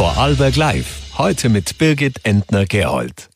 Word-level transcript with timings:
Vorarlberg 0.00 0.56
Live. 0.56 1.18
Heute 1.18 1.50
mit 1.50 1.76
Birgit 1.76 2.24
Entner-Gerold. 2.24 3.28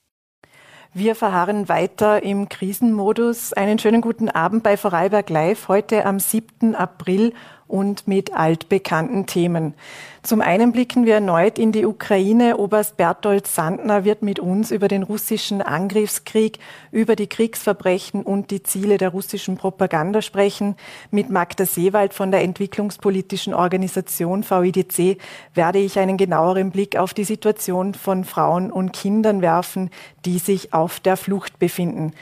Wir 0.95 1.15
verharren 1.15 1.69
weiter 1.69 2.23
im 2.23 2.49
Krisenmodus. 2.49 3.53
Einen 3.53 3.79
schönen 3.79 4.01
guten 4.01 4.31
Abend 4.31 4.63
bei 4.63 4.79
Vorarlberg 4.79 5.29
Live. 5.29 5.69
Heute 5.69 6.07
am 6.07 6.19
7. 6.19 6.75
April 6.75 7.35
und 7.67 8.07
mit 8.07 8.35
altbekannten 8.35 9.27
Themen. 9.27 9.75
Zum 10.23 10.41
einen 10.41 10.73
blicken 10.73 11.05
wir 11.05 11.15
erneut 11.15 11.59
in 11.59 11.71
die 11.71 11.85
Ukraine. 11.85 12.57
Oberst 12.57 12.97
Berthold 12.97 13.47
Sandner 13.47 14.05
wird 14.05 14.23
mit 14.23 14.39
uns 14.39 14.71
über 14.71 14.89
den 14.89 15.03
russischen 15.03 15.61
Angriffskrieg, 15.61 16.59
über 16.93 17.15
die 17.15 17.27
Kriegsverbrechen 17.27 18.23
und 18.23 18.51
die 18.51 18.63
Ziele 18.63 18.97
der 18.97 19.11
russischen 19.11 19.57
Propaganda 19.57 20.23
sprechen. 20.23 20.77
Mit 21.11 21.29
Magda 21.29 21.67
Seewald 21.67 22.15
von 22.15 22.31
der 22.31 22.43
entwicklungspolitischen 22.43 23.53
Organisation 23.53 24.45
VIDC 24.49 25.19
werde 25.53 25.79
ich 25.79 25.99
einen 25.99 26.17
genaueren 26.17 26.71
Blick 26.71 26.97
auf 26.97 27.13
die 27.13 27.25
Situation 27.25 27.93
von 27.93 28.25
Frauen 28.25 28.73
und 28.73 28.93
Kindern 28.93 29.43
werfen, 29.43 29.91
die 30.25 30.39
sich 30.39 30.73
auf 30.73 31.01
der 31.01 31.19
Flucht 31.19 31.59
befinden. 31.59 32.13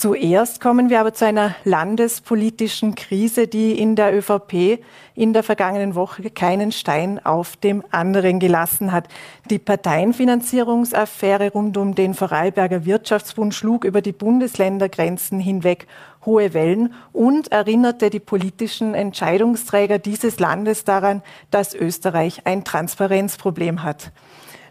Zuerst 0.00 0.62
kommen 0.62 0.88
wir 0.88 0.98
aber 0.98 1.12
zu 1.12 1.26
einer 1.26 1.54
landespolitischen 1.64 2.94
Krise, 2.94 3.48
die 3.48 3.78
in 3.78 3.96
der 3.96 4.16
ÖVP 4.16 4.82
in 5.14 5.34
der 5.34 5.42
vergangenen 5.42 5.94
Woche 5.94 6.30
keinen 6.30 6.72
Stein 6.72 7.22
auf 7.22 7.58
dem 7.58 7.84
anderen 7.90 8.40
gelassen 8.40 8.92
hat. 8.92 9.08
Die 9.50 9.58
Parteienfinanzierungsaffäre 9.58 11.52
rund 11.52 11.76
um 11.76 11.94
den 11.94 12.14
Vorarlberger 12.14 12.86
Wirtschaftsbund 12.86 13.54
schlug 13.54 13.84
über 13.84 14.00
die 14.00 14.12
Bundesländergrenzen 14.12 15.38
hinweg 15.38 15.86
hohe 16.24 16.54
Wellen 16.54 16.94
und 17.12 17.52
erinnerte 17.52 18.08
die 18.08 18.20
politischen 18.20 18.94
Entscheidungsträger 18.94 19.98
dieses 19.98 20.40
Landes 20.40 20.84
daran, 20.84 21.22
dass 21.50 21.74
Österreich 21.74 22.46
ein 22.46 22.64
Transparenzproblem 22.64 23.82
hat. 23.82 24.12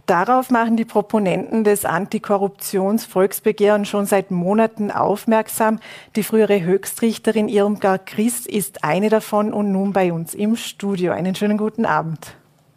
Darauf 0.10 0.50
machen 0.50 0.76
die 0.76 0.86
Proponenten 0.86 1.64
des 1.64 1.86
Antikorruptionsvolksbegehren 1.86 3.86
schon 3.86 4.08
seit 4.08 4.32
Monaten 4.32 4.90
aufmerksam. 4.90 5.78
Die 6.16 6.24
frühere 6.24 6.64
Höchstrichterin 6.64 7.48
Irmgard 7.48 8.08
Christ 8.08 8.48
ist 8.48 8.84
eine 8.84 9.10
davon 9.10 9.54
und 9.54 9.72
nun 9.72 9.94
bei 9.94 10.12
uns 10.12 10.34
im 10.34 10.56
Studio. 10.56 11.12
Einen 11.12 11.36
schönen 11.36 11.60
guten 11.60 11.86
Abend. 11.86 12.34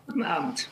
Guten 0.09 0.25
Abend. 0.25 0.69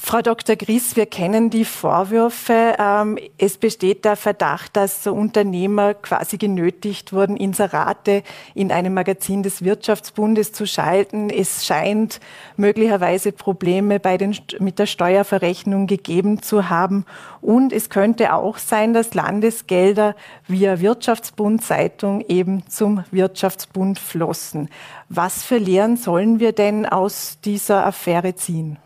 Frau 0.00 0.22
Dr. 0.22 0.54
Gries, 0.54 0.94
wir 0.94 1.06
kennen 1.06 1.50
die 1.50 1.64
Vorwürfe. 1.64 2.76
Ähm, 2.78 3.18
es 3.36 3.58
besteht 3.58 4.04
der 4.04 4.14
Verdacht, 4.14 4.76
dass 4.76 5.08
Unternehmer 5.08 5.92
quasi 5.92 6.38
genötigt 6.38 7.12
wurden, 7.12 7.36
Inserate 7.36 8.22
in 8.54 8.70
einem 8.70 8.94
Magazin 8.94 9.42
des 9.42 9.64
Wirtschaftsbundes 9.64 10.52
zu 10.52 10.68
schalten. 10.68 11.30
Es 11.30 11.66
scheint 11.66 12.20
möglicherweise 12.56 13.32
Probleme 13.32 13.98
bei 13.98 14.16
den, 14.18 14.38
mit 14.60 14.78
der 14.78 14.86
Steuerverrechnung 14.86 15.88
gegeben 15.88 16.42
zu 16.42 16.70
haben. 16.70 17.04
Und 17.40 17.72
es 17.72 17.90
könnte 17.90 18.34
auch 18.34 18.58
sein, 18.58 18.94
dass 18.94 19.14
Landesgelder 19.14 20.14
via 20.46 20.80
Wirtschaftsbund 20.80 21.62
Zeitung 21.64 22.24
eben 22.28 22.64
zum 22.68 23.02
Wirtschaftsbund 23.10 23.98
flossen. 23.98 24.70
Was 25.08 25.42
für 25.42 25.58
Lehren 25.58 25.96
sollen 25.96 26.38
wir 26.38 26.52
denn 26.52 26.86
aus 26.86 27.38
dieser 27.44 27.84
Affäre 27.84 28.36
ziehen? 28.36 28.78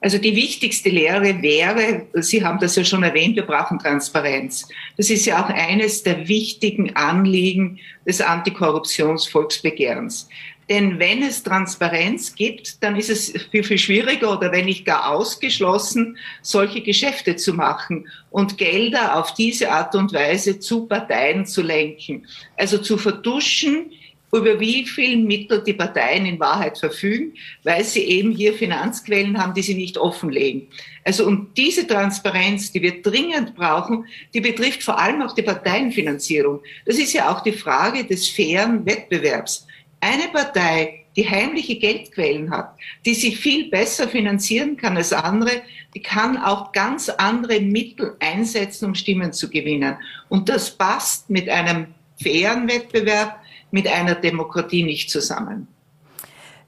Also 0.00 0.18
die 0.18 0.36
wichtigste 0.36 0.90
Lehre 0.90 1.42
wäre, 1.42 2.06
Sie 2.14 2.44
haben 2.44 2.60
das 2.60 2.76
ja 2.76 2.84
schon 2.84 3.02
erwähnt, 3.02 3.34
wir 3.34 3.46
brauchen 3.46 3.80
Transparenz. 3.80 4.68
Das 4.96 5.10
ist 5.10 5.26
ja 5.26 5.44
auch 5.44 5.48
eines 5.48 6.04
der 6.04 6.28
wichtigen 6.28 6.94
Anliegen 6.94 7.80
des 8.06 8.20
Antikorruptionsvolksbegehrens. 8.20 10.28
Denn 10.68 10.98
wenn 10.98 11.22
es 11.22 11.42
Transparenz 11.42 12.34
gibt, 12.34 12.82
dann 12.82 12.96
ist 12.96 13.08
es 13.08 13.32
viel, 13.50 13.64
viel 13.64 13.78
schwieriger 13.78 14.36
oder 14.36 14.52
wenn 14.52 14.66
nicht 14.66 14.84
gar 14.84 15.10
ausgeschlossen, 15.10 16.18
solche 16.42 16.82
Geschäfte 16.82 17.36
zu 17.36 17.54
machen 17.54 18.06
und 18.30 18.58
Gelder 18.58 19.18
auf 19.18 19.32
diese 19.34 19.72
Art 19.72 19.94
und 19.94 20.12
Weise 20.12 20.60
zu 20.60 20.86
Parteien 20.86 21.46
zu 21.46 21.62
lenken. 21.62 22.26
Also 22.56 22.78
zu 22.78 22.98
verduschen, 22.98 23.92
über 24.32 24.60
wie 24.60 24.84
viel 24.84 25.16
Mittel 25.16 25.62
die 25.62 25.72
Parteien 25.72 26.26
in 26.26 26.38
Wahrheit 26.38 26.78
verfügen, 26.78 27.34
weil 27.64 27.84
sie 27.84 28.04
eben 28.04 28.32
hier 28.32 28.52
Finanzquellen 28.52 29.38
haben, 29.38 29.54
die 29.54 29.62
sie 29.62 29.74
nicht 29.74 29.96
offenlegen. 29.96 30.68
Also 31.04 31.26
und 31.26 31.56
diese 31.56 31.86
Transparenz, 31.86 32.70
die 32.72 32.82
wir 32.82 33.00
dringend 33.00 33.54
brauchen, 33.54 34.04
die 34.34 34.40
betrifft 34.40 34.82
vor 34.82 34.98
allem 34.98 35.22
auch 35.22 35.34
die 35.34 35.42
Parteienfinanzierung. 35.42 36.60
Das 36.84 36.98
ist 36.98 37.14
ja 37.14 37.30
auch 37.30 37.42
die 37.42 37.52
Frage 37.52 38.04
des 38.04 38.28
fairen 38.28 38.84
Wettbewerbs. 38.84 39.66
Eine 40.00 40.28
Partei, 40.28 41.06
die 41.16 41.28
heimliche 41.28 41.76
Geldquellen 41.76 42.50
hat, 42.50 42.76
die 43.04 43.14
sich 43.14 43.38
viel 43.38 43.70
besser 43.70 44.06
finanzieren 44.06 44.76
kann 44.76 44.96
als 44.96 45.12
andere, 45.12 45.62
die 45.94 46.00
kann 46.00 46.36
auch 46.36 46.70
ganz 46.70 47.08
andere 47.08 47.60
Mittel 47.60 48.14
einsetzen, 48.20 48.84
um 48.84 48.94
Stimmen 48.94 49.32
zu 49.32 49.50
gewinnen. 49.50 49.96
Und 50.28 50.48
das 50.48 50.70
passt 50.70 51.28
mit 51.28 51.48
einem 51.48 51.86
fairen 52.22 52.68
Wettbewerb, 52.68 53.40
mit 53.70 53.86
einer 53.86 54.14
Demokratie 54.14 54.82
nicht 54.82 55.10
zusammen. 55.10 55.68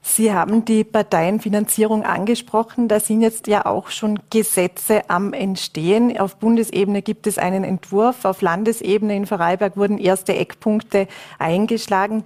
Sie 0.03 0.33
haben 0.33 0.65
die 0.65 0.83
Parteienfinanzierung 0.83 2.03
angesprochen. 2.03 2.87
Da 2.87 2.99
sind 2.99 3.21
jetzt 3.21 3.45
ja 3.47 3.67
auch 3.67 3.91
schon 3.91 4.19
Gesetze 4.31 5.09
am 5.09 5.31
Entstehen. 5.33 6.17
Auf 6.17 6.37
Bundesebene 6.37 7.03
gibt 7.03 7.27
es 7.27 7.37
einen 7.37 7.63
Entwurf. 7.63 8.25
Auf 8.25 8.41
Landesebene 8.41 9.15
in 9.15 9.27
Vorarlberg 9.27 9.77
wurden 9.77 9.99
erste 9.99 10.35
Eckpunkte 10.35 11.07
eingeschlagen. 11.37 12.23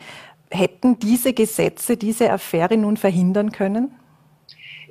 Hätten 0.50 1.00
diese 1.00 1.34
Gesetze 1.34 1.98
diese 1.98 2.32
Affäre 2.32 2.78
nun 2.78 2.96
verhindern 2.96 3.52
können? 3.52 3.94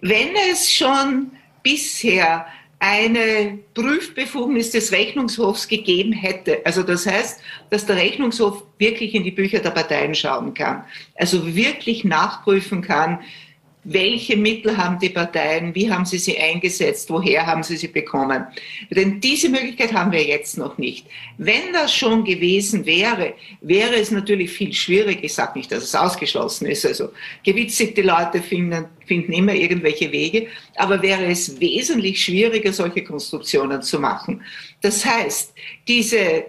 Wenn 0.02 0.34
es 0.52 0.70
schon 0.70 1.30
bisher 1.62 2.44
eine 2.86 3.60
Prüfbefugnis 3.72 4.70
des 4.70 4.92
Rechnungshofs 4.92 5.68
gegeben 5.68 6.12
hätte. 6.12 6.60
Also 6.66 6.82
das 6.82 7.06
heißt, 7.06 7.40
dass 7.70 7.86
der 7.86 7.96
Rechnungshof 7.96 8.62
wirklich 8.76 9.14
in 9.14 9.24
die 9.24 9.30
Bücher 9.30 9.60
der 9.60 9.70
Parteien 9.70 10.14
schauen 10.14 10.52
kann. 10.52 10.84
Also 11.14 11.56
wirklich 11.56 12.04
nachprüfen 12.04 12.82
kann, 12.82 13.20
welche 13.84 14.36
Mittel 14.36 14.76
haben 14.76 14.98
die 14.98 15.10
Parteien, 15.10 15.74
wie 15.74 15.90
haben 15.90 16.04
sie 16.04 16.18
sie 16.18 16.38
eingesetzt, 16.38 17.10
woher 17.10 17.46
haben 17.46 17.62
sie 17.62 17.76
sie 17.76 17.88
bekommen. 17.88 18.44
Denn 18.90 19.20
diese 19.20 19.48
Möglichkeit 19.48 19.92
haben 19.92 20.10
wir 20.10 20.22
jetzt 20.22 20.56
noch 20.56 20.78
nicht. 20.78 21.06
Wenn 21.36 21.72
das 21.72 21.94
schon 21.94 22.24
gewesen 22.24 22.86
wäre, 22.86 23.34
wäre 23.60 23.96
es 23.96 24.10
natürlich 24.10 24.50
viel 24.50 24.72
schwieriger. 24.72 25.22
Ich 25.22 25.34
sage 25.34 25.58
nicht, 25.58 25.70
dass 25.70 25.84
es 25.84 25.94
ausgeschlossen 25.94 26.66
ist. 26.66 26.86
Also 26.86 27.10
gewitzigte 27.44 28.02
Leute 28.02 28.42
finden, 28.42 28.86
finden 29.06 29.32
immer 29.32 29.54
irgendwelche 29.54 30.10
Wege, 30.10 30.46
aber 30.76 31.02
wäre 31.02 31.26
es 31.26 31.60
wesentlich 31.60 32.22
schwieriger, 32.22 32.72
solche 32.72 33.04
Konstruktionen 33.04 33.82
zu 33.82 34.00
machen. 34.00 34.42
Das 34.80 35.04
heißt, 35.04 35.52
diese 35.86 36.44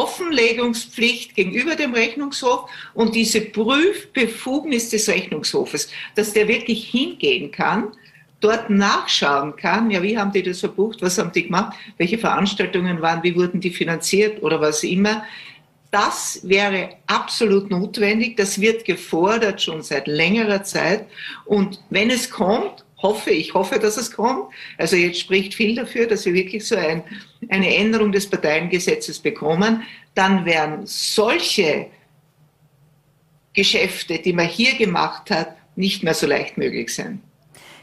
Offenlegungspflicht 0.00 1.34
gegenüber 1.34 1.76
dem 1.76 1.92
Rechnungshof 1.92 2.70
und 2.94 3.14
diese 3.14 3.42
Prüfbefugnis 3.42 4.88
des 4.88 5.08
Rechnungshofes, 5.08 5.90
dass 6.14 6.32
der 6.32 6.48
wirklich 6.48 6.86
hingehen 6.86 7.50
kann, 7.50 7.92
dort 8.40 8.70
nachschauen 8.70 9.56
kann, 9.56 9.90
ja, 9.90 10.02
wie 10.02 10.16
haben 10.16 10.32
die 10.32 10.42
das 10.42 10.60
verbucht, 10.60 11.02
was 11.02 11.18
haben 11.18 11.32
die 11.32 11.44
gemacht, 11.44 11.76
welche 11.98 12.16
Veranstaltungen 12.16 13.02
waren, 13.02 13.22
wie 13.22 13.36
wurden 13.36 13.60
die 13.60 13.70
finanziert 13.70 14.42
oder 14.42 14.58
was 14.62 14.82
immer. 14.82 15.24
Das 15.90 16.40
wäre 16.44 16.96
absolut 17.06 17.68
notwendig. 17.70 18.36
Das 18.36 18.60
wird 18.60 18.84
gefordert 18.86 19.60
schon 19.60 19.82
seit 19.82 20.06
längerer 20.06 20.62
Zeit. 20.62 21.06
Und 21.44 21.82
wenn 21.90 22.10
es 22.10 22.30
kommt, 22.30 22.84
hoffe, 23.02 23.30
ich 23.30 23.54
hoffe, 23.54 23.78
dass 23.78 23.96
es 23.96 24.10
kommt. 24.10 24.52
Also 24.78 24.96
jetzt 24.96 25.20
spricht 25.20 25.54
viel 25.54 25.74
dafür, 25.74 26.06
dass 26.06 26.24
wir 26.26 26.34
wirklich 26.34 26.66
so 26.66 26.76
ein, 26.76 27.02
eine 27.48 27.74
Änderung 27.74 28.12
des 28.12 28.28
Parteiengesetzes 28.28 29.18
bekommen. 29.18 29.82
Dann 30.14 30.44
werden 30.44 30.80
solche 30.84 31.86
Geschäfte, 33.52 34.18
die 34.18 34.32
man 34.32 34.46
hier 34.46 34.74
gemacht 34.76 35.30
hat, 35.30 35.56
nicht 35.76 36.02
mehr 36.02 36.14
so 36.14 36.26
leicht 36.26 36.58
möglich 36.58 36.94
sein. 36.94 37.22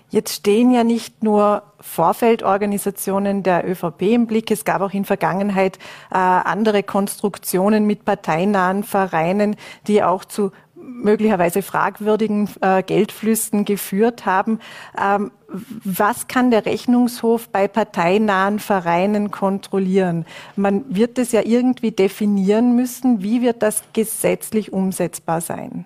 Jetzt 0.09 0.35
stehen 0.35 0.72
ja 0.72 0.85
nicht 0.85 1.22
nur 1.22 1.63
Vorfeldorganisationen 1.81 3.44
der 3.44 3.69
ÖVP 3.69 4.03
im 4.03 4.25
Blick, 4.25 4.50
es 4.51 4.63
gab 4.63 4.81
auch 4.81 4.94
in 4.94 5.03
Vergangenheit 5.03 5.77
äh, 6.12 6.15
andere 6.15 6.81
Konstruktionen 6.81 7.86
mit 7.86 8.06
parteinahen 8.06 8.83
Vereinen, 8.83 9.57
die 9.88 10.03
auch 10.03 10.24
zu 10.24 10.53
möglicherweise 10.79 11.62
fragwürdigen 11.62 12.50
äh, 12.62 12.83
Geldflüssen 12.83 13.65
geführt 13.65 14.25
haben. 14.25 14.59
Ähm, 14.97 15.31
was 15.47 16.27
kann 16.27 16.51
der 16.51 16.65
Rechnungshof 16.65 17.50
bei 17.50 17.68
parteinahen 17.68 18.59
Vereinen 18.59 19.31
kontrollieren? 19.31 20.25
Man 20.56 20.83
wird 20.89 21.18
es 21.18 21.31
ja 21.31 21.41
irgendwie 21.44 21.91
definieren 21.91 22.75
müssen. 22.75 23.24
Wie 23.24 23.41
wird 23.41 23.63
das 23.63 23.83
gesetzlich 23.94 24.74
umsetzbar 24.74 25.41
sein? 25.41 25.85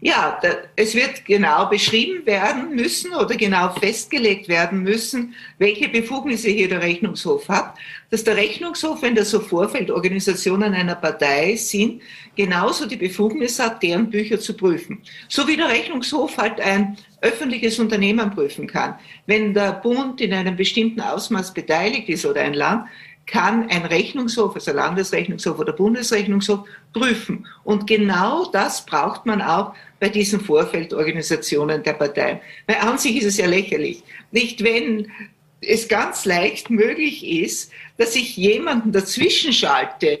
Ja, 0.00 0.38
da, 0.40 0.50
es 0.76 0.94
wird 0.94 1.24
genau 1.24 1.66
beschrieben 1.66 2.24
werden 2.24 2.72
müssen 2.76 3.12
oder 3.14 3.34
genau 3.34 3.70
festgelegt 3.70 4.48
werden 4.48 4.84
müssen, 4.84 5.34
welche 5.58 5.88
Befugnisse 5.88 6.50
hier 6.50 6.68
der 6.68 6.82
Rechnungshof 6.82 7.48
hat. 7.48 7.74
Dass 8.10 8.22
der 8.22 8.36
Rechnungshof, 8.36 9.02
wenn 9.02 9.16
das 9.16 9.30
so 9.30 9.40
Vorfeldorganisationen 9.40 10.72
einer 10.72 10.94
Partei 10.94 11.56
sind, 11.56 12.00
genauso 12.36 12.86
die 12.86 12.96
Befugnis 12.96 13.58
hat, 13.58 13.82
deren 13.82 14.08
Bücher 14.08 14.38
zu 14.38 14.54
prüfen. 14.54 15.02
So 15.28 15.48
wie 15.48 15.56
der 15.56 15.68
Rechnungshof 15.68 16.38
halt 16.38 16.60
ein 16.60 16.96
öffentliches 17.20 17.80
Unternehmen 17.80 18.30
prüfen 18.30 18.68
kann. 18.68 18.94
Wenn 19.26 19.52
der 19.52 19.72
Bund 19.72 20.20
in 20.20 20.32
einem 20.32 20.54
bestimmten 20.54 21.00
Ausmaß 21.00 21.52
beteiligt 21.52 22.08
ist 22.08 22.24
oder 22.24 22.42
ein 22.42 22.54
Land, 22.54 22.86
kann 23.28 23.68
ein 23.68 23.84
Rechnungshof, 23.84 24.54
also 24.54 24.72
Landesrechnungshof 24.72 25.58
oder 25.58 25.72
Bundesrechnungshof, 25.72 26.60
prüfen. 26.92 27.46
Und 27.62 27.86
genau 27.86 28.46
das 28.46 28.84
braucht 28.84 29.26
man 29.26 29.40
auch 29.42 29.74
bei 30.00 30.08
diesen 30.08 30.40
Vorfeldorganisationen 30.40 31.82
der 31.82 31.92
Parteien. 31.92 32.40
Weil 32.66 32.76
an 32.76 32.98
sich 32.98 33.16
ist 33.18 33.26
es 33.26 33.36
ja 33.36 33.46
lächerlich. 33.46 34.02
Nicht, 34.32 34.64
wenn 34.64 35.10
es 35.60 35.88
ganz 35.88 36.24
leicht 36.24 36.70
möglich 36.70 37.26
ist, 37.26 37.70
dass 37.98 38.16
ich 38.16 38.36
jemanden 38.36 38.92
dazwischen 38.92 39.52
schalte, 39.52 40.18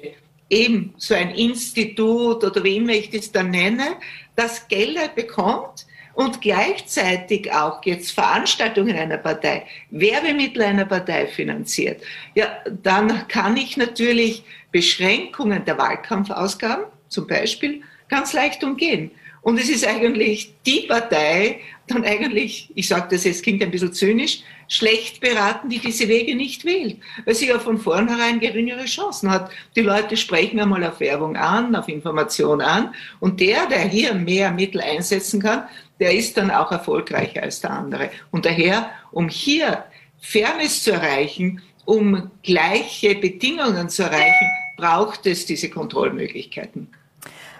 eben 0.50 0.92
so 0.98 1.14
ein 1.14 1.30
Institut 1.30 2.44
oder 2.44 2.62
wie 2.62 2.76
immer 2.76 2.92
ich 2.92 3.10
das 3.10 3.32
dann 3.32 3.50
nenne, 3.50 3.96
das 4.36 4.68
Gelder 4.68 5.08
bekommt 5.08 5.86
und 6.18 6.40
gleichzeitig 6.40 7.52
auch 7.52 7.80
jetzt 7.84 8.10
Veranstaltungen 8.10 8.96
einer 8.96 9.18
Partei, 9.18 9.64
Werbemittel 9.90 10.62
einer 10.62 10.84
Partei 10.84 11.28
finanziert, 11.28 12.02
ja, 12.34 12.48
dann 12.82 13.28
kann 13.28 13.56
ich 13.56 13.76
natürlich 13.76 14.42
Beschränkungen 14.72 15.64
der 15.64 15.78
Wahlkampfausgaben 15.78 16.86
zum 17.08 17.28
Beispiel 17.28 17.82
ganz 18.08 18.32
leicht 18.32 18.64
umgehen. 18.64 19.12
Und 19.42 19.58
es 19.58 19.68
ist 19.68 19.86
eigentlich 19.86 20.54
die 20.66 20.86
Partei, 20.88 21.60
dann 21.86 22.04
eigentlich, 22.04 22.70
ich 22.74 22.88
sage 22.88 23.08
das 23.10 23.24
jetzt, 23.24 23.42
klingt 23.42 23.62
ein 23.62 23.70
bisschen 23.70 23.92
zynisch, 23.92 24.42
schlecht 24.68 25.20
beraten, 25.20 25.68
die 25.70 25.78
diese 25.78 26.08
Wege 26.08 26.34
nicht 26.34 26.64
wählt, 26.64 26.98
weil 27.24 27.34
sie 27.34 27.48
ja 27.48 27.58
von 27.58 27.78
vornherein 27.78 28.40
geringere 28.40 28.84
Chancen 28.84 29.30
hat. 29.30 29.50
Die 29.74 29.80
Leute 29.80 30.16
sprechen 30.16 30.60
einmal 30.60 30.84
auf 30.84 31.00
Werbung 31.00 31.36
an, 31.36 31.74
auf 31.74 31.88
Information 31.88 32.60
an 32.60 32.94
und 33.20 33.40
der, 33.40 33.66
der 33.66 33.80
hier 33.80 34.14
mehr 34.14 34.50
Mittel 34.50 34.80
einsetzen 34.80 35.40
kann, 35.40 35.64
der 35.98 36.14
ist 36.14 36.36
dann 36.36 36.50
auch 36.50 36.70
erfolgreicher 36.70 37.42
als 37.42 37.60
der 37.60 37.70
andere. 37.70 38.10
Und 38.30 38.44
daher, 38.44 38.90
um 39.10 39.28
hier 39.28 39.84
Fairness 40.20 40.82
zu 40.82 40.92
erreichen, 40.92 41.62
um 41.84 42.30
gleiche 42.42 43.14
Bedingungen 43.14 43.88
zu 43.88 44.02
erreichen, 44.02 44.46
braucht 44.76 45.26
es 45.26 45.46
diese 45.46 45.70
Kontrollmöglichkeiten. 45.70 46.88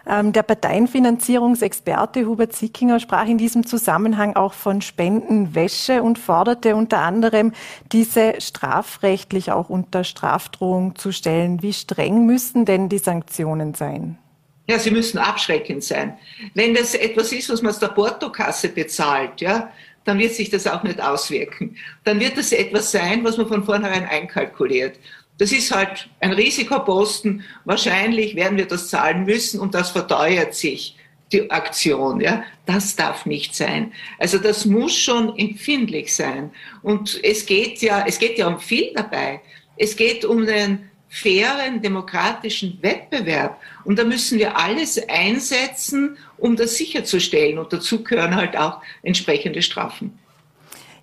Ähm, 0.09 0.33
der 0.33 0.43
Parteienfinanzierungsexperte 0.43 2.27
Hubert 2.27 2.55
Sickinger 2.55 2.99
sprach 2.99 3.27
in 3.27 3.37
diesem 3.37 3.67
Zusammenhang 3.67 4.37
auch 4.37 4.55
von 4.55 4.81
Spendenwäsche 4.81 6.03
und 6.03 6.19
forderte 6.19 6.77
unter 6.77 7.01
anderem, 7.01 7.53
diese 7.93 8.41
strafrechtlich 8.41 9.53
auch 9.53 9.69
unter 9.69 10.05
Strafdrohung 10.05 10.97
zu 10.97 11.13
stellen. 11.13 11.63
Wie 11.63 11.75
streng 11.75 12.25
müssen 12.25 12.65
denn 12.65 12.89
die 12.89 12.99
Sanktionen 12.99 13.75
sein? 13.75 14.17
Ja, 14.67 14.79
sie 14.79 14.91
müssen 14.91 15.19
abschreckend 15.19 15.85
sein. 15.85 16.17
Wenn 16.55 16.75
das 16.75 16.95
etwas 16.95 17.33
ist, 17.33 17.51
was 17.51 17.61
man 17.61 17.73
aus 17.73 17.79
der 17.79 17.89
Portokasse 17.89 18.69
bezahlt, 18.69 19.41
ja, 19.43 19.71
dann 20.05 20.19
wird 20.19 20.33
sich 20.33 20.49
das 20.49 20.67
auch 20.67 20.83
nicht 20.83 21.03
auswirken. 21.03 21.77
Dann 22.05 22.19
wird 22.19 22.39
das 22.39 22.53
etwas 22.53 22.91
sein, 22.91 23.25
was 23.25 23.37
man 23.37 23.47
von 23.47 23.65
vornherein 23.65 24.07
einkalkuliert. 24.07 24.99
Das 25.39 25.53
ist 25.53 25.75
halt 25.75 26.09
ein 26.21 26.33
Risikoposten. 26.33 27.45
Wahrscheinlich 27.65 28.35
werden 28.35 28.59
wir 28.59 28.67
das 28.67 28.89
zahlen 28.89 29.25
müssen 29.25 29.61
und 29.61 29.75
das 29.75 29.91
verteuert 29.91 30.55
sich 30.55 30.97
die 31.33 31.51
Aktion. 31.51 32.21
Ja, 32.21 32.43
das 32.67 32.97
darf 32.97 33.25
nicht 33.25 33.55
sein. 33.55 33.93
Also 34.19 34.39
das 34.39 34.65
muss 34.65 34.97
schon 34.97 35.37
empfindlich 35.39 36.15
sein. 36.15 36.51
Und 36.83 37.21
es 37.23 37.47
geht 37.47 37.81
ja, 37.83 38.05
es 38.07 38.19
geht 38.19 38.39
ja 38.39 38.49
um 38.49 38.59
viel 38.59 38.93
dabei. 38.95 39.41
Es 39.77 39.95
geht 39.97 40.25
um 40.25 40.45
den 40.45 40.91
fairen 41.09 41.81
demokratischen 41.81 42.79
Wettbewerb. 42.83 43.61
Und 43.85 43.99
da 43.99 44.05
müssen 44.05 44.39
wir 44.39 44.59
alles 44.59 45.01
einsetzen, 45.09 46.19
um 46.37 46.57
das 46.57 46.77
sicherzustellen. 46.77 47.59
Und 47.59 47.73
dazu 47.73 48.03
gehören 48.03 48.35
halt 48.35 48.57
auch 48.57 48.83
entsprechende 49.03 49.63
Strafen. 49.63 50.19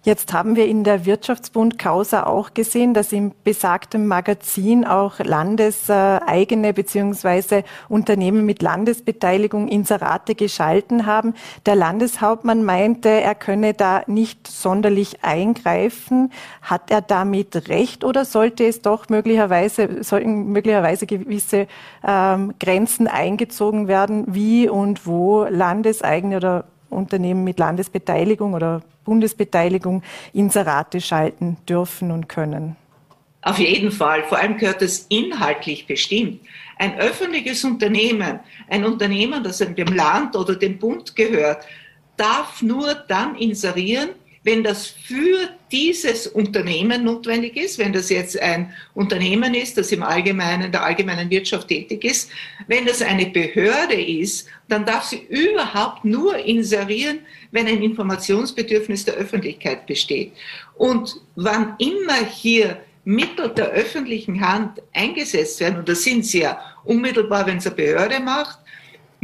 Jetzt 0.06 0.34
haben 0.34 0.56
wir 0.56 0.68
in 0.68 0.84
der 0.84 1.07
Wirtschaftsbund 1.07 1.80
Causa 1.80 2.28
auch 2.28 2.54
gesehen, 2.54 2.94
dass 2.94 3.12
im 3.12 3.31
besagten 3.44 4.06
Magazin 4.06 4.86
auch 4.86 5.18
landeseigene 5.18 6.74
beziehungsweise 6.74 7.63
Unternehmen 7.90 8.46
mit 8.46 8.62
Landesbeteiligung 8.62 9.68
Inserate 9.68 10.36
geschalten 10.36 11.07
haben. 11.07 11.34
Der 11.66 11.74
Landeshauptmann 11.74 12.63
meinte, 12.63 13.10
er 13.10 13.34
könne 13.34 13.74
da 13.74 14.04
nicht 14.06 14.46
sonderlich 14.46 15.24
eingreifen. 15.24 16.31
Hat 16.62 16.92
er 16.92 17.02
damit 17.02 17.68
recht 17.68 18.04
oder 18.04 18.25
sollte 18.25 18.63
es 18.63 18.84
doch 18.84 19.10
möglicherweise, 19.10 20.04
sollten 20.04 20.52
möglicherweise 20.52 21.07
gewisse 21.07 21.66
ähm, 22.07 22.54
Grenzen 22.60 23.07
eingezogen 23.07 23.88
werden, 23.88 24.25
wie 24.28 24.69
und 24.69 25.07
wo 25.07 25.46
landeseigene 25.46 26.38
oder 26.38 26.66
Unternehmen 26.95 27.44
mit 27.44 27.59
Landesbeteiligung 27.59 28.53
oder 28.53 28.81
Bundesbeteiligung 29.03 30.01
Inserate 30.33 31.00
schalten 31.01 31.57
dürfen 31.68 32.12
und 32.12 32.27
können. 32.27 32.75
Auf 33.42 33.59
jeden 33.59 33.92
Fall. 33.92 34.24
Vor 34.24 34.39
allem 34.39 34.57
gehört 34.57 34.81
es 34.81 35.06
inhaltlich 35.09 35.86
bestimmt. 35.86 36.42
Ein 36.80 36.97
öffentliches 36.97 37.63
Unternehmen, 37.63 38.39
ein 38.68 38.83
Unternehmen, 38.83 39.44
das 39.44 39.59
dem 39.59 39.94
Land 39.94 40.36
oder 40.36 40.56
dem 40.56 40.80
Bund 40.80 41.15
gehört, 41.15 41.63
darf 42.18 42.63
nur 42.63 42.95
dann 43.07 43.36
inserieren, 43.36 44.09
wenn 44.45 44.63
das 44.63 44.86
für 44.86 45.50
dieses 45.71 46.27
Unternehmen 46.27 47.03
notwendig 47.03 47.57
ist, 47.57 47.80
wenn 47.80 47.92
das 47.92 48.12
jetzt 48.12 48.39
ein 48.39 48.71
Unternehmen 48.94 49.56
ist, 49.56 49.75
das 49.75 49.92
im 49.92 50.03
Allgemeinen, 50.03 50.71
der 50.71 50.83
allgemeinen 50.83 51.31
Wirtschaft 51.31 51.68
tätig 51.68 52.03
ist, 52.03 52.30
wenn 52.68 52.86
das 52.86 53.01
eine 53.01 53.25
Behörde 53.25 54.00
ist, 54.00 54.47
dann 54.68 54.86
darf 54.86 55.06
sie 55.06 55.25
überhaupt 55.30 56.06
nur 56.06 56.38
inserieren, 56.38 57.21
wenn 57.51 57.65
ein 57.65 57.81
Informationsbedürfnis 57.81 59.03
der 59.03 59.15
Öffentlichkeit 59.15 59.88
besteht. 59.88 60.31
Und 60.75 61.15
wann 61.36 61.74
immer 61.80 62.24
hier 62.24 62.77
Mittel 63.03 63.50
der 63.50 63.69
öffentlichen 63.69 64.47
Hand 64.47 64.80
eingesetzt 64.94 65.59
werden, 65.59 65.80
und 65.80 65.89
das 65.89 66.03
sind 66.03 66.24
sie 66.24 66.42
ja 66.42 66.59
unmittelbar, 66.83 67.47
wenn 67.47 67.57
es 67.57 67.65
eine 67.65 67.75
Behörde 67.75 68.19
macht, 68.19 68.59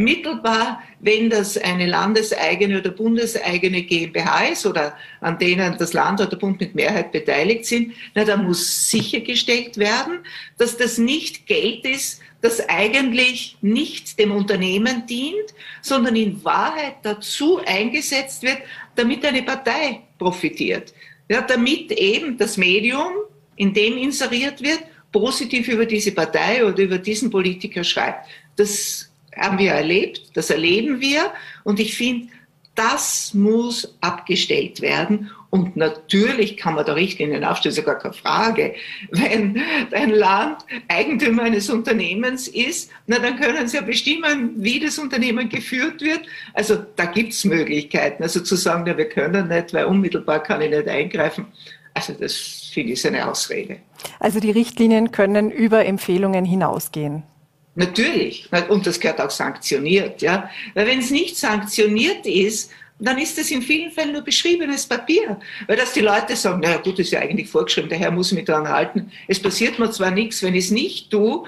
mittelbar, 0.04 0.82
wenn 1.00 1.30
das 1.30 1.58
eine 1.58 1.88
landeseigene 1.88 2.80
oder 2.80 2.92
bundeseigene 2.92 3.84
GmbH 3.84 4.46
ist 4.46 4.66
oder 4.66 4.96
an 5.20 5.38
denen 5.40 5.78
das 5.78 5.94
Land 5.94 6.20
oder 6.20 6.30
der 6.30 6.38
Bund 6.38 6.60
mit 6.60 6.76
Mehrheit 6.76 7.12
beteiligt 7.12 7.66
sind, 7.66 7.94
na, 8.14 8.24
da 8.24 8.38
muss 8.38 8.90
sichergestellt 8.90 9.78
werden, 9.78 10.20
dass 10.58 10.78
das 10.78 10.98
nicht 10.98 11.48
Geld 11.48 11.86
ist, 11.86 12.22
das 12.42 12.68
eigentlich 12.70 13.58
nicht 13.62 14.18
dem 14.20 14.32
Unternehmen 14.32 15.06
dient, 15.06 15.54
sondern 15.82 16.16
in 16.16 16.44
Wahrheit 16.44 16.96
dazu 17.04 17.60
eingesetzt 17.66 18.44
wird, 18.44 18.58
damit 18.96 19.24
eine 19.26 19.44
Partei 19.44 20.02
profitiert. 20.18 20.94
Ja, 21.30 21.42
damit 21.42 21.92
eben 21.92 22.38
das 22.38 22.58
Medium, 22.58 23.12
in 23.56 23.74
dem 23.74 23.98
inseriert 23.98 24.62
wird, 24.62 24.80
positiv 25.12 25.68
über 25.68 25.86
diese 25.86 26.12
Partei 26.12 26.66
oder 26.66 26.80
über 26.80 26.98
diesen 26.98 27.30
Politiker 27.30 27.84
schreibt. 27.84 28.28
Das 28.56 29.11
haben 29.36 29.58
wir 29.58 29.72
erlebt, 29.72 30.36
das 30.36 30.50
erleben 30.50 31.02
wir. 31.02 31.32
Und 31.64 31.80
ich 31.80 31.96
finde, 31.96 32.28
das 32.76 33.34
muss 33.34 33.98
abgestellt 34.02 34.82
werden. 34.82 35.30
Und 35.50 35.76
natürlich 35.76 36.56
kann 36.56 36.76
man 36.76 36.86
da 36.86 36.94
Richtlinien 36.94 37.44
aufstellen, 37.44 37.72
ist 37.72 37.78
ja 37.78 37.84
gar 37.84 38.00
keine 38.00 38.14
Frage. 38.14 38.74
Wenn 39.12 39.62
ein 39.92 40.12
Land 40.12 40.66
Eigentümer 40.88 41.44
eines 41.44 41.70
Unternehmens 41.70 42.48
ist, 42.48 42.90
na, 43.06 43.20
dann 43.20 43.38
können 43.38 43.68
sie 43.68 43.78
ja 43.78 43.84
bestimmen, 43.84 44.54
wie 44.56 44.80
das 44.80 44.98
Unternehmen 44.98 45.50
geführt 45.50 46.02
wird. 46.02 46.22
Also 46.54 46.78
da 46.96 47.06
gibt 47.06 47.34
es 47.34 47.44
Möglichkeiten. 47.44 48.24
Also 48.24 48.40
zu 48.40 48.56
sagen, 48.56 48.88
ja, 48.88 48.98
wir 48.98 49.10
können 49.10 49.50
nicht, 49.50 49.74
weil 49.74 49.86
unmittelbar 49.86 50.42
kann 50.42 50.62
ich 50.62 50.70
nicht 50.70 50.88
eingreifen. 50.88 51.48
Also 51.94 52.14
das 52.14 52.70
finde 52.72 52.94
ich 52.94 53.06
eine 53.06 53.30
Ausrede. 53.30 53.80
Also 54.20 54.40
die 54.40 54.52
Richtlinien 54.52 55.12
können 55.12 55.52
über 55.52 55.86
Empfehlungen 55.86 56.46
hinausgehen. 56.46 57.24
Natürlich. 57.76 58.50
Und 58.70 58.86
das 58.86 59.00
gehört 59.00 59.22
auch 59.22 59.30
sanktioniert, 59.30 60.22
ja. 60.22 60.50
Weil 60.74 60.88
wenn 60.88 61.00
es 61.00 61.10
nicht 61.10 61.38
sanktioniert 61.38 62.26
ist, 62.26 62.72
dann 63.00 63.18
ist 63.18 63.38
das 63.38 63.50
in 63.50 63.62
vielen 63.62 63.92
Fällen 63.92 64.14
nur 64.14 64.22
beschriebenes 64.22 64.86
Papier. 64.86 65.40
Weil 65.68 65.78
dass 65.78 65.94
die 65.94 66.02
Leute 66.02 66.36
sagen, 66.36 66.60
naja 66.60 66.78
gut, 66.78 66.94
das 66.94 67.08
ist 67.08 67.12
ja 67.12 67.20
eigentlich 67.20 67.50
vorgeschrieben, 67.50 67.90
daher 67.90 68.12
muss 68.12 68.32
ich 68.32 68.38
mich 68.38 68.46
daran 68.46 68.70
halten. 68.70 69.12
Es 69.28 69.42
passiert 69.42 69.80
mir 69.80 69.90
zwar 69.90 70.12
nichts, 70.12 70.44
wenn 70.44 70.54
ich 70.54 70.66
es 70.66 70.72
nicht 70.72 71.10
tue, 71.10 71.44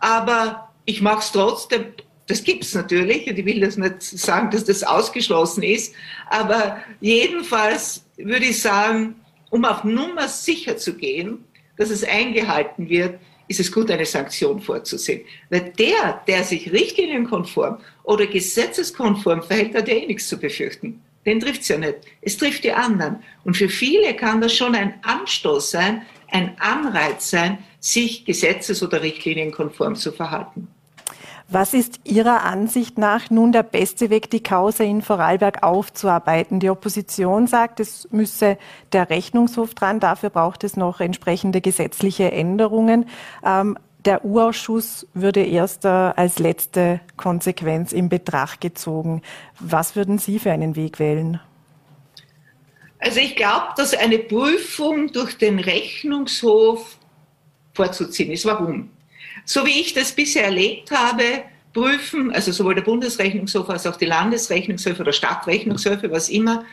aber 0.00 0.72
ich 0.86 1.00
mache 1.00 1.20
es 1.20 1.32
trotzdem. 1.32 1.86
Das 2.26 2.42
gibt 2.42 2.64
es 2.64 2.74
natürlich 2.74 3.28
und 3.28 3.38
ich 3.38 3.46
will 3.46 3.60
das 3.60 3.76
nicht 3.76 4.02
sagen, 4.02 4.50
dass 4.50 4.64
das 4.64 4.82
ausgeschlossen 4.82 5.62
ist, 5.62 5.94
aber 6.28 6.78
jedenfalls 7.00 8.04
würde 8.16 8.46
ich 8.46 8.60
sagen, 8.60 9.14
um 9.50 9.64
auf 9.64 9.84
Nummer 9.84 10.28
sicher 10.28 10.76
zu 10.76 10.94
gehen, 10.94 11.44
dass 11.78 11.88
es 11.88 12.04
eingehalten 12.04 12.88
wird, 12.88 13.18
ist 13.48 13.60
es 13.60 13.72
gut, 13.72 13.90
eine 13.90 14.04
Sanktion 14.04 14.60
vorzusehen. 14.60 15.22
Weil 15.50 15.72
der, 15.78 16.22
der 16.26 16.44
sich 16.44 16.72
richtlinienkonform 16.72 17.78
oder 18.04 18.26
gesetzeskonform 18.26 19.42
verhält, 19.42 19.74
hat 19.74 19.88
ja 19.88 19.94
eh 19.94 20.06
nichts 20.06 20.28
zu 20.28 20.38
befürchten. 20.38 21.02
Den 21.26 21.40
trifft 21.40 21.62
es 21.62 21.68
ja 21.68 21.78
nicht. 21.78 21.96
Es 22.22 22.36
trifft 22.36 22.64
die 22.64 22.72
anderen. 22.72 23.22
Und 23.44 23.56
für 23.56 23.68
viele 23.68 24.14
kann 24.14 24.40
das 24.40 24.54
schon 24.54 24.74
ein 24.74 24.94
Anstoß 25.02 25.70
sein, 25.70 26.02
ein 26.30 26.56
Anreiz 26.58 27.30
sein, 27.30 27.58
sich 27.80 28.24
gesetzes- 28.24 28.82
oder 28.82 29.02
richtlinienkonform 29.02 29.96
zu 29.96 30.12
verhalten. 30.12 30.68
Was 31.50 31.72
ist 31.72 32.00
Ihrer 32.04 32.44
Ansicht 32.44 32.98
nach 32.98 33.30
nun 33.30 33.52
der 33.52 33.62
beste 33.62 34.10
Weg, 34.10 34.28
die 34.28 34.42
Causa 34.42 34.84
in 34.84 35.00
Vorarlberg 35.00 35.62
aufzuarbeiten? 35.62 36.60
Die 36.60 36.68
Opposition 36.68 37.46
sagt, 37.46 37.80
es 37.80 38.06
müsse 38.10 38.58
der 38.92 39.08
Rechnungshof 39.08 39.72
dran, 39.72 39.98
dafür 39.98 40.28
braucht 40.28 40.62
es 40.62 40.76
noch 40.76 41.00
entsprechende 41.00 41.62
gesetzliche 41.62 42.30
Änderungen. 42.30 43.08
Ähm, 43.42 43.78
der 44.04 44.26
U-Ausschuss 44.26 45.06
würde 45.14 45.42
erst 45.42 45.86
äh, 45.86 45.88
als 45.88 46.38
letzte 46.38 47.00
Konsequenz 47.16 47.92
in 47.92 48.10
Betracht 48.10 48.60
gezogen. 48.60 49.22
Was 49.58 49.96
würden 49.96 50.18
Sie 50.18 50.38
für 50.38 50.52
einen 50.52 50.76
Weg 50.76 50.98
wählen? 50.98 51.40
Also 52.98 53.20
ich 53.20 53.36
glaube, 53.36 53.68
dass 53.76 53.94
eine 53.94 54.18
Prüfung 54.18 55.12
durch 55.12 55.38
den 55.38 55.58
Rechnungshof 55.58 56.98
vorzuziehen 57.72 58.32
ist. 58.32 58.44
Warum? 58.44 58.90
So 59.48 59.64
wie 59.64 59.80
ich 59.80 59.94
das 59.94 60.12
bisher 60.12 60.44
erlebt 60.44 60.90
habe, 60.90 61.42
prüfen, 61.72 62.30
also 62.32 62.52
sowohl 62.52 62.74
der 62.74 62.82
Bundesrechnungshof 62.82 63.70
als 63.70 63.86
auch 63.86 63.96
die 63.96 64.04
Landesrechnungshöfe 64.04 65.00
oder 65.00 65.12
Stadtrechnungshöfe, 65.14 66.10
was 66.10 66.28
immer, 66.28 66.66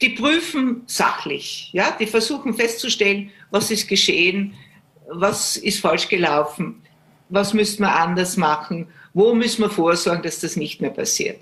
die 0.00 0.10
prüfen 0.10 0.84
sachlich. 0.86 1.70
Ja? 1.72 1.90
Die 1.98 2.06
versuchen 2.06 2.54
festzustellen, 2.54 3.32
was 3.50 3.72
ist 3.72 3.88
geschehen, 3.88 4.54
was 5.08 5.56
ist 5.56 5.80
falsch 5.80 6.08
gelaufen, 6.08 6.80
was 7.30 7.52
müssen 7.52 7.82
wir 7.82 7.96
anders 7.96 8.36
machen, 8.36 8.86
wo 9.12 9.34
müssen 9.34 9.62
wir 9.62 9.70
vorsorgen, 9.70 10.22
dass 10.22 10.38
das 10.38 10.54
nicht 10.54 10.80
mehr 10.80 10.90
passiert. 10.90 11.40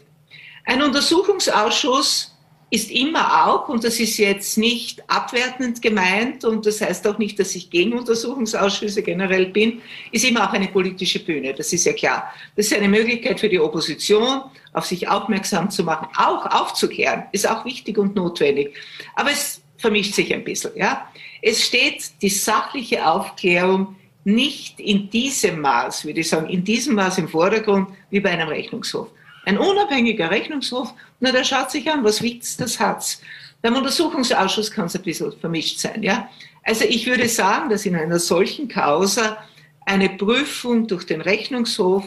Ein 0.65 0.81
Untersuchungsausschuss 0.81 2.32
ist 2.73 2.91
immer 2.91 3.45
auch, 3.47 3.69
und 3.69 3.85
das 3.85 4.01
ist 4.01 4.17
jetzt 4.17 4.57
nicht 4.57 5.03
abwertend 5.07 5.83
gemeint 5.83 6.43
und 6.43 6.65
das 6.65 6.81
heißt 6.81 7.07
auch 7.07 7.19
nicht, 7.19 7.39
dass 7.39 7.55
ich 7.55 7.69
gegen 7.69 7.93
Untersuchungsausschüsse 7.93 9.03
generell 9.03 9.45
bin, 9.45 9.83
ist 10.11 10.25
immer 10.25 10.49
auch 10.49 10.55
eine 10.55 10.69
politische 10.69 11.23
Bühne, 11.23 11.53
das 11.53 11.71
ist 11.75 11.85
ja 11.85 11.93
klar. 11.93 12.33
Das 12.57 12.67
ist 12.67 12.73
eine 12.73 12.89
Möglichkeit 12.89 13.41
für 13.41 13.51
die 13.51 13.61
Opposition, 13.61 14.45
auf 14.73 14.87
sich 14.87 15.07
aufmerksam 15.07 15.69
zu 15.69 15.85
machen, 15.85 16.09
auch 16.17 16.47
aufzukehren, 16.47 17.25
ist 17.33 17.47
auch 17.47 17.67
wichtig 17.67 17.99
und 17.99 18.17
notwendig. 18.17 18.75
Aber 19.17 19.33
es 19.33 19.61
vermischt 19.77 20.15
sich 20.15 20.33
ein 20.33 20.43
bisschen, 20.43 20.71
ja. 20.75 21.07
Es 21.43 21.63
steht 21.63 22.23
die 22.23 22.31
sachliche 22.31 23.07
Aufklärung 23.07 23.97
nicht 24.25 24.81
in 24.81 25.11
diesem 25.11 25.61
Maß, 25.61 26.07
würde 26.07 26.21
ich 26.21 26.29
sagen, 26.31 26.49
in 26.49 26.65
diesem 26.65 26.95
Maß 26.95 27.19
im 27.19 27.29
Vordergrund 27.29 27.89
wie 28.09 28.21
bei 28.21 28.31
einem 28.31 28.49
Rechnungshof. 28.49 29.09
Ein 29.45 29.59
unabhängiger 29.59 30.31
Rechnungshof, 30.31 30.95
na, 31.21 31.33
der 31.33 31.45
schaut 31.45 31.71
sich 31.71 31.91
an, 31.91 32.05
was 32.05 32.23
wiegt 32.23 32.61
das 32.61 32.79
Hat's. 32.79 33.21
Beim 33.61 33.77
Untersuchungsausschuss 33.77 34.71
kann 34.71 34.87
es 34.87 34.97
ein 34.97 35.03
bisschen 35.03 35.33
vermischt 35.33 35.79
sein, 35.79 36.03
ja. 36.03 36.29
Also 36.65 36.85
ich 36.85 37.07
würde 37.07 37.29
sagen, 37.29 37.71
dass 37.71 37.87
in 37.87 37.97
einer 37.97 38.19
solchen 38.19 38.69
Causa 38.69 39.39
eine 39.85 40.11
Prüfung 40.11 40.87
durch 40.87 41.05
den 41.05 41.21
Rechnungshof 41.21 42.05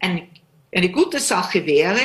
eine, 0.00 0.28
eine 0.74 0.90
gute 0.90 1.20
Sache 1.20 1.64
wäre, 1.64 2.00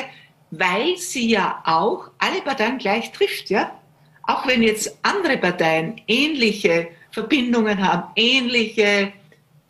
weil 0.52 0.98
sie 0.98 1.30
ja 1.30 1.62
auch 1.66 2.12
alle 2.20 2.42
Parteien 2.42 2.78
gleich 2.78 3.12
trifft, 3.12 3.50
ja. 3.50 3.80
Auch 4.24 4.48
wenn 4.48 4.64
jetzt 4.64 4.98
andere 5.02 5.38
Parteien 5.38 6.00
ähnliche 6.08 6.88
Verbindungen 7.12 7.86
haben, 7.86 8.12
ähnliche 8.16 9.12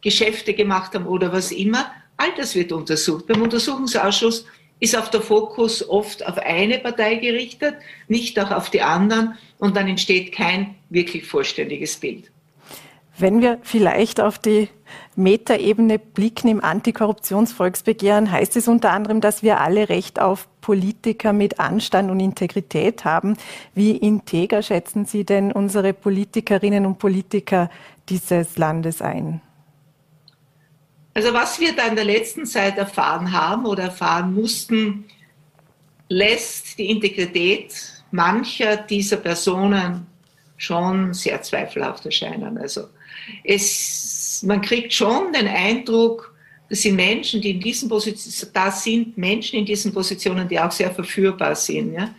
Geschäfte 0.02 0.54
gemacht 0.54 0.94
haben 0.94 1.08
oder 1.08 1.32
was 1.32 1.52
immer, 1.52 1.92
all 2.18 2.34
das 2.36 2.54
wird 2.54 2.72
untersucht. 2.72 3.26
Beim 3.26 3.42
Untersuchungsausschuss 3.42 4.46
ist 4.84 4.98
auf 4.98 5.10
der 5.10 5.22
Fokus 5.22 5.88
oft 5.88 6.28
auf 6.28 6.38
eine 6.38 6.78
Partei 6.78 7.16
gerichtet, 7.16 7.76
nicht 8.10 8.38
auch 8.38 8.52
auf 8.52 8.70
die 8.70 8.82
anderen 8.82 9.36
und 9.58 9.78
dann 9.78 9.88
entsteht 9.88 10.34
kein 10.34 10.76
wirklich 10.90 11.26
vollständiges 11.26 11.96
Bild. 11.96 12.30
Wenn 13.18 13.42
wir 13.42 13.60
vielleicht 13.62 14.20
auf 14.20 14.38
die 14.40 14.68
Metaebene 15.16 16.00
blicken 16.00 16.50
im 16.50 16.62
Antikorruptionsvolksbegehren, 16.62 18.30
heißt 18.30 18.58
es 18.58 18.68
unter 18.68 18.92
anderem, 18.92 19.22
dass 19.22 19.42
wir 19.42 19.62
alle 19.62 19.88
Recht 19.88 20.20
auf 20.20 20.50
Politiker 20.60 21.32
mit 21.32 21.62
Anstand 21.62 22.12
und 22.12 22.20
Integrität 22.20 23.06
haben. 23.06 23.38
Wie 23.74 23.92
integer 23.92 24.62
schätzen 24.62 25.06
Sie 25.06 25.24
denn 25.24 25.54
unsere 25.54 25.94
Politikerinnen 25.94 26.86
und 26.86 26.98
Politiker 27.00 27.70
dieses 28.10 28.58
Landes 28.58 29.02
ein? 29.02 29.40
Also 31.14 31.34
was 31.34 31.60
wir 31.60 31.76
da 31.76 31.88
in 31.88 31.96
der 31.96 32.06
letzten 32.06 32.46
Zeit 32.46 32.78
erfahren 32.78 33.32
haben 33.32 33.66
oder 33.66 33.84
erfahren 33.84 34.34
mussten, 34.34 35.06
lässt 36.10 36.78
die 36.78 36.90
Integrität 36.90 37.76
mancher 38.12 38.78
dieser 38.78 39.18
Personen 39.18 40.08
schon 40.58 41.14
sehr 41.14 41.42
zweifelhaft 41.42 42.06
erscheinen. 42.06 42.58
Also 42.58 42.88
es, 43.44 44.44
man 44.46 44.62
kriegt 44.62 44.94
schon 44.94 45.34
den 45.34 45.48
Eindruck, 45.48 46.34
das 46.70 46.82
sind 46.82 46.96
Menschen, 46.96 47.42
die 47.42 47.52
in 47.52 47.60
diesen 47.60 47.90
Positionen, 47.90 48.54
da 48.54 48.72
sind 48.72 49.18
Menschen 49.18 49.60
in 49.60 49.66
diesen 49.66 49.94
Positionen, 49.94 50.48
die 50.48 50.60
auch 50.60 50.72
sehr 50.72 50.92
verführbar 50.92 51.56
sind, 51.56 51.94
ja? 51.94 52.14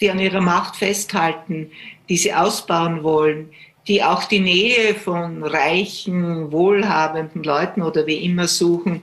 die 0.00 0.10
an 0.10 0.18
ihrer 0.18 0.40
Macht 0.40 0.76
festhalten, 0.76 1.70
die 2.08 2.16
sie 2.16 2.34
ausbauen 2.34 3.02
wollen, 3.02 3.50
die 3.86 4.02
auch 4.02 4.24
die 4.24 4.40
Nähe 4.40 4.94
von 4.94 5.42
reichen, 5.42 6.50
wohlhabenden 6.50 7.42
Leuten 7.42 7.82
oder 7.82 8.06
wie 8.06 8.24
immer 8.24 8.48
suchen, 8.48 9.02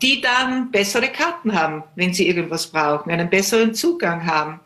die 0.00 0.20
dann 0.20 0.70
bessere 0.70 1.08
Karten 1.08 1.58
haben, 1.58 1.82
wenn 1.96 2.12
sie 2.12 2.28
irgendwas 2.28 2.66
brauchen, 2.66 3.10
einen 3.10 3.30
besseren 3.30 3.74
Zugang 3.74 4.26
haben. 4.26 4.60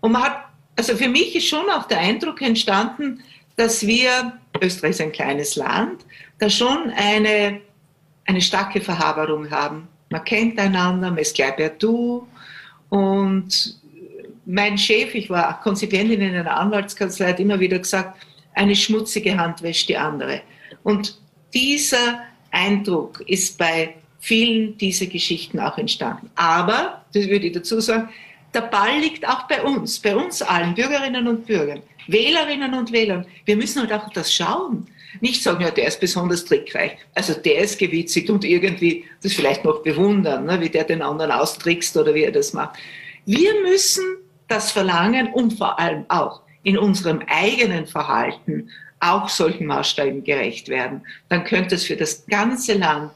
Und 0.00 0.12
man 0.12 0.22
hat, 0.22 0.44
also 0.76 0.96
für 0.96 1.08
mich 1.08 1.36
ist 1.36 1.46
schon 1.46 1.68
auch 1.70 1.84
der 1.84 1.98
Eindruck 1.98 2.40
entstanden, 2.42 3.22
dass 3.56 3.86
wir, 3.86 4.38
Österreich 4.60 4.90
ist 4.92 5.00
ein 5.00 5.12
kleines 5.12 5.56
Land, 5.56 6.04
da 6.38 6.48
schon 6.50 6.90
eine, 6.96 7.60
eine 8.24 8.40
starke 8.40 8.80
Verhaberung 8.80 9.50
haben. 9.50 9.88
Man 10.10 10.24
kennt 10.24 10.58
einander, 10.58 11.10
man 11.10 11.18
ist 11.18 11.34
gleich 11.34 11.56
per 11.56 11.70
Du. 11.70 12.26
Und 12.88 13.78
mein 14.44 14.76
Chef, 14.76 15.14
ich 15.14 15.30
war 15.30 15.60
Konzipientin 15.60 16.20
in 16.20 16.34
einer 16.34 16.56
Anwaltskanzlei, 16.56 17.28
hat 17.28 17.40
immer 17.40 17.60
wieder 17.60 17.78
gesagt, 17.78 18.18
eine 18.54 18.76
schmutzige 18.76 19.36
Hand 19.36 19.62
wäscht 19.62 19.88
die 19.88 19.96
andere. 19.96 20.42
Und 20.82 21.18
dieser 21.54 22.22
Eindruck 22.50 23.22
ist 23.26 23.58
bei 23.58 23.94
vielen 24.20 24.78
dieser 24.78 25.06
Geschichten 25.06 25.58
auch 25.58 25.78
entstanden. 25.78 26.30
Aber, 26.36 27.04
das 27.12 27.28
würde 27.28 27.46
ich 27.46 27.52
dazu 27.52 27.80
sagen, 27.80 28.08
der 28.54 28.62
Ball 28.62 28.98
liegt 29.00 29.26
auch 29.26 29.48
bei 29.48 29.62
uns, 29.62 29.98
bei 29.98 30.14
uns 30.14 30.42
allen, 30.42 30.74
Bürgerinnen 30.74 31.26
und 31.26 31.46
Bürgern, 31.46 31.82
Wählerinnen 32.06 32.74
und 32.74 32.92
Wählern. 32.92 33.26
Wir 33.44 33.56
müssen 33.56 33.80
halt 33.80 33.92
auch 33.92 34.10
das 34.12 34.32
schauen. 34.32 34.86
Nicht 35.20 35.42
sagen, 35.42 35.62
ja, 35.62 35.70
der 35.70 35.88
ist 35.88 36.00
besonders 36.00 36.44
trickreich. 36.44 36.92
Also 37.14 37.34
der 37.34 37.58
ist 37.58 37.78
gewitzig 37.78 38.30
und 38.30 38.44
irgendwie 38.44 39.04
das 39.22 39.32
vielleicht 39.32 39.64
noch 39.64 39.82
bewundern, 39.82 40.46
ne, 40.46 40.60
wie 40.60 40.70
der 40.70 40.84
den 40.84 41.02
anderen 41.02 41.32
austrickst 41.32 41.96
oder 41.96 42.14
wie 42.14 42.24
er 42.24 42.32
das 42.32 42.52
macht. 42.52 42.78
Wir 43.26 43.52
müssen 43.62 44.04
das 44.48 44.72
verlangen 44.72 45.32
und 45.32 45.54
vor 45.58 45.78
allem 45.78 46.04
auch 46.08 46.42
in 46.62 46.78
unserem 46.78 47.22
eigenen 47.28 47.86
Verhalten 47.86 48.70
auch 49.00 49.28
solchen 49.28 49.66
Maßstäben 49.66 50.22
gerecht 50.22 50.68
werden, 50.68 51.02
dann 51.28 51.44
könnte 51.44 51.74
es 51.74 51.84
für 51.84 51.96
das 51.96 52.24
ganze 52.26 52.74
Land 52.74 53.10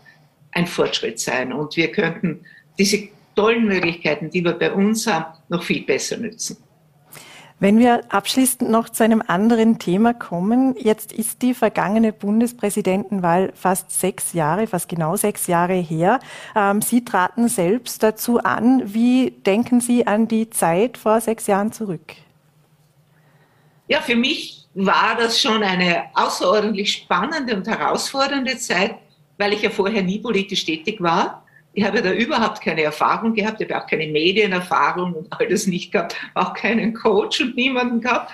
ein 0.53 0.67
Fortschritt 0.67 1.21
sein 1.21 1.53
und 1.53 1.77
wir 1.77 1.93
könnten 1.93 2.45
diese 2.79 3.09
tollen 3.37 3.67
Möglichkeiten, 3.67 4.31
die 4.31 4.43
wir 4.43 4.53
bei 4.53 4.73
uns 4.73 5.07
haben, 5.07 5.27
noch 5.49 5.63
viel 5.63 5.85
besser 5.85 6.17
nützen. 6.17 6.57
Wenn 7.59 7.79
wir 7.79 8.03
abschließend 8.11 8.71
noch 8.71 8.91
zu 8.91 9.03
einem 9.03 9.23
anderen 9.27 9.79
Thema 9.79 10.13
kommen, 10.13 10.75
jetzt 10.79 11.13
ist 11.13 11.41
die 11.41 11.55
vergangene 11.55 12.13
Bundespräsidentenwahl 12.13 13.53
fast 13.55 13.99
sechs 13.99 14.35
Jahre, 14.35 14.67
fast 14.67 14.91
genau 14.91 15.17
sechs 15.17 15.47
Jahre 15.47 15.73
her. 15.75 16.21
Ähm, 16.55 16.83
Sie 16.83 17.03
traten 17.03 17.49
selbst 17.49 18.03
dazu 18.03 18.41
an. 18.41 18.83
Wie 18.93 19.31
denken 19.31 19.81
Sie 19.81 20.07
an 20.07 20.29
die 20.29 20.51
Zeit 20.51 20.99
vor 20.99 21.23
sechs 21.23 21.47
Jahren 21.47 21.73
zurück? 21.73 22.17
Ja, 23.89 24.01
für 24.01 24.17
mich 24.17 24.67
war 24.75 25.17
das 25.17 25.41
schon 25.41 25.63
eine 25.63 26.05
außerordentlich 26.15 26.93
spannende 26.93 27.57
und 27.57 27.67
herausfordernde 27.67 28.59
Zeit, 28.59 28.97
weil 29.39 29.53
ich 29.53 29.63
ja 29.63 29.71
vorher 29.71 30.03
nie 30.03 30.19
politisch 30.19 30.65
tätig 30.65 31.01
war. 31.01 31.45
Ich 31.73 31.85
habe 31.85 32.03
da 32.03 32.13
überhaupt 32.13 32.63
keine 32.63 32.83
Erfahrung 32.83 33.35
gehabt, 33.35 33.61
ich 33.61 33.71
habe 33.71 33.83
auch 33.83 33.87
keine 33.87 34.07
Medienerfahrung 34.07 35.13
und 35.13 35.33
all 35.33 35.47
das 35.47 35.67
nicht 35.67 35.93
gehabt, 35.93 36.17
auch 36.35 36.55
keinen 36.55 36.95
Coach 36.95 37.41
und 37.41 37.55
niemanden 37.55 38.01
gehabt, 38.01 38.33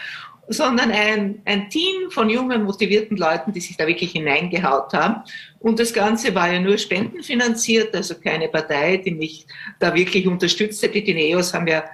sondern 0.48 0.90
ein, 0.90 1.42
ein 1.44 1.68
Team 1.68 2.10
von 2.10 2.30
jungen, 2.30 2.64
motivierten 2.64 3.16
Leuten, 3.16 3.52
die 3.52 3.60
sich 3.60 3.76
da 3.76 3.86
wirklich 3.86 4.12
hineingehaut 4.12 4.92
haben. 4.94 5.22
Und 5.60 5.78
das 5.78 5.92
Ganze 5.92 6.34
war 6.34 6.52
ja 6.52 6.60
nur 6.60 6.78
spendenfinanziert, 6.78 7.94
also 7.94 8.14
keine 8.14 8.48
Partei, 8.48 8.96
die 8.96 9.12
mich 9.12 9.46
da 9.78 9.94
wirklich 9.94 10.26
unterstützt 10.26 10.82
hätte. 10.82 11.02
Die 11.02 11.14
Neos 11.14 11.52
haben 11.52 11.66
ja 11.66 11.84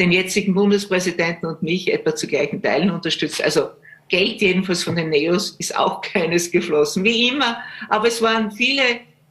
den 0.00 0.10
jetzigen 0.10 0.54
Bundespräsidenten 0.54 1.46
und 1.46 1.62
mich 1.62 1.92
etwa 1.92 2.16
zu 2.16 2.26
gleichen 2.26 2.62
Teilen 2.62 2.90
unterstützt. 2.90 3.42
Also 3.42 3.68
Geld 4.08 4.40
jedenfalls 4.40 4.82
von 4.82 4.96
den 4.96 5.10
Neos 5.10 5.50
ist 5.58 5.76
auch 5.76 6.00
keines 6.12 6.50
geflossen, 6.50 7.04
wie 7.04 7.28
immer. 7.28 7.58
Aber 7.88 8.08
es 8.08 8.20
waren 8.20 8.50
viele 8.50 8.82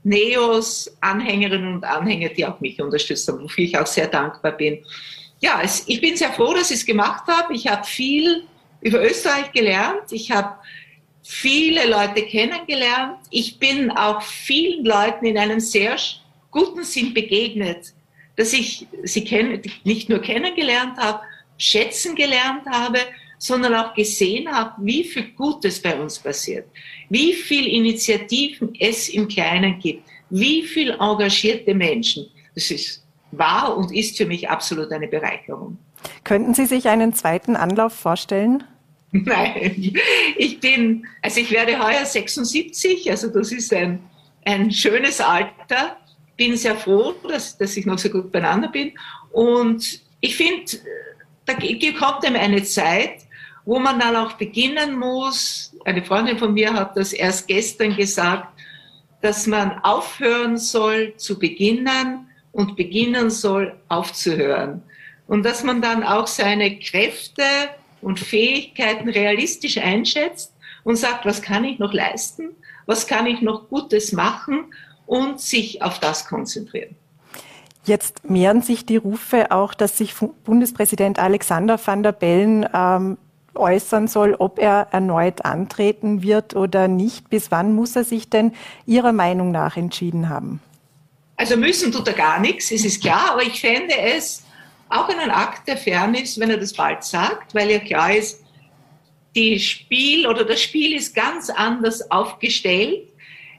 Neos, 0.04 0.96
Anhängerinnen 1.02 1.76
und 1.76 1.84
Anhänger, 1.84 2.30
die 2.30 2.46
auch 2.46 2.60
mich 2.62 2.82
unterstützt 2.82 3.28
haben, 3.28 3.44
wofür 3.44 3.66
ich 3.66 3.78
auch 3.78 3.88
sehr 3.88 4.08
dankbar 4.08 4.54
bin. 4.54 4.80
Ja, 5.42 5.62
es, 5.64 5.84
ich 5.88 6.00
bin 6.00 6.16
sehr 6.16 6.32
froh, 6.32 6.54
dass 6.54 6.72
ich 6.72 6.78
es 6.78 6.86
gemacht 6.86 7.24
habe. 7.28 7.54
Ich 7.54 7.68
habe 7.68 7.86
viel 7.86 8.44
über 8.82 9.04
Österreich 9.04 9.52
gelernt. 9.52 10.12
Ich 10.12 10.32
habe 10.32 10.56
viele 11.24 11.90
Leute 11.90 12.24
kennengelernt. 12.24 13.18
Ich 13.30 13.60
bin 13.60 13.92
auch 13.92 14.22
vielen 14.22 14.86
Leuten 14.86 15.26
in 15.26 15.38
einem 15.38 15.60
sehr 15.60 15.98
guten 16.52 16.84
Sinn 16.84 17.14
begegnet, 17.14 17.94
dass 18.40 18.54
ich 18.54 18.88
sie 19.04 19.26
kenn, 19.26 19.62
nicht 19.84 20.08
nur 20.08 20.20
kennengelernt 20.20 20.98
habe, 20.98 21.20
schätzen 21.58 22.16
gelernt 22.16 22.66
habe, 22.72 23.00
sondern 23.38 23.76
auch 23.76 23.94
gesehen 23.94 24.50
habe, 24.50 24.76
wie 24.78 25.04
viel 25.04 25.32
Gutes 25.36 25.82
bei 25.82 26.00
uns 26.00 26.18
passiert, 26.18 26.66
wie 27.10 27.34
viel 27.34 27.68
Initiativen 27.68 28.74
es 28.80 29.10
im 29.10 29.28
Kleinen 29.28 29.78
gibt, 29.80 30.08
wie 30.30 30.64
viel 30.64 30.92
engagierte 30.92 31.76
Menschen. 31.76 32.28
Das 32.56 32.72
ist 32.72 33.04
war 33.32 33.78
und 33.78 33.94
ist 33.94 34.18
für 34.18 34.26
mich 34.26 34.50
absolut 34.50 34.90
eine 34.94 35.10
Bereicherung. 35.10 35.78
Könnten 36.24 36.54
Sie 36.54 36.66
sich 36.66 36.88
einen 36.88 37.14
zweiten 37.14 37.58
Anlauf 37.58 37.94
vorstellen? 37.94 38.64
Nein, 39.12 39.94
ich 40.38 40.62
bin, 40.62 41.06
also 41.22 41.42
ich 41.42 41.52
werde 41.52 41.78
heuer 41.78 42.06
76, 42.06 43.12
also 43.12 43.28
das 43.28 43.52
ist 43.52 43.74
ein, 43.74 44.00
ein 44.46 44.72
schönes 44.72 45.20
Alter. 45.20 45.98
Bin 46.40 46.56
sehr 46.56 46.78
froh, 46.78 47.16
dass, 47.28 47.58
dass 47.58 47.76
ich 47.76 47.86
noch 47.86 48.00
so 48.00 48.10
gut 48.10 48.32
beieinander 48.32 48.70
bin. 48.70 48.94
Und 49.34 50.00
ich 50.22 50.38
finde, 50.38 50.72
da 51.46 51.54
kommt 51.54 52.26
einem 52.26 52.40
eine 52.40 52.64
Zeit, 52.64 53.26
wo 53.66 53.78
man 53.78 54.00
dann 54.00 54.16
auch 54.16 54.32
beginnen 54.34 54.98
muss. 54.98 55.76
Eine 55.84 56.02
Freundin 56.02 56.38
von 56.38 56.54
mir 56.54 56.72
hat 56.74 56.96
das 56.96 57.12
erst 57.12 57.50
gestern 57.50 57.94
gesagt, 57.94 58.48
dass 59.22 59.48
man 59.48 59.80
aufhören 59.80 60.58
soll 60.58 61.14
zu 61.18 61.38
beginnen 61.38 62.30
und 62.54 62.78
beginnen 62.78 63.30
soll 63.30 63.76
aufzuhören. 63.90 64.82
Und 65.28 65.44
dass 65.44 65.66
man 65.66 65.82
dann 65.82 66.04
auch 66.04 66.28
seine 66.28 66.80
Kräfte 66.80 67.44
und 68.02 68.18
Fähigkeiten 68.18 69.10
realistisch 69.10 69.78
einschätzt 69.78 70.54
und 70.86 70.96
sagt, 70.96 71.26
was 71.26 71.42
kann 71.42 71.66
ich 71.66 71.80
noch 71.80 71.92
leisten, 71.92 72.52
was 72.86 73.08
kann 73.08 73.28
ich 73.28 73.42
noch 73.42 73.68
Gutes 73.68 74.14
machen 74.14 74.74
und 75.10 75.42
sich 75.42 75.82
auf 75.82 76.00
das 76.00 76.26
konzentrieren. 76.28 76.96
Jetzt 77.84 78.30
mehren 78.30 78.62
sich 78.62 78.86
die 78.86 78.98
Rufe 78.98 79.52
auch, 79.52 79.74
dass 79.74 79.98
sich 79.98 80.14
Bundespräsident 80.44 81.18
Alexander 81.18 81.80
van 81.84 82.04
der 82.04 82.12
Bellen 82.12 82.70
ähm, 82.72 83.18
äußern 83.56 84.08
soll, 84.08 84.36
ob 84.38 84.60
er 84.60 84.90
erneut 84.92 85.44
antreten 85.44 86.22
wird 86.22 86.56
oder 86.56 86.88
nicht. 86.88 87.32
Bis 87.32 87.50
wann 87.50 87.74
muss 87.74 87.96
er 87.96 88.04
sich 88.04 88.30
denn 88.30 88.54
Ihrer 88.86 89.12
Meinung 89.12 89.50
nach 89.50 89.78
entschieden 89.78 90.30
haben? 90.30 90.62
Also 91.38 91.58
müssen 91.58 91.92
tut 91.92 92.08
er 92.08 92.14
gar 92.14 92.40
nichts, 92.40 92.70
es 92.70 92.86
ist 92.86 93.02
klar, 93.02 93.32
aber 93.32 93.42
ich 93.42 93.60
fände 93.60 93.98
es 93.98 94.44
auch 94.90 95.10
einen 95.10 95.32
Akt 95.32 95.68
der 95.68 95.78
Fairness, 95.78 96.40
wenn 96.40 96.52
er 96.52 96.58
das 96.58 96.74
bald 96.74 97.04
sagt, 97.04 97.56
weil 97.56 97.72
ja 97.72 97.80
klar 97.80 98.14
ist, 98.14 98.44
die 99.36 99.60
Spiel 99.60 100.28
oder 100.28 100.44
das 100.44 100.62
Spiel 100.62 100.96
ist 100.96 101.16
ganz 101.16 101.50
anders 101.50 102.12
aufgestellt, 102.12 103.09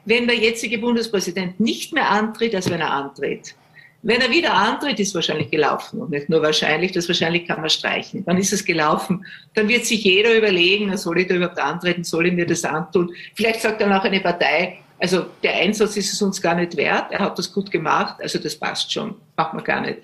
wenn 0.05 0.27
der 0.27 0.37
jetzige 0.37 0.77
Bundespräsident 0.77 1.59
nicht 1.59 1.93
mehr 1.93 2.09
antritt, 2.09 2.55
als 2.55 2.69
wenn 2.69 2.81
er 2.81 2.91
antritt. 2.91 3.55
Wenn 4.03 4.19
er 4.19 4.31
wieder 4.31 4.53
antritt, 4.53 4.99
ist 4.99 5.13
wahrscheinlich 5.13 5.51
gelaufen. 5.51 6.01
Und 6.01 6.09
nicht 6.09 6.27
nur 6.27 6.41
wahrscheinlich, 6.41 6.91
das 6.91 7.07
wahrscheinlich 7.07 7.47
kann 7.47 7.61
man 7.61 7.69
streichen. 7.69 8.25
Dann 8.25 8.37
ist 8.37 8.51
es 8.51 8.65
gelaufen. 8.65 9.25
Dann 9.53 9.67
wird 9.67 9.85
sich 9.85 10.03
jeder 10.03 10.35
überlegen, 10.35 10.95
soll 10.97 11.19
ich 11.19 11.27
da 11.27 11.35
überhaupt 11.35 11.59
antreten, 11.59 12.03
soll 12.03 12.27
ich 12.27 12.33
mir 12.33 12.47
das 12.47 12.63
antun? 12.65 13.13
Vielleicht 13.35 13.61
sagt 13.61 13.79
dann 13.79 13.93
auch 13.93 14.03
eine 14.03 14.19
Partei, 14.19 14.79
also 15.01 15.25
der 15.41 15.55
Einsatz 15.55 15.97
ist 15.97 16.13
es 16.13 16.21
uns 16.21 16.41
gar 16.41 16.55
nicht 16.55 16.77
wert, 16.77 17.11
er 17.11 17.19
hat 17.19 17.37
das 17.37 17.51
gut 17.51 17.71
gemacht, 17.71 18.17
also 18.21 18.37
das 18.37 18.55
passt 18.55 18.93
schon, 18.93 19.15
macht 19.35 19.53
man 19.53 19.63
gar 19.63 19.81
nicht. 19.81 19.97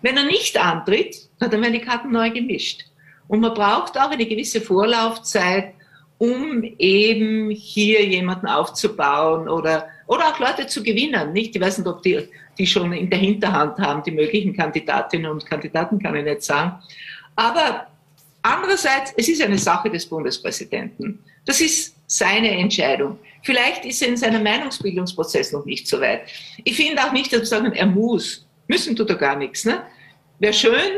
Wenn 0.00 0.16
er 0.16 0.24
nicht 0.24 0.56
antritt, 0.58 1.16
dann 1.38 1.50
werden 1.50 1.72
die 1.72 1.80
Karten 1.80 2.10
neu 2.10 2.30
gemischt. 2.30 2.86
Und 3.28 3.40
man 3.40 3.52
braucht 3.52 3.98
auch 3.98 4.10
eine 4.10 4.24
gewisse 4.24 4.62
Vorlaufzeit, 4.62 5.74
um 6.18 6.64
eben 6.78 7.50
hier 7.50 8.04
jemanden 8.04 8.46
aufzubauen 8.46 9.48
oder, 9.48 9.88
oder 10.06 10.28
auch 10.28 10.38
Leute 10.40 10.66
zu 10.66 10.82
gewinnen. 10.82 11.32
Nicht, 11.32 11.54
ich 11.54 11.62
weiß 11.62 11.78
nicht, 11.78 11.86
ob 11.86 12.02
die, 12.02 12.28
die 12.58 12.66
schon 12.66 12.92
in 12.92 13.08
der 13.08 13.20
Hinterhand 13.20 13.78
haben, 13.78 14.02
die 14.02 14.10
möglichen 14.10 14.54
Kandidatinnen 14.54 15.30
und 15.30 15.46
Kandidaten, 15.46 15.98
kann 16.00 16.16
ich 16.16 16.24
nicht 16.24 16.42
sagen. 16.42 16.72
Aber 17.36 17.86
andererseits, 18.42 19.14
es 19.16 19.28
ist 19.28 19.40
eine 19.42 19.58
Sache 19.58 19.90
des 19.90 20.06
Bundespräsidenten. 20.06 21.20
Das 21.44 21.60
ist 21.60 21.94
seine 22.06 22.50
Entscheidung. 22.50 23.18
Vielleicht 23.44 23.84
ist 23.84 24.02
er 24.02 24.08
in 24.08 24.16
seinem 24.16 24.42
Meinungsbildungsprozess 24.42 25.52
noch 25.52 25.64
nicht 25.64 25.86
so 25.86 26.00
weit. 26.00 26.22
Ich 26.64 26.76
finde 26.76 27.02
auch 27.04 27.12
nicht, 27.12 27.32
dass 27.32 27.40
wir 27.40 27.46
sagen, 27.46 27.72
er 27.72 27.86
muss. 27.86 28.44
Müssen 28.66 28.96
tut 28.96 29.08
er 29.10 29.16
gar 29.16 29.36
nichts. 29.36 29.64
Ne? 29.64 29.82
Wäre 30.40 30.52
schön, 30.52 30.90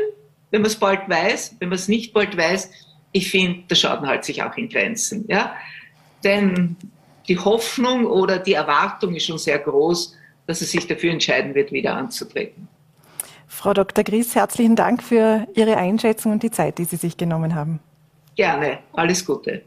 wenn 0.49 0.61
man 0.61 0.71
es 0.71 0.75
bald 0.75 1.07
weiß. 1.07 1.57
Wenn 1.59 1.69
man 1.69 1.77
es 1.77 1.87
nicht 1.87 2.11
bald 2.11 2.35
weiß, 2.35 2.71
ich 3.11 3.29
finde, 3.29 3.63
der 3.69 3.75
Schaden 3.75 4.07
hält 4.07 4.23
sich 4.23 4.41
auch 4.43 4.55
in 4.57 4.69
Grenzen. 4.69 5.25
Ja? 5.27 5.53
Denn 6.23 6.75
die 7.27 7.37
Hoffnung 7.37 8.05
oder 8.05 8.39
die 8.39 8.53
Erwartung 8.53 9.15
ist 9.15 9.25
schon 9.25 9.37
sehr 9.37 9.59
groß, 9.59 10.17
dass 10.47 10.61
er 10.61 10.67
sich 10.67 10.87
dafür 10.87 11.11
entscheiden 11.11 11.55
wird, 11.55 11.71
wieder 11.71 11.95
anzutreten. 11.95 12.67
Frau 13.47 13.73
Dr. 13.73 14.03
Gries, 14.03 14.33
herzlichen 14.35 14.75
Dank 14.75 15.03
für 15.03 15.47
Ihre 15.53 15.77
Einschätzung 15.77 16.31
und 16.31 16.43
die 16.43 16.51
Zeit, 16.51 16.77
die 16.77 16.85
Sie 16.85 16.95
sich 16.95 17.17
genommen 17.17 17.53
haben. 17.53 17.79
Gerne. 18.35 18.79
Alles 18.93 19.25
Gute. 19.25 19.63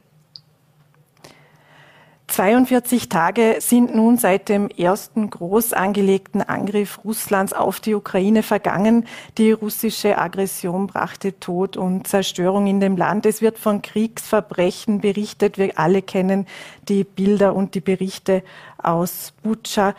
42 2.34 3.08
Tage 3.08 3.58
sind 3.60 3.94
nun 3.94 4.18
seit 4.18 4.48
dem 4.48 4.68
ersten 4.68 5.30
groß 5.30 5.72
angelegten 5.72 6.42
Angriff 6.42 6.98
Russlands 7.04 7.52
auf 7.52 7.78
die 7.78 7.94
Ukraine 7.94 8.42
vergangen. 8.42 9.06
Die 9.38 9.52
russische 9.52 10.18
Aggression 10.18 10.88
brachte 10.88 11.38
Tod 11.38 11.76
und 11.76 12.08
Zerstörung 12.08 12.66
in 12.66 12.80
dem 12.80 12.96
Land. 12.96 13.24
Es 13.24 13.40
wird 13.40 13.56
von 13.56 13.82
Kriegsverbrechen 13.82 15.00
berichtet. 15.00 15.58
Wir 15.58 15.78
alle 15.78 16.02
kennen 16.02 16.48
die 16.88 17.04
Bilder 17.04 17.54
und 17.54 17.76
die 17.76 17.80
Berichte 17.80 18.42
aus 18.78 19.32
Butscha. 19.44 19.94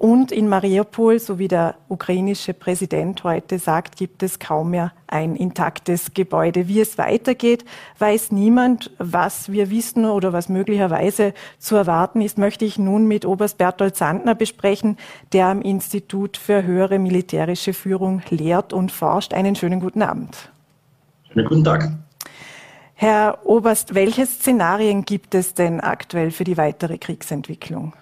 Und 0.00 0.32
in 0.32 0.48
Mariupol, 0.48 1.18
so 1.18 1.38
wie 1.38 1.46
der 1.46 1.74
ukrainische 1.90 2.54
Präsident 2.54 3.22
heute 3.22 3.58
sagt, 3.58 3.96
gibt 3.96 4.22
es 4.22 4.38
kaum 4.38 4.70
mehr 4.70 4.92
ein 5.06 5.36
intaktes 5.36 6.14
Gebäude. 6.14 6.68
Wie 6.68 6.80
es 6.80 6.96
weitergeht, 6.96 7.66
weiß 7.98 8.32
niemand. 8.32 8.92
Was 8.96 9.52
wir 9.52 9.68
wissen 9.68 10.06
oder 10.06 10.32
was 10.32 10.48
möglicherweise 10.48 11.34
zu 11.58 11.76
erwarten 11.76 12.22
ist, 12.22 12.38
möchte 12.38 12.64
ich 12.64 12.78
nun 12.78 13.08
mit 13.08 13.26
Oberst 13.26 13.58
Bertolt 13.58 13.94
Sandner 13.94 14.34
besprechen, 14.34 14.96
der 15.34 15.48
am 15.48 15.60
Institut 15.60 16.38
für 16.38 16.62
höhere 16.62 16.98
militärische 16.98 17.74
Führung 17.74 18.22
lehrt 18.30 18.72
und 18.72 18.92
forscht. 18.92 19.34
Einen 19.34 19.54
schönen 19.54 19.80
guten 19.80 20.00
Abend. 20.00 20.50
Schönen 21.30 21.46
guten 21.46 21.64
Tag. 21.64 21.90
Herr 22.94 23.40
Oberst, 23.44 23.94
welche 23.94 24.24
Szenarien 24.24 25.04
gibt 25.04 25.34
es 25.34 25.52
denn 25.52 25.78
aktuell 25.78 26.30
für 26.30 26.44
die 26.44 26.56
weitere 26.56 26.96
Kriegsentwicklung? 26.96 27.92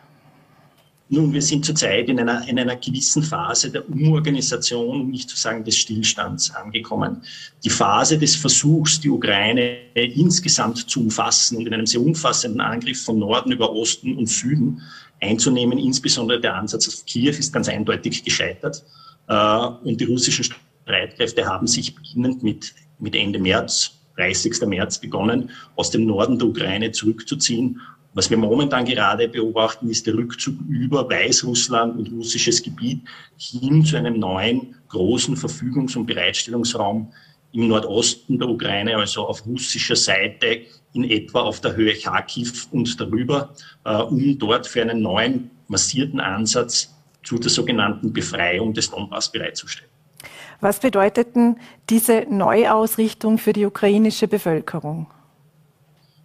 Nun, 1.11 1.33
wir 1.33 1.41
sind 1.41 1.65
zurzeit 1.65 2.11
in 2.11 2.21
einer, 2.21 2.47
in 2.47 2.59
einer 2.59 2.77
gewissen 2.77 3.23
Phase 3.23 3.71
der 3.71 3.89
Umorganisation, 3.89 5.01
um 5.01 5.11
nicht 5.11 5.31
zu 5.31 5.37
sagen 5.37 5.65
des 5.65 5.79
Stillstands 5.79 6.55
angekommen. 6.55 7.23
Die 7.65 7.71
Phase 7.71 8.19
des 8.19 8.37
Versuchs, 8.37 9.01
die 9.01 9.09
Ukraine 9.09 9.79
insgesamt 9.95 10.91
zu 10.91 11.01
umfassen 11.01 11.57
und 11.57 11.67
in 11.67 11.73
einem 11.73 11.87
sehr 11.87 12.03
umfassenden 12.03 12.61
Angriff 12.61 13.05
von 13.05 13.19
Norden 13.19 13.53
über 13.53 13.73
Osten 13.73 14.19
und 14.19 14.27
Süden 14.27 14.83
einzunehmen, 15.21 15.79
insbesondere 15.79 16.41
der 16.41 16.55
Ansatz 16.57 16.87
auf 16.89 17.07
Kiew, 17.07 17.31
ist 17.31 17.55
ganz 17.55 17.71
eindeutig 17.71 18.23
gescheitert. 18.23 18.85
Äh, 19.29 19.67
und 19.85 19.99
die 19.99 20.05
russischen 20.05 20.45
Streitkräfte 20.85 21.47
haben 21.47 21.67
sich 21.67 21.95
beginnend 21.95 22.43
mit, 22.43 22.75
mit 22.99 23.15
Ende 23.15 23.39
März 23.39 23.93
30. 24.17 24.61
März 24.67 24.99
begonnen, 24.99 25.51
aus 25.77 25.91
dem 25.91 26.05
Norden 26.05 26.39
der 26.39 26.49
Ukraine 26.49 26.93
zurückzuziehen 26.93 27.81
was 28.15 28.31
wir 28.31 28.37
momentan 28.37 28.85
gerade 28.85 29.29
beobachten, 29.29 29.91
ist 29.91 30.07
der 30.07 30.15
Rückzug 30.15 30.55
über 30.69 31.09
Weißrussland 31.09 31.99
und 31.99 32.13
russisches 32.13 32.63
Gebiet 32.63 33.03
hin 33.37 33.85
zu 33.85 33.97
einem 33.97 34.19
neuen 34.19 34.75
großen 34.89 35.37
Verfügungs- 35.37 35.97
und 35.97 36.07
Bereitstellungsraum 36.07 37.13
im 37.53 37.69
Nordosten 37.69 38.39
der 38.39 38.49
Ukraine, 38.49 38.97
also 38.97 39.27
auf 39.27 39.47
russischer 39.47 39.97
Seite 39.97 40.63
in 40.93 41.05
etwa 41.05 41.43
auf 41.43 41.61
der 41.61 41.77
Höhe 41.77 41.95
Kharkiv 41.95 42.69
und 42.73 43.01
darüber, 43.01 43.55
äh, 43.85 43.97
um 43.97 44.39
dort 44.39 44.67
für 44.67 44.83
einen 44.83 45.03
neuen 45.03 45.51
massierten 45.69 46.21
Ansatz 46.21 46.95
zu 47.23 47.39
der 47.39 47.51
sogenannten 47.51 48.13
Befreiung 48.13 48.73
des 48.73 48.91
Donbass 48.91 49.31
bereitzustellen. 49.31 49.91
Was 50.61 50.81
bedeutet 50.81 51.37
denn 51.37 51.57
diese 51.89 52.27
Neuausrichtung 52.29 53.39
für 53.39 53.53
die 53.53 53.65
ukrainische 53.65 54.27
Bevölkerung? 54.27 55.07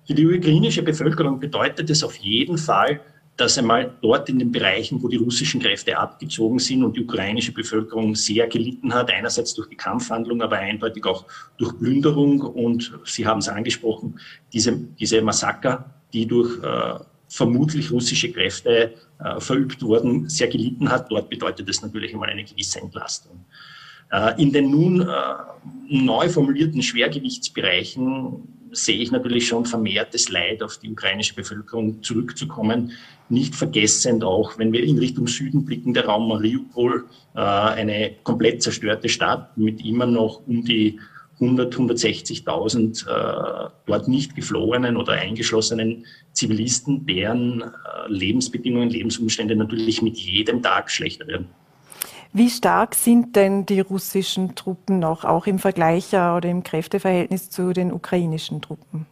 Für 0.06 0.14
die 0.14 0.28
ukrainische 0.28 0.84
Bevölkerung 0.84 1.40
bedeutet 1.40 1.90
es 1.90 2.04
auf 2.04 2.16
jeden 2.18 2.58
Fall, 2.58 3.00
dass 3.38 3.58
einmal 3.58 3.98
dort 4.02 4.30
in 4.30 4.38
den 4.38 4.52
Bereichen, 4.52 5.02
wo 5.02 5.08
die 5.08 5.18
russischen 5.18 5.62
Kräfte 5.62 5.98
abgezogen 5.98 6.60
sind 6.60 6.84
und 6.84 6.96
die 6.96 7.04
ukrainische 7.04 7.52
Bevölkerung 7.52 8.14
sehr 8.14 8.48
gelitten 8.48 8.94
hat, 8.94 9.10
einerseits 9.10 9.56
durch 9.56 9.70
die 9.70 9.76
Kampfhandlung, 9.76 10.42
aber 10.42 10.58
eindeutig 10.58 11.06
auch 11.06 11.26
durch 11.58 11.78
Plünderung 11.80 12.42
und 12.42 12.94
Sie 13.06 13.26
haben 13.26 13.40
es 13.40 13.50
angesprochen, 13.50 14.20
diese, 14.52 14.78
diese 15.00 15.22
Massaker, 15.22 15.90
die 16.14 16.28
durch 16.28 16.62
äh, 16.62 17.00
vermutlich 17.28 17.92
russische 17.92 18.32
Kräfte 18.32 18.94
äh, 19.20 19.40
verübt 19.40 19.82
wurden, 19.82 20.30
sehr 20.30 20.48
gelitten 20.48 20.90
hat. 20.90 21.10
Dort 21.10 21.30
bedeutet 21.30 21.68
es 21.70 21.82
natürlich 21.82 22.14
einmal 22.14 22.30
eine 22.30 22.44
gewisse 22.44 22.82
Entlastung. 22.82 23.46
Äh, 24.12 24.40
in 24.40 24.52
den 24.52 24.70
nun 24.70 25.02
äh, 25.02 25.06
neu 25.90 26.30
formulierten 26.30 26.84
Schwergewichtsbereichen 26.84 28.63
sehe 28.74 28.98
ich 28.98 29.12
natürlich 29.12 29.48
schon 29.48 29.66
vermehrtes 29.66 30.30
Leid 30.30 30.62
auf 30.62 30.78
die 30.78 30.92
ukrainische 30.92 31.36
Bevölkerung 31.36 32.04
zurückzukommen. 32.04 32.92
Nicht 33.30 33.56
vergessend 33.56 34.24
auch, 34.24 34.58
wenn 34.58 34.74
wir 34.74 34.84
in 34.84 35.00
Richtung 35.00 35.28
Süden 35.28 35.66
blicken, 35.66 35.94
der 35.94 36.06
Raum 36.06 36.28
Mariupol, 36.28 37.06
äh, 37.36 37.40
eine 37.40 38.16
komplett 38.24 38.62
zerstörte 38.62 39.10
Stadt 39.10 39.58
mit 39.58 39.84
immer 39.86 40.06
noch 40.06 40.46
um 40.46 40.64
die 40.64 41.00
100, 41.40 41.76
160.000 41.76 43.08
äh, 43.08 43.70
dort 43.86 44.08
nicht 44.08 44.36
geflohenen 44.36 44.98
oder 44.98 45.14
eingeschlossenen 45.14 46.06
Zivilisten, 46.32 47.06
deren 47.06 47.62
äh, 47.62 47.68
Lebensbedingungen, 48.08 48.90
Lebensumstände 48.90 49.56
natürlich 49.56 50.02
mit 50.02 50.18
jedem 50.18 50.62
Tag 50.62 50.92
schlechter 50.92 51.28
werden. 51.28 51.48
Wie 52.36 52.50
stark 52.50 52.96
sind 52.96 53.36
denn 53.36 53.68
die 53.68 53.80
russischen 53.80 54.56
Truppen 54.56 54.98
noch, 54.98 55.24
auch 55.24 55.46
im 55.46 55.60
Vergleich 55.60 56.08
oder 56.14 56.46
im 56.46 56.64
Kräfteverhältnis 56.64 57.52
zu 57.52 57.74
den 57.74 57.94
ukrainischen 57.94 58.60
Truppen? 58.60 59.06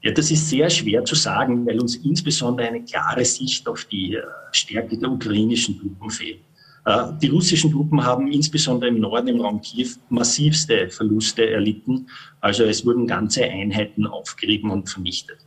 Ja, 0.00 0.12
das 0.12 0.30
ist 0.30 0.48
sehr 0.48 0.70
schwer 0.70 1.04
zu 1.04 1.16
sagen, 1.16 1.66
weil 1.66 1.80
uns 1.80 1.96
insbesondere 1.96 2.68
eine 2.68 2.84
klare 2.84 3.24
Sicht 3.24 3.68
auf 3.68 3.84
die 3.86 4.14
äh, 4.14 4.22
Stärke 4.52 4.96
der 4.96 5.10
ukrainischen 5.10 5.80
Truppen 5.80 6.10
fehlt. 6.10 6.38
Äh, 6.86 7.06
die 7.20 7.26
russischen 7.26 7.72
Truppen 7.72 8.02
haben 8.04 8.30
insbesondere 8.30 8.88
im 8.88 9.00
Norden, 9.00 9.26
im 9.26 9.40
Raum 9.40 9.60
Kiew, 9.60 9.88
massivste 10.10 10.88
Verluste 10.90 11.50
erlitten. 11.50 12.08
Also 12.40 12.64
es 12.64 12.86
wurden 12.86 13.08
ganze 13.08 13.44
Einheiten 13.44 14.06
aufgerieben 14.06 14.70
und 14.70 14.88
vernichtet. 14.88 15.38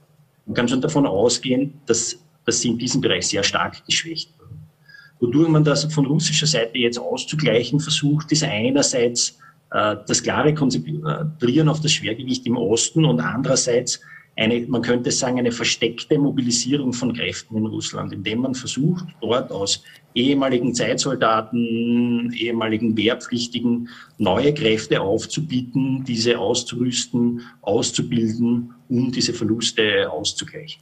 Man 0.45 0.55
kann 0.55 0.67
schon 0.67 0.81
davon 0.81 1.07
ausgehen, 1.07 1.75
dass, 1.85 2.19
dass 2.43 2.59
sie 2.59 2.67
in 2.67 2.77
diesem 2.77 2.99
Bereich 2.99 3.27
sehr 3.27 3.43
stark 3.43 3.83
geschwächt. 3.85 4.32
Wodurch 5.23 5.47
man 5.47 5.63
das 5.63 5.85
von 5.85 6.05
russischer 6.05 6.47
Seite 6.47 6.77
jetzt 6.77 6.99
auszugleichen 6.99 7.79
versucht, 7.79 8.29
ist 8.33 8.43
einerseits 8.43 9.39
äh, 9.71 9.95
das 10.05 10.21
klare 10.21 10.53
Konzentrieren 10.53 11.69
auf 11.69 11.79
das 11.79 11.93
Schwergewicht 11.93 12.45
im 12.45 12.57
Osten 12.57 13.05
und 13.05 13.21
andererseits 13.21 14.01
eine, 14.35 14.59
man 14.67 14.81
könnte 14.81 15.11
sagen, 15.11 15.39
eine 15.39 15.53
versteckte 15.53 16.19
Mobilisierung 16.19 16.91
von 16.91 17.13
Kräften 17.13 17.55
in 17.55 17.67
Russland, 17.67 18.11
indem 18.11 18.39
man 18.39 18.53
versucht, 18.53 19.05
dort 19.21 19.49
aus 19.49 19.81
ehemaligen 20.13 20.73
Zeitsoldaten, 20.73 22.33
ehemaligen 22.33 22.97
Wehrpflichtigen 22.97 23.87
neue 24.17 24.53
Kräfte 24.53 24.99
aufzubieten, 24.99 26.03
diese 26.05 26.37
auszurüsten, 26.37 27.43
auszubilden, 27.61 28.73
um 28.89 29.09
diese 29.13 29.33
Verluste 29.33 30.11
auszugleichen. 30.11 30.81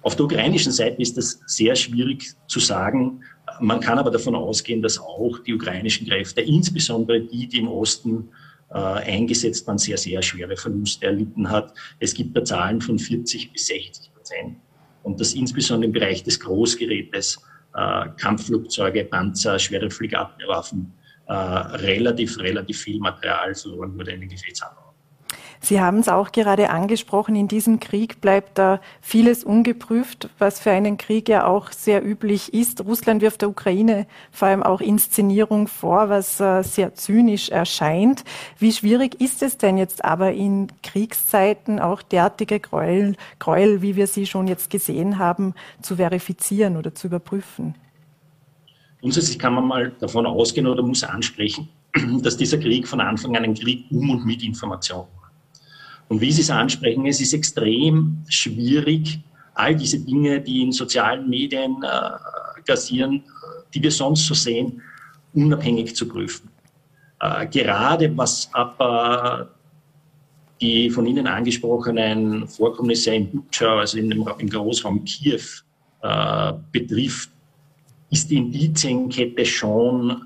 Auf 0.00 0.14
der 0.14 0.26
ukrainischen 0.26 0.70
Seite 0.70 1.02
ist 1.02 1.16
das 1.16 1.40
sehr 1.46 1.74
schwierig 1.74 2.32
zu 2.46 2.60
sagen. 2.60 3.22
Man 3.60 3.80
kann 3.80 3.98
aber 3.98 4.10
davon 4.10 4.34
ausgehen, 4.34 4.82
dass 4.82 4.98
auch 4.98 5.38
die 5.40 5.54
ukrainischen 5.54 6.06
Kräfte, 6.06 6.40
insbesondere 6.40 7.20
die, 7.20 7.46
die 7.46 7.58
im 7.58 7.68
Osten 7.68 8.28
äh, 8.70 8.74
eingesetzt 8.78 9.66
waren, 9.66 9.78
sehr, 9.78 9.96
sehr 9.96 10.22
schwere 10.22 10.56
Verluste 10.56 11.06
erlitten 11.06 11.50
hat. 11.50 11.72
Es 11.98 12.14
gibt 12.14 12.36
da 12.36 12.44
Zahlen 12.44 12.80
von 12.80 12.98
40 12.98 13.52
bis 13.52 13.66
60 13.66 14.12
Prozent. 14.14 14.56
Und 15.02 15.20
das 15.20 15.34
insbesondere 15.34 15.86
im 15.86 15.92
Bereich 15.92 16.24
des 16.24 16.40
Großgerätes, 16.40 17.38
äh, 17.74 18.08
Kampfflugzeuge, 18.16 19.04
Panzer, 19.04 19.58
schwere 19.58 19.90
Flugabwehrwaffen, 19.90 20.92
äh, 21.26 21.32
relativ, 21.32 22.38
relativ 22.38 22.80
viel 22.80 22.98
Material 22.98 23.54
verloren 23.54 23.96
wurde 23.96 24.12
in 24.12 24.20
den 24.20 24.30
Gefechtsanlagen. 24.30 24.85
Sie 25.66 25.80
haben 25.80 25.98
es 25.98 26.08
auch 26.08 26.30
gerade 26.30 26.70
angesprochen, 26.70 27.34
in 27.34 27.48
diesem 27.48 27.80
Krieg 27.80 28.20
bleibt 28.20 28.56
da 28.56 28.80
vieles 29.00 29.42
ungeprüft, 29.42 30.28
was 30.38 30.60
für 30.60 30.70
einen 30.70 30.96
Krieg 30.96 31.28
ja 31.28 31.44
auch 31.44 31.72
sehr 31.72 32.06
üblich 32.06 32.54
ist. 32.54 32.84
Russland 32.84 33.20
wirft 33.20 33.42
der 33.42 33.48
Ukraine 33.48 34.06
vor 34.30 34.46
allem 34.46 34.62
auch 34.62 34.80
Inszenierung 34.80 35.66
vor, 35.66 36.08
was 36.08 36.38
äh, 36.38 36.62
sehr 36.62 36.94
zynisch 36.94 37.48
erscheint. 37.48 38.22
Wie 38.60 38.70
schwierig 38.70 39.20
ist 39.20 39.42
es 39.42 39.58
denn 39.58 39.76
jetzt 39.76 40.04
aber 40.04 40.34
in 40.34 40.68
Kriegszeiten 40.84 41.80
auch 41.80 42.00
derartige 42.00 42.60
Gräuel, 42.60 43.16
Gräuel 43.40 43.82
wie 43.82 43.96
wir 43.96 44.06
sie 44.06 44.26
schon 44.26 44.46
jetzt 44.46 44.70
gesehen 44.70 45.18
haben, 45.18 45.52
zu 45.82 45.96
verifizieren 45.96 46.76
oder 46.76 46.94
zu 46.94 47.08
überprüfen? 47.08 47.74
Grundsätzlich 49.00 49.36
kann 49.36 49.54
man 49.54 49.66
mal 49.66 49.90
davon 49.98 50.26
ausgehen 50.26 50.68
oder 50.68 50.84
muss 50.84 51.02
ansprechen, 51.02 51.68
dass 52.22 52.36
dieser 52.36 52.58
Krieg 52.58 52.86
von 52.86 53.00
Anfang 53.00 53.36
an 53.36 53.42
ein 53.42 53.54
Krieg 53.54 53.86
um 53.90 54.10
und 54.10 54.24
mit 54.24 54.44
Information 54.44 55.06
war. 55.16 55.25
Und 56.08 56.20
wie 56.20 56.30
Sie 56.30 56.42
es 56.42 56.50
ansprechen, 56.50 57.06
es 57.06 57.20
ist 57.20 57.32
extrem 57.32 58.22
schwierig, 58.28 59.20
all 59.54 59.74
diese 59.74 59.98
Dinge, 59.98 60.40
die 60.40 60.62
in 60.62 60.72
sozialen 60.72 61.28
Medien 61.28 61.82
äh, 61.82 62.62
gassieren, 62.64 63.22
die 63.74 63.82
wir 63.82 63.90
sonst 63.90 64.26
so 64.26 64.34
sehen, 64.34 64.82
unabhängig 65.34 65.96
zu 65.96 66.06
prüfen. 66.06 66.48
Äh, 67.20 67.46
gerade 67.46 68.16
was 68.16 68.48
aber 68.52 69.50
die 70.60 70.90
von 70.90 71.06
Ihnen 71.06 71.26
angesprochenen 71.26 72.48
Vorkommnisse 72.48 73.14
in 73.14 73.30
Bucha, 73.30 73.80
also 73.80 73.98
in 73.98 74.10
dem, 74.10 74.26
im 74.38 74.48
Großraum 74.48 75.04
Kiew, 75.04 75.40
äh, 76.02 76.52
betrifft, 76.72 77.30
ist 78.10 78.30
die 78.30 78.36
Indizienkette 78.36 79.44
schon 79.44 80.22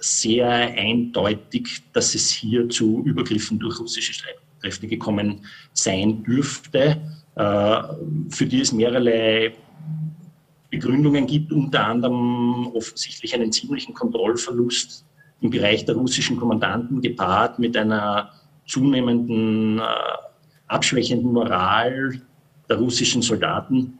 sehr 0.00 0.48
eindeutig, 0.50 1.82
dass 1.92 2.14
es 2.14 2.30
hier 2.30 2.68
zu 2.68 3.02
Übergriffen 3.04 3.58
durch 3.58 3.78
russische 3.78 4.12
Streitkräfte 4.12 4.41
Kräfte 4.62 4.86
gekommen 4.86 5.44
sein 5.72 6.22
dürfte, 6.22 7.00
äh, 7.34 7.82
für 8.30 8.46
die 8.46 8.60
es 8.60 8.72
mehrere 8.72 9.52
Begründungen 10.70 11.26
gibt, 11.26 11.52
unter 11.52 11.86
anderem 11.86 12.68
offensichtlich 12.68 13.34
einen 13.34 13.52
ziemlichen 13.52 13.92
Kontrollverlust 13.92 15.04
im 15.40 15.50
Bereich 15.50 15.84
der 15.84 15.96
russischen 15.96 16.36
Kommandanten 16.38 17.02
gepaart 17.02 17.58
mit 17.58 17.76
einer 17.76 18.30
zunehmenden 18.66 19.78
äh, 19.78 19.82
abschwächenden 20.68 21.32
Moral 21.32 22.22
der 22.68 22.78
russischen 22.78 23.20
Soldaten 23.20 23.98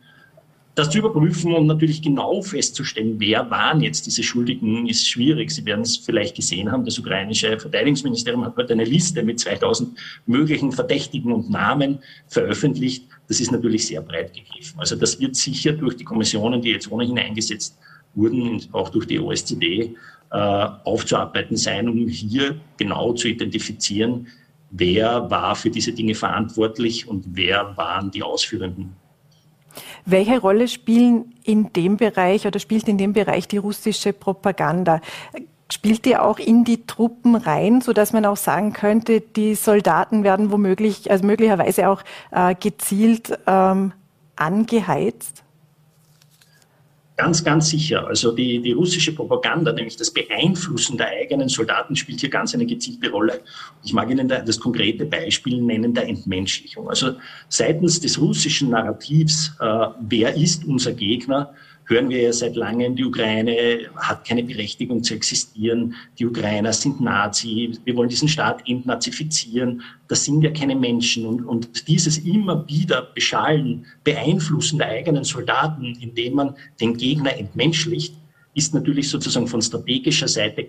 das 0.74 0.88
zu 0.88 0.98
überprüfen 0.98 1.52
und 1.52 1.66
natürlich 1.66 2.00
genau 2.00 2.40
festzustellen, 2.40 3.16
wer 3.18 3.50
waren 3.50 3.82
jetzt 3.82 4.06
diese 4.06 4.22
Schuldigen, 4.22 4.86
ist 4.86 5.06
schwierig. 5.06 5.50
Sie 5.50 5.64
werden 5.66 5.82
es 5.82 5.98
vielleicht 5.98 6.34
gesehen 6.34 6.72
haben, 6.72 6.84
das 6.84 6.98
ukrainische 6.98 7.58
Verteidigungsministerium 7.58 8.44
hat 8.44 8.56
heute 8.56 8.72
eine 8.72 8.84
Liste 8.84 9.22
mit 9.22 9.38
2000 9.38 9.98
möglichen 10.24 10.72
Verdächtigen 10.72 11.32
und 11.32 11.50
Namen 11.50 11.98
veröffentlicht. 12.26 13.06
Das 13.28 13.40
ist 13.40 13.52
natürlich 13.52 13.86
sehr 13.86 14.00
breit 14.00 14.32
gegriffen. 14.32 14.80
Also 14.80 14.96
das 14.96 15.20
wird 15.20 15.36
sicher 15.36 15.72
durch 15.72 15.96
die 15.96 16.04
Kommissionen, 16.04 16.62
die 16.62 16.70
jetzt 16.70 16.90
ohnehin 16.90 17.18
eingesetzt 17.18 17.76
wurden, 18.14 18.48
und 18.48 18.68
auch 18.72 18.88
durch 18.88 19.06
die 19.06 19.20
OSZD, 19.20 19.94
äh, 20.30 20.36
aufzuarbeiten 20.84 21.58
sein, 21.58 21.86
um 21.86 22.08
hier 22.08 22.58
genau 22.78 23.12
zu 23.12 23.28
identifizieren, 23.28 24.28
wer 24.70 25.30
war 25.30 25.54
für 25.54 25.68
diese 25.68 25.92
Dinge 25.92 26.14
verantwortlich 26.14 27.06
und 27.06 27.24
wer 27.28 27.76
waren 27.76 28.10
die 28.10 28.22
ausführenden 28.22 28.96
welche 30.04 30.40
Rolle 30.40 30.68
spielen 30.68 31.34
in 31.44 31.72
dem 31.72 31.96
Bereich 31.96 32.46
oder 32.46 32.58
spielt 32.58 32.88
in 32.88 32.98
dem 32.98 33.12
Bereich 33.12 33.48
die 33.48 33.58
russische 33.58 34.12
Propaganda? 34.12 35.00
Spielt 35.70 36.04
die 36.04 36.16
auch 36.16 36.38
in 36.38 36.64
die 36.64 36.86
Truppen 36.86 37.34
rein, 37.34 37.80
so 37.80 37.92
dass 37.92 38.12
man 38.12 38.26
auch 38.26 38.36
sagen 38.36 38.72
könnte, 38.72 39.20
die 39.20 39.54
Soldaten 39.54 40.22
werden 40.22 40.50
womöglich, 40.50 41.10
also 41.10 41.24
möglicherweise 41.24 41.88
auch 41.88 42.02
äh, 42.30 42.54
gezielt 42.54 43.38
ähm, 43.46 43.92
angeheizt? 44.36 45.42
Ganz, 47.22 47.44
ganz 47.44 47.70
sicher. 47.70 48.04
Also 48.08 48.32
die, 48.32 48.60
die 48.60 48.72
russische 48.72 49.14
Propaganda, 49.14 49.72
nämlich 49.72 49.96
das 49.96 50.10
Beeinflussen 50.10 50.98
der 50.98 51.06
eigenen 51.06 51.48
Soldaten, 51.48 51.94
spielt 51.94 52.18
hier 52.18 52.30
ganz 52.30 52.52
eine 52.52 52.66
gezielte 52.66 53.12
Rolle. 53.12 53.42
Ich 53.84 53.92
mag 53.92 54.10
Ihnen 54.10 54.26
das 54.26 54.58
konkrete 54.58 55.06
Beispiel 55.06 55.62
nennen 55.62 55.94
der 55.94 56.08
Entmenschlichung. 56.08 56.88
Also 56.88 57.12
seitens 57.48 58.00
des 58.00 58.20
russischen 58.20 58.70
Narrativs, 58.70 59.54
äh, 59.60 59.86
wer 60.00 60.34
ist 60.34 60.64
unser 60.64 60.94
Gegner, 60.94 61.54
hören 61.84 62.08
wir 62.08 62.22
ja 62.22 62.32
seit 62.32 62.56
langem, 62.56 62.96
die 62.96 63.04
Ukraine 63.04 63.90
hat 63.96 64.26
keine 64.26 64.42
Berechtigung 64.42 65.02
zu 65.02 65.14
existieren, 65.14 65.94
die 66.18 66.26
Ukrainer 66.26 66.72
sind 66.72 67.00
Nazi, 67.00 67.78
wir 67.84 67.96
wollen 67.96 68.08
diesen 68.08 68.28
Staat 68.28 68.68
entnazifizieren, 68.68 69.82
das 70.08 70.24
sind 70.24 70.42
ja 70.42 70.50
keine 70.50 70.76
Menschen. 70.76 71.26
Und, 71.26 71.44
und 71.44 71.88
dieses 71.88 72.18
immer 72.18 72.66
wieder 72.68 73.02
Beschallen, 73.14 73.86
Beeinflussen 74.04 74.78
der 74.78 74.88
eigenen 74.88 75.24
Soldaten, 75.24 75.96
indem 76.00 76.34
man 76.34 76.56
den 76.80 76.96
Gegner 76.96 77.36
entmenschlicht, 77.36 78.14
ist 78.54 78.74
natürlich 78.74 79.08
sozusagen 79.08 79.46
von 79.46 79.62
strategischer 79.62 80.28
Seite 80.28 80.68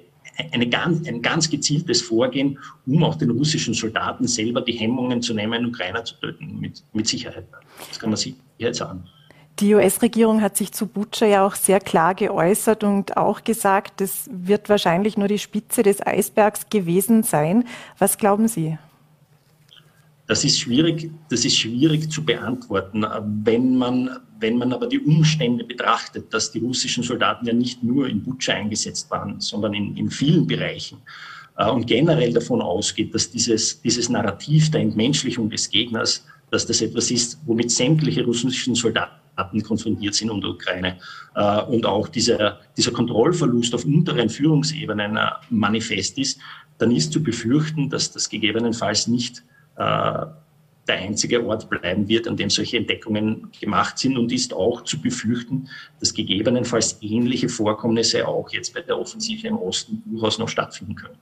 ganz, 0.69 1.07
ein 1.07 1.21
ganz 1.21 1.49
gezieltes 1.49 2.01
Vorgehen, 2.01 2.57
um 2.85 3.03
auch 3.03 3.15
den 3.15 3.29
russischen 3.29 3.73
Soldaten 3.73 4.27
selber 4.27 4.61
die 4.61 4.73
Hemmungen 4.73 5.21
zu 5.21 5.33
nehmen, 5.33 5.65
Ukrainer 5.65 6.03
zu 6.03 6.15
töten, 6.15 6.59
mit, 6.59 6.83
mit 6.93 7.07
Sicherheit. 7.07 7.45
Das 7.89 7.99
kann 7.99 8.09
man 8.09 8.17
sich 8.17 8.35
jetzt 8.57 8.79
sagen. 8.79 9.03
Die 9.59 9.75
US-Regierung 9.75 10.41
hat 10.41 10.57
sich 10.57 10.71
zu 10.71 10.87
Butcher 10.87 11.27
ja 11.27 11.45
auch 11.45 11.53
sehr 11.53 11.79
klar 11.79 12.15
geäußert 12.15 12.83
und 12.83 13.17
auch 13.17 13.43
gesagt, 13.43 14.01
das 14.01 14.27
wird 14.31 14.67
wahrscheinlich 14.67 15.15
nur 15.15 15.27
die 15.27 15.37
Spitze 15.37 15.83
des 15.83 16.05
Eisbergs 16.05 16.69
gewesen 16.69 17.21
sein. 17.21 17.65
Was 17.99 18.17
glauben 18.17 18.47
Sie? 18.47 18.79
Das 20.25 20.43
ist 20.43 20.59
schwierig, 20.59 21.11
das 21.29 21.45
ist 21.45 21.57
schwierig 21.57 22.09
zu 22.09 22.25
beantworten, 22.25 23.05
wenn 23.43 23.77
man, 23.77 24.09
wenn 24.39 24.57
man 24.57 24.73
aber 24.73 24.87
die 24.87 24.99
Umstände 24.99 25.63
betrachtet, 25.63 26.33
dass 26.33 26.51
die 26.51 26.59
russischen 26.59 27.03
Soldaten 27.03 27.45
ja 27.45 27.53
nicht 27.53 27.83
nur 27.83 28.07
in 28.07 28.23
Butcher 28.23 28.55
eingesetzt 28.55 29.11
waren, 29.11 29.39
sondern 29.39 29.75
in, 29.75 29.95
in 29.97 30.09
vielen 30.09 30.47
Bereichen. 30.47 30.97
äh, 31.57 31.69
und 31.69 31.85
generell 31.85 32.33
davon 32.33 32.61
ausgeht, 32.61 33.13
dass 33.13 33.29
dieses, 33.29 33.81
dieses 33.81 34.09
Narrativ 34.09 34.71
der 34.71 34.81
Entmenschlichung 34.81 35.49
des 35.49 35.69
Gegners, 35.69 36.25
dass 36.49 36.65
das 36.65 36.81
etwas 36.81 37.11
ist, 37.11 37.37
womit 37.45 37.69
sämtliche 37.69 38.23
russischen 38.23 38.75
Soldaten 38.75 39.22
konfrontiert 39.63 40.15
sind 40.15 40.31
in 40.31 40.41
der 40.41 40.51
Ukraine 40.51 40.97
äh, 41.35 41.61
und 41.63 41.85
auch 41.85 42.07
dieser, 42.07 42.59
dieser 42.77 42.91
Kontrollverlust 42.91 43.73
auf 43.73 43.85
unteren 43.85 44.29
Führungsebenen 44.29 45.17
äh, 45.17 45.29
manifest 45.49 46.17
ist, 46.17 46.39
dann 46.77 46.91
ist 46.91 47.13
zu 47.13 47.21
befürchten, 47.21 47.89
dass 47.89 48.11
das 48.11 48.29
gegebenenfalls 48.29 49.07
nicht 49.07 49.43
äh, 49.77 50.25
der 50.87 50.95
einzige 50.95 51.45
Ort 51.45 51.69
bleiben 51.69 52.07
wird, 52.07 52.27
an 52.27 52.35
dem 52.35 52.49
solche 52.49 52.77
Entdeckungen 52.77 53.49
gemacht 53.59 53.97
sind 53.97 54.17
und 54.17 54.31
ist 54.31 54.53
auch 54.53 54.83
zu 54.83 55.01
befürchten, 55.01 55.69
dass 55.99 56.13
gegebenenfalls 56.13 56.97
ähnliche 57.01 57.47
Vorkommnisse 57.47 58.27
auch 58.27 58.51
jetzt 58.51 58.73
bei 58.73 58.81
der 58.81 58.99
Offensive 58.99 59.47
im 59.47 59.57
Osten 59.57 60.03
durchaus 60.05 60.39
noch 60.39 60.49
stattfinden 60.49 60.95
können. 60.95 61.17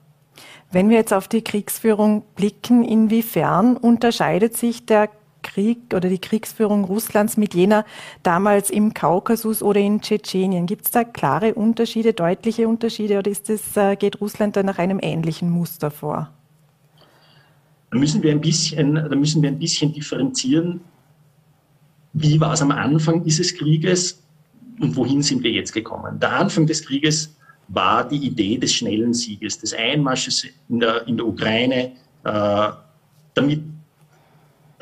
Wenn 0.72 0.88
wir 0.88 0.96
jetzt 0.96 1.12
auf 1.12 1.28
die 1.28 1.42
Kriegsführung 1.42 2.24
blicken, 2.34 2.82
inwiefern 2.82 3.76
unterscheidet 3.76 4.56
sich 4.56 4.86
der 4.86 5.10
Krieg 5.42 5.94
oder 5.94 6.08
die 6.08 6.18
Kriegsführung 6.18 6.84
Russlands 6.84 7.36
mit 7.36 7.54
jener 7.54 7.84
damals 8.22 8.70
im 8.70 8.94
Kaukasus 8.94 9.62
oder 9.62 9.80
in 9.80 10.00
Tschetschenien? 10.00 10.66
Gibt 10.66 10.86
es 10.86 10.90
da 10.90 11.04
klare 11.04 11.54
Unterschiede, 11.54 12.12
deutliche 12.12 12.68
Unterschiede 12.68 13.18
oder 13.18 13.30
ist 13.30 13.48
das, 13.48 13.76
äh, 13.76 13.96
geht 13.96 14.20
Russland 14.20 14.56
da 14.56 14.62
nach 14.62 14.78
einem 14.78 14.98
ähnlichen 15.02 15.50
Muster 15.50 15.90
vor? 15.90 16.30
Da 17.90 17.98
müssen 17.98 18.22
wir 18.22 18.32
ein 18.32 18.40
bisschen, 18.40 18.94
da 18.94 19.14
müssen 19.14 19.42
wir 19.42 19.50
ein 19.50 19.58
bisschen 19.58 19.92
differenzieren. 19.92 20.80
Wie 22.14 22.40
war 22.40 22.54
es 22.54 22.62
am 22.62 22.70
Anfang 22.70 23.22
dieses 23.22 23.54
Krieges 23.54 24.22
und 24.80 24.96
wohin 24.96 25.22
sind 25.22 25.42
wir 25.42 25.50
jetzt 25.50 25.72
gekommen? 25.72 26.18
Der 26.18 26.32
Anfang 26.32 26.66
des 26.66 26.84
Krieges 26.84 27.36
war 27.68 28.06
die 28.06 28.16
Idee 28.16 28.58
des 28.58 28.72
schnellen 28.72 29.14
Sieges, 29.14 29.58
des 29.58 29.74
Einmarsches 29.74 30.46
in 30.68 30.80
der, 30.80 31.06
in 31.06 31.16
der 31.16 31.26
Ukraine, 31.26 31.92
äh, 32.24 32.68
damit 33.34 33.62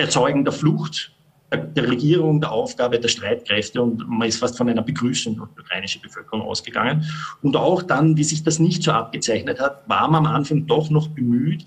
Erzeugen 0.00 0.44
der 0.44 0.52
Flucht 0.52 1.12
der, 1.52 1.58
der, 1.58 1.88
Regierung, 1.88 2.40
der 2.40 2.52
Aufgabe 2.52 3.00
der 3.00 3.08
Streitkräfte 3.08 3.82
und 3.82 4.08
man 4.08 4.28
ist 4.28 4.38
fast 4.38 4.56
von 4.56 4.68
einer 4.68 4.82
Begrüßung 4.82 5.36
durch 5.36 5.50
die 5.50 5.60
ukrainische 5.60 6.00
Bevölkerung 6.00 6.42
ausgegangen. 6.42 7.04
Und 7.42 7.56
auch 7.56 7.82
dann, 7.82 8.16
wie 8.16 8.24
sich 8.24 8.42
das 8.42 8.58
nicht 8.58 8.82
so 8.82 8.92
abgezeichnet 8.92 9.60
hat, 9.60 9.88
war 9.88 10.08
man 10.08 10.26
am 10.26 10.32
Anfang 10.32 10.66
doch 10.66 10.90
noch 10.90 11.08
bemüht, 11.08 11.66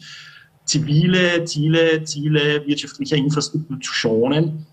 zivile 0.66 1.44
Ziele, 1.46 2.04
Ziele 2.04 2.66
wirtschaftlicher 2.66 3.18
Infrastruktur 3.18 3.80
zu 3.82 3.94
schonen, 3.94 4.66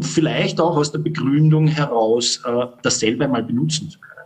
vielleicht 0.00 0.60
auch 0.60 0.76
aus 0.76 0.90
der 0.90 0.98
Begründung 0.98 1.68
heraus, 1.68 2.42
äh, 2.44 2.66
dasselbe 2.82 3.28
mal 3.28 3.44
benutzen 3.44 3.88
zu 3.90 4.00
können. 4.00 4.17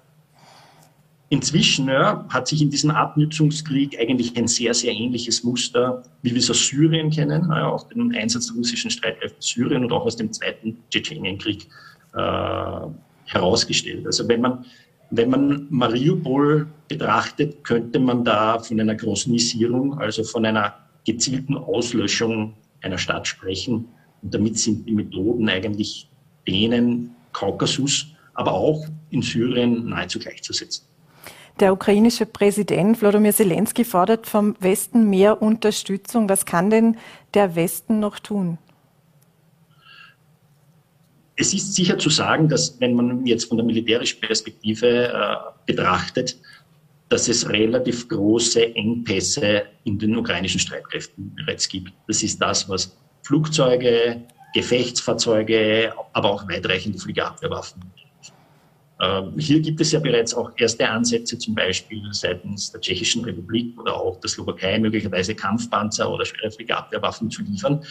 Inzwischen 1.33 1.88
ja, 1.88 2.27
hat 2.29 2.47
sich 2.47 2.61
in 2.61 2.68
diesem 2.68 2.90
Abnutzungskrieg 2.90 3.99
eigentlich 3.99 4.37
ein 4.37 4.47
sehr, 4.49 4.75
sehr 4.75 4.92
ähnliches 4.92 5.42
Muster, 5.42 6.03
wie 6.21 6.33
wir 6.33 6.38
es 6.38 6.51
aus 6.51 6.66
Syrien 6.66 7.09
kennen, 7.09 7.49
ja, 7.49 7.71
aus 7.71 7.88
dem 7.88 8.12
Einsatz 8.14 8.49
der 8.49 8.57
russischen 8.57 8.90
Streitkräfte 8.90 9.37
in 9.37 9.40
Syrien 9.40 9.85
und 9.85 9.92
auch 9.92 10.05
aus 10.05 10.16
dem 10.16 10.31
zweiten 10.31 10.77
Tschetschenienkrieg 10.90 11.68
äh, 12.12 12.81
herausgestellt. 13.25 14.05
Also 14.05 14.29
wenn 14.29 14.42
man, 14.42 14.66
wenn 15.11 15.31
man 15.31 15.68
Mariupol 15.71 16.66
betrachtet, 16.87 17.64
könnte 17.64 17.99
man 17.99 18.25
da 18.25 18.59
von 18.59 18.79
einer 18.79 18.95
Großnisierung, 18.95 19.99
also 19.99 20.25
von 20.25 20.45
einer 20.45 20.75
gezielten 21.07 21.57
Auslöschung 21.57 22.53
einer 22.83 22.99
Stadt 22.99 23.27
sprechen. 23.27 23.88
Und 24.21 24.35
damit 24.35 24.59
sind 24.59 24.87
die 24.87 24.92
Methoden 24.92 25.49
eigentlich 25.49 26.11
denen 26.47 27.14
Kaukasus, 27.33 28.09
aber 28.35 28.53
auch 28.53 28.87
in 29.09 29.23
Syrien 29.23 29.88
nahezu 29.88 30.18
gleichzusetzen. 30.18 30.92
Der 31.61 31.73
ukrainische 31.73 32.27
Präsident 32.27 33.01
Wladimir 33.01 33.33
Zelensky 33.33 33.85
fordert 33.85 34.27
vom 34.27 34.57
Westen 34.61 35.11
mehr 35.11 35.43
Unterstützung. 35.43 36.29
Was 36.29 36.47
kann 36.47 36.71
denn 36.71 36.97
der 37.35 37.55
Westen 37.55 38.01
noch 38.01 38.19
tun? 38.19 38.59
Es 41.37 41.55
ist 41.55 41.75
sicher 41.75 41.99
zu 41.99 42.11
sagen, 42.11 42.49
dass 42.49 42.79
wenn 42.81 42.95
man 42.95 43.27
jetzt 43.27 43.47
von 43.47 43.57
der 43.57 43.67
militärischen 43.67 44.21
Perspektive 44.21 45.09
äh, 45.09 45.37
betrachtet, 45.67 46.37
dass 47.09 47.29
es 47.29 47.49
relativ 47.49 48.09
große 48.09 48.75
Engpässe 48.75 49.65
in 49.85 49.99
den 49.99 50.17
ukrainischen 50.17 50.61
Streitkräften 50.61 51.35
bereits 51.35 51.69
gibt. 51.69 51.93
Das 52.07 52.23
ist 52.23 52.41
das, 52.41 52.69
was 52.69 52.97
Flugzeuge, 53.23 54.23
Gefechtsfahrzeuge, 54.55 55.93
aber 56.12 56.31
auch 56.31 56.49
weitreichende 56.49 56.99
Fliegerabwehrwaffen. 56.99 57.83
Ähm, 59.03 59.33
hier 59.37 59.61
gibt 59.61 59.81
es 59.81 59.91
ja 59.91 59.99
bereits 59.99 60.33
auch 60.33 60.53
erste 60.57 60.88
Ansätze, 60.88 61.37
zum 61.37 61.57
Beispiel 61.57 62.03
seitens 62.12 62.71
der 62.71 62.81
Tschechischen 62.81 63.25
Republik 63.25 63.79
oder 63.81 63.97
auch 63.97 64.21
der 64.21 64.31
Slowakei, 64.31 64.79
möglicherweise 64.79 65.35
Kampfpanzer 65.35 66.09
oder 66.09 66.25
schwere 66.25 66.53
Fliegerabwehrwaffen 66.53 67.29
zu 67.29 67.43
liefern. 67.43 67.85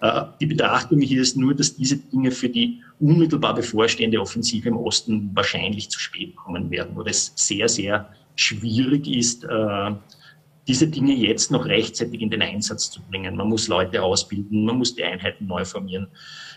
Äh, 0.00 0.22
die 0.40 0.46
Betrachtung 0.46 1.00
hier 1.00 1.20
ist 1.20 1.36
nur, 1.36 1.52
dass 1.54 1.74
diese 1.74 1.96
Dinge 1.96 2.30
für 2.30 2.48
die 2.48 2.80
unmittelbar 3.00 3.54
bevorstehende 3.54 4.20
Offensive 4.20 4.68
im 4.68 4.76
Osten 4.76 5.30
wahrscheinlich 5.34 5.90
zu 5.90 5.98
spät 5.98 6.36
kommen 6.36 6.70
werden, 6.70 6.94
wo 6.94 7.02
es 7.02 7.32
sehr, 7.34 7.68
sehr 7.68 8.08
schwierig 8.36 9.08
ist, 9.08 9.42
äh, 9.42 9.90
diese 10.68 10.86
Dinge 10.86 11.14
jetzt 11.14 11.50
noch 11.50 11.66
rechtzeitig 11.66 12.20
in 12.20 12.30
den 12.30 12.42
Einsatz 12.42 12.90
zu 12.90 13.00
bringen. 13.02 13.36
Man 13.36 13.48
muss 13.48 13.66
Leute 13.68 14.02
ausbilden, 14.02 14.64
man 14.64 14.78
muss 14.78 14.94
die 14.94 15.02
Einheiten 15.02 15.46
neu 15.46 15.64
formieren. 15.64 16.06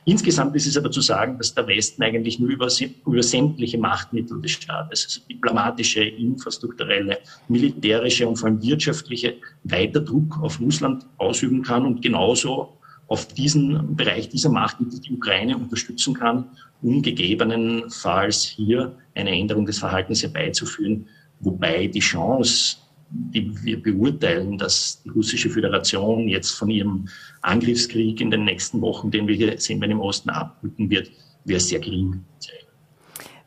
Insgesamt 0.06 0.56
ist 0.56 0.68
es 0.68 0.78
aber 0.78 0.92
zu 0.92 1.02
sagen, 1.02 1.38
dass 1.40 1.56
der 1.56 1.66
Westen 1.66 2.04
eigentlich 2.04 2.38
nur 2.40 2.50
über, 2.50 2.68
über 3.06 3.24
sämtliche 3.24 3.80
Machtmittel 3.80 4.40
des 4.40 4.52
Staates, 4.52 5.06
also 5.06 5.22
diplomatische, 5.28 6.04
infrastrukturelle, 6.04 7.18
militärische 7.48 8.28
und 8.28 8.36
vor 8.36 8.50
allem 8.50 8.62
wirtschaftliche, 8.62 9.36
weiter 9.64 10.02
Druck 10.02 10.40
auf 10.40 10.62
Russland 10.62 11.08
ausüben 11.18 11.64
kann 11.64 11.86
und 11.86 12.04
genauso 12.04 12.78
auf 13.08 13.28
diesen 13.28 13.96
Bereich 13.96 14.30
dieser 14.30 14.50
Machtmittel 14.50 15.00
die 15.00 15.14
Ukraine 15.14 15.58
unterstützen 15.58 16.14
kann, 16.14 16.46
um 16.82 17.02
gegebenenfalls 17.02 18.44
hier 18.44 18.96
eine 19.16 19.32
Änderung 19.32 19.66
des 19.66 19.80
Verhaltens 19.80 20.22
herbeizuführen, 20.22 21.08
wobei 21.40 21.88
die 21.88 22.00
Chance, 22.00 22.78
die 23.10 23.52
wir 23.64 23.82
beurteilen, 23.82 24.58
dass 24.58 25.02
die 25.04 25.10
russische 25.10 25.50
Föderation 25.50 26.28
jetzt 26.28 26.52
von 26.52 26.70
ihrem 26.70 27.08
Angriffskrieg 27.42 28.20
in 28.20 28.32
den 28.32 28.46
nächsten 28.46 28.82
Wochen, 28.82 29.12
den 29.12 29.28
wir 29.28 29.36
hier 29.36 29.58
sehen, 29.60 29.82
wenn 29.82 29.92
im 29.92 30.00
Osten 30.00 30.30
abrücken 30.30 30.90
wird, 30.90 31.12
wäre 31.46 31.60
sehr 31.60 31.80
gering. 31.80 32.24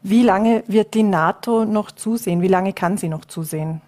Wie 0.03 0.23
lange 0.23 0.62
wird 0.68 0.94
die 0.94 1.03
NATO 1.03 1.64
noch 1.64 1.90
zusehen? 1.90 2.40
Wie 2.40 2.49
lange 2.49 2.73
kann 2.73 2.97
sie 2.97 3.09
noch 3.09 3.25
zusehen? 3.25 3.81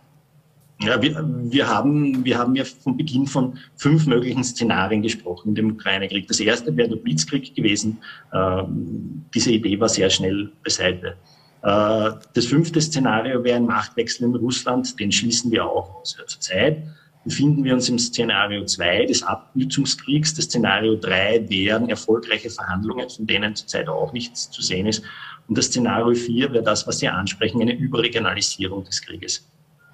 Ja, 0.82 1.00
wir, 1.00 1.22
wir, 1.50 1.68
haben, 1.68 2.24
wir 2.24 2.38
haben 2.38 2.56
ja 2.56 2.64
von 2.64 2.96
Beginn 2.96 3.26
von 3.26 3.58
fünf 3.76 4.06
möglichen 4.06 4.42
Szenarien 4.42 5.02
gesprochen 5.02 5.50
in 5.50 5.54
dem 5.54 5.72
Ukraine-Krieg. 5.72 6.26
Das 6.26 6.40
erste 6.40 6.74
wäre 6.74 6.88
der 6.88 6.96
Blitzkrieg 6.96 7.54
gewesen. 7.54 7.98
Ähm, 8.32 9.26
diese 9.34 9.52
Idee 9.52 9.78
war 9.78 9.90
sehr 9.90 10.08
schnell 10.08 10.50
beiseite. 10.64 11.16
Äh, 11.62 12.10
das 12.34 12.46
fünfte 12.46 12.80
Szenario 12.80 13.44
wäre 13.44 13.56
ein 13.56 13.66
Machtwechsel 13.66 14.24
in 14.24 14.34
Russland, 14.34 14.98
den 14.98 15.12
schließen 15.12 15.50
wir 15.50 15.64
auch 15.64 16.00
aus. 16.00 16.16
Zurzeit 16.26 16.82
befinden 17.24 17.64
wir 17.64 17.74
uns 17.74 17.88
im 17.88 17.98
Szenario 17.98 18.64
2 18.64 19.06
des 19.06 19.22
Abnutzungskriegs. 19.22 20.34
Das 20.34 20.46
Szenario 20.46 20.96
3 20.96 21.48
wären 21.50 21.88
erfolgreiche 21.88 22.50
Verhandlungen, 22.50 23.10
von 23.10 23.26
denen 23.26 23.54
zurzeit 23.54 23.88
auch 23.88 24.12
nichts 24.12 24.50
zu 24.50 24.62
sehen 24.62 24.86
ist. 24.86 25.02
Und 25.48 25.58
das 25.58 25.66
Szenario 25.66 26.14
4 26.14 26.52
wäre 26.52 26.64
das, 26.64 26.86
was 26.86 27.00
Sie 27.00 27.08
ansprechen, 27.08 27.60
eine 27.60 27.74
Überregionalisierung 27.74 28.84
des 28.84 29.02
Krieges. 29.02 29.46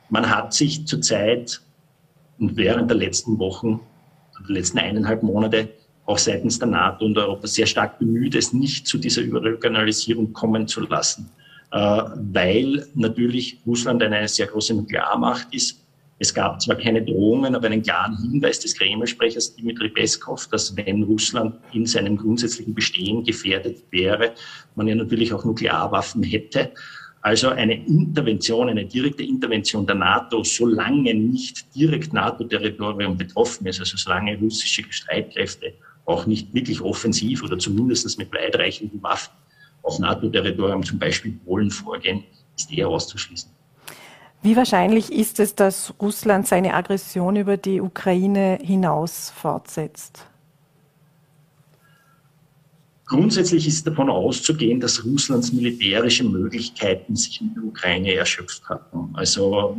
Man 0.09 0.31
hat 0.31 0.55
sich 0.55 0.87
zurzeit 0.87 1.61
und 2.39 2.57
während 2.57 2.91
der 2.91 2.97
letzten 2.97 3.39
Wochen, 3.39 3.81
der 4.49 4.55
letzten 4.55 4.79
eineinhalb 4.79 5.23
Monate 5.23 5.71
auch 6.05 6.19
seitens 6.19 6.59
der 6.59 6.69
NATO 6.69 7.05
und 7.05 7.19
Europa 7.19 7.47
sehr 7.49 7.67
stark 7.67 7.99
bemüht, 7.99 8.35
es 8.37 8.53
nicht 8.53 8.87
zu 8.87 8.99
dieser 8.99 9.23
Überregionalisierung 9.23 10.33
kommen 10.33 10.69
zu 10.69 10.83
lassen. 10.83 11.31
Äh, 11.73 11.79
weil 11.79 12.87
natürlich 12.95 13.59
Russland 13.67 14.03
eine 14.03 14.29
sehr 14.29 14.47
große 14.47 14.75
Nuklearmacht 14.75 15.53
ist. 15.53 15.83
Es 16.19 16.33
gab 16.33 16.63
zwar 16.63 16.77
keine 16.77 17.05
Drohungen, 17.05 17.55
aber 17.55 17.67
einen 17.67 17.83
klaren 17.83 18.17
Hinweis 18.17 18.61
des 18.61 18.75
Kreml-Sprechers 18.79 19.57
Dmitri 19.57 19.91
Peskov, 19.91 20.49
dass 20.49 20.75
wenn 20.77 21.03
Russland 21.03 21.57
in 21.73 21.85
seinem 21.85 22.17
grundsätzlichen 22.17 22.73
Bestehen 22.73 23.23
gefährdet 23.25 23.83
wäre, 23.91 24.33
man 24.77 24.89
ja 24.89 24.95
natürlich 24.95 25.33
auch 25.33 25.45
Nuklearwaffen 25.45 26.23
hätte. 26.23 26.73
Also 27.21 27.49
eine 27.49 27.85
Intervention, 27.85 28.71
eine 28.71 28.87
direkte 28.87 29.25
Intervention 29.25 29.85
der 29.87 29.97
NATO, 29.97 30.45
solange 30.45 31.13
nicht 31.13 31.75
direkt 31.75 32.13
NATO-Territorium 32.13 33.19
betroffen 33.19 33.67
ist, 33.67 33.81
also 33.81 33.97
solange 33.97 34.39
russische 34.39 34.85
Streitkräfte 34.89 35.75
auch 36.07 36.25
nicht 36.27 36.55
wirklich 36.55 36.81
offensiv 36.81 37.43
oder 37.43 37.59
zumindest 37.59 38.17
mit 38.19 38.33
weitreichenden 38.33 39.03
Waffen 39.03 39.35
auf 39.87 39.99
NATO-Territorium, 39.99 40.83
zum 40.83 40.99
Beispiel 40.99 41.33
Polen, 41.44 41.70
vorgehen, 41.70 42.25
ist 42.57 42.72
eher 42.72 42.88
auszuschließen. 42.88 43.51
Wie 44.42 44.57
wahrscheinlich 44.57 45.12
ist 45.12 45.40
es, 45.40 45.55
dass 45.55 45.94
Russland 46.01 46.46
seine 46.46 46.75
Aggression 46.75 47.37
über 47.37 47.57
die 47.57 47.81
Ukraine 47.81 48.59
hinaus 48.62 49.31
fortsetzt? 49.31 50.27
Grundsätzlich 53.07 53.68
ist 53.68 53.87
davon 53.87 54.11
auszugehen, 54.11 54.81
dass 54.81 55.05
Russlands 55.05 55.53
militärische 55.53 56.25
Möglichkeiten 56.25 57.14
sich 57.14 57.40
in 57.40 57.55
der 57.55 57.62
Ukraine 57.62 58.14
erschöpft 58.14 58.68
haben. 58.68 59.11
Also 59.14 59.77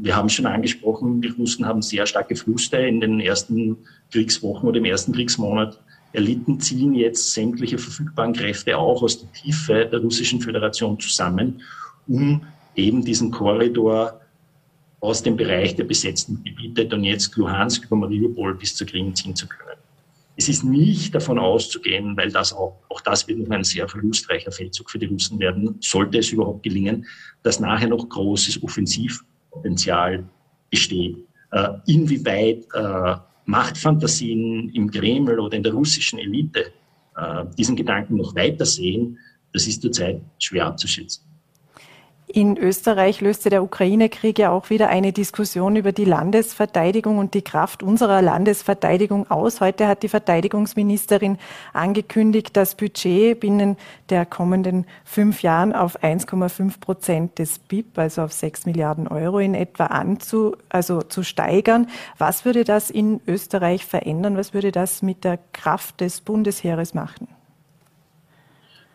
wir 0.00 0.16
haben 0.16 0.30
schon 0.30 0.46
angesprochen, 0.46 1.20
die 1.20 1.28
Russen 1.28 1.66
haben 1.66 1.82
sehr 1.82 2.06
starke 2.06 2.34
Verluste 2.34 2.78
in 2.78 3.00
den 3.00 3.20
ersten 3.20 3.76
Kriegswochen 4.10 4.68
oder 4.68 4.78
im 4.78 4.86
ersten 4.86 5.12
Kriegsmonat 5.12 5.78
erlitten, 6.12 6.60
ziehen 6.60 6.94
jetzt 6.94 7.32
sämtliche 7.32 7.78
verfügbaren 7.78 8.32
Kräfte 8.32 8.76
auch 8.76 9.02
aus 9.02 9.20
der 9.20 9.32
Tiefe 9.32 9.88
der 9.90 10.00
Russischen 10.00 10.40
Föderation 10.40 10.98
zusammen, 11.00 11.62
um 12.06 12.42
eben 12.74 13.04
diesen 13.04 13.30
Korridor 13.30 14.20
aus 15.00 15.22
dem 15.22 15.36
Bereich 15.36 15.74
der 15.74 15.84
besetzten 15.84 16.42
Gebiete 16.44 16.86
Donetsk, 16.86 17.36
Luhansk 17.36 17.86
über 17.86 17.96
Mariupol 17.96 18.54
bis 18.54 18.76
zur 18.76 18.86
Krim 18.86 19.14
ziehen 19.14 19.34
zu 19.34 19.48
können. 19.48 19.78
Es 20.36 20.48
ist 20.48 20.64
nicht 20.64 21.14
davon 21.14 21.38
auszugehen, 21.38 22.16
weil 22.16 22.30
das 22.30 22.52
auch, 22.52 22.76
auch 22.88 23.00
das 23.02 23.28
wird 23.28 23.40
noch 23.40 23.50
ein 23.50 23.64
sehr 23.64 23.86
verlustreicher 23.88 24.50
Feldzug 24.50 24.90
für 24.90 24.98
die 24.98 25.06
Russen 25.06 25.38
werden, 25.38 25.76
sollte 25.80 26.18
es 26.18 26.30
überhaupt 26.30 26.62
gelingen, 26.62 27.06
dass 27.42 27.60
nachher 27.60 27.88
noch 27.88 28.08
großes 28.08 28.62
Offensivpotenzial 28.62 30.24
besteht. 30.70 31.18
Äh, 31.50 31.68
inwieweit 31.86 32.64
äh, 32.72 33.16
Machtfantasien 33.52 34.70
im 34.70 34.90
Kreml 34.90 35.38
oder 35.38 35.56
in 35.56 35.62
der 35.62 35.74
russischen 35.74 36.18
Elite 36.18 36.72
äh, 37.16 37.44
diesen 37.58 37.76
Gedanken 37.76 38.16
noch 38.16 38.34
weiter 38.34 38.64
sehen, 38.64 39.18
das 39.52 39.66
ist 39.66 39.82
zurzeit 39.82 40.22
schwer 40.38 40.66
abzuschätzen. 40.66 41.22
In 42.34 42.56
Österreich 42.56 43.20
löste 43.20 43.50
der 43.50 43.62
Ukraine-Krieg 43.62 44.38
ja 44.38 44.52
auch 44.52 44.70
wieder 44.70 44.88
eine 44.88 45.12
Diskussion 45.12 45.76
über 45.76 45.92
die 45.92 46.06
Landesverteidigung 46.06 47.18
und 47.18 47.34
die 47.34 47.42
Kraft 47.42 47.82
unserer 47.82 48.22
Landesverteidigung 48.22 49.30
aus. 49.30 49.60
Heute 49.60 49.86
hat 49.86 50.02
die 50.02 50.08
Verteidigungsministerin 50.08 51.36
angekündigt, 51.74 52.56
das 52.56 52.74
Budget 52.74 53.38
binnen 53.38 53.76
der 54.08 54.24
kommenden 54.24 54.86
fünf 55.04 55.42
Jahren 55.42 55.74
auf 55.74 56.02
1,5 56.02 56.80
Prozent 56.80 57.38
des 57.38 57.58
BIP, 57.58 57.98
also 57.98 58.22
auf 58.22 58.32
6 58.32 58.64
Milliarden 58.64 59.08
Euro 59.08 59.38
in 59.38 59.54
etwa 59.54 59.86
anzu, 59.88 60.56
also 60.70 61.02
zu 61.02 61.24
steigern. 61.24 61.86
Was 62.16 62.46
würde 62.46 62.64
das 62.64 62.88
in 62.88 63.20
Österreich 63.26 63.84
verändern? 63.84 64.38
Was 64.38 64.54
würde 64.54 64.72
das 64.72 65.02
mit 65.02 65.24
der 65.24 65.38
Kraft 65.52 66.00
des 66.00 66.22
Bundesheeres 66.22 66.94
machen? 66.94 67.28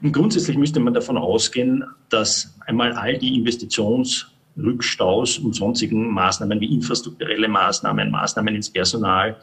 Und 0.02 0.12
grundsätzlich 0.12 0.58
müsste 0.58 0.80
man 0.80 0.94
davon 0.94 1.18
ausgehen, 1.18 1.84
dass 2.10 2.56
einmal 2.66 2.94
all 2.94 3.18
die 3.18 3.36
Investitionsrückstaus 3.36 5.40
und 5.40 5.56
sonstigen 5.56 6.12
Maßnahmen 6.12 6.60
wie 6.60 6.74
infrastrukturelle 6.74 7.48
Maßnahmen, 7.48 8.12
Maßnahmen 8.12 8.56
ins 8.56 8.70
Personal, 8.70 9.38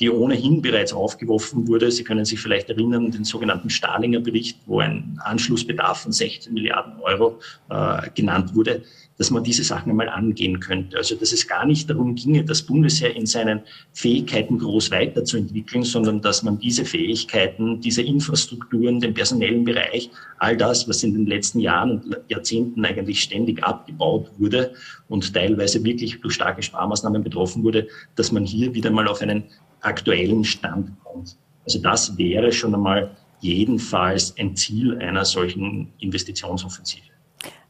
die 0.00 0.10
ohnehin 0.10 0.62
bereits 0.62 0.92
aufgeworfen 0.92 1.68
wurde. 1.68 1.92
Sie 1.92 2.02
können 2.02 2.24
sich 2.24 2.40
vielleicht 2.40 2.68
erinnern, 2.68 3.12
den 3.12 3.24
sogenannten 3.24 3.70
Stahlinger 3.70 4.18
Bericht, 4.20 4.58
wo 4.66 4.80
ein 4.80 5.20
Anschlussbedarf 5.22 6.02
von 6.02 6.10
16 6.10 6.52
Milliarden 6.52 6.94
Euro 7.00 7.38
äh, 7.70 8.10
genannt 8.14 8.56
wurde 8.56 8.82
dass 9.18 9.30
man 9.30 9.44
diese 9.44 9.62
Sachen 9.64 9.90
einmal 9.90 10.08
angehen 10.08 10.60
könnte. 10.60 10.96
Also 10.96 11.14
dass 11.14 11.32
es 11.32 11.46
gar 11.46 11.66
nicht 11.66 11.88
darum 11.88 12.14
ginge, 12.14 12.44
das 12.44 12.62
Bundesheer 12.62 13.14
in 13.14 13.26
seinen 13.26 13.60
Fähigkeiten 13.92 14.58
groß 14.58 14.90
weiterzuentwickeln, 14.90 15.84
sondern 15.84 16.20
dass 16.20 16.42
man 16.42 16.58
diese 16.58 16.84
Fähigkeiten, 16.84 17.80
diese 17.80 18.02
Infrastrukturen, 18.02 19.00
den 19.00 19.14
personellen 19.14 19.64
Bereich, 19.64 20.10
all 20.38 20.56
das, 20.56 20.88
was 20.88 21.02
in 21.02 21.14
den 21.14 21.26
letzten 21.26 21.60
Jahren 21.60 22.00
und 22.00 22.16
Jahrzehnten 22.28 22.84
eigentlich 22.84 23.20
ständig 23.20 23.62
abgebaut 23.62 24.30
wurde 24.38 24.72
und 25.08 25.32
teilweise 25.34 25.84
wirklich 25.84 26.20
durch 26.20 26.34
starke 26.34 26.62
Sparmaßnahmen 26.62 27.22
betroffen 27.22 27.62
wurde, 27.62 27.88
dass 28.16 28.32
man 28.32 28.44
hier 28.44 28.74
wieder 28.74 28.90
mal 28.90 29.08
auf 29.08 29.20
einen 29.20 29.44
aktuellen 29.80 30.44
Stand 30.44 30.90
kommt. 31.04 31.36
Also 31.64 31.78
das 31.80 32.16
wäre 32.18 32.52
schon 32.52 32.74
einmal 32.74 33.16
jedenfalls 33.40 34.34
ein 34.38 34.56
Ziel 34.56 34.98
einer 34.98 35.24
solchen 35.24 35.92
Investitionsoffensive. 35.98 37.02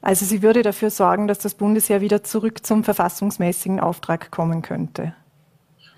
Also 0.02 0.24
sie 0.24 0.42
würde 0.42 0.62
dafür 0.62 0.90
sorgen, 0.90 1.28
dass 1.28 1.38
das 1.38 1.54
Bundesheer 1.54 2.00
wieder 2.00 2.24
zurück 2.24 2.66
zum 2.66 2.82
verfassungsmäßigen 2.82 3.78
Auftrag 3.78 4.32
kommen 4.32 4.60
könnte. 4.60 5.14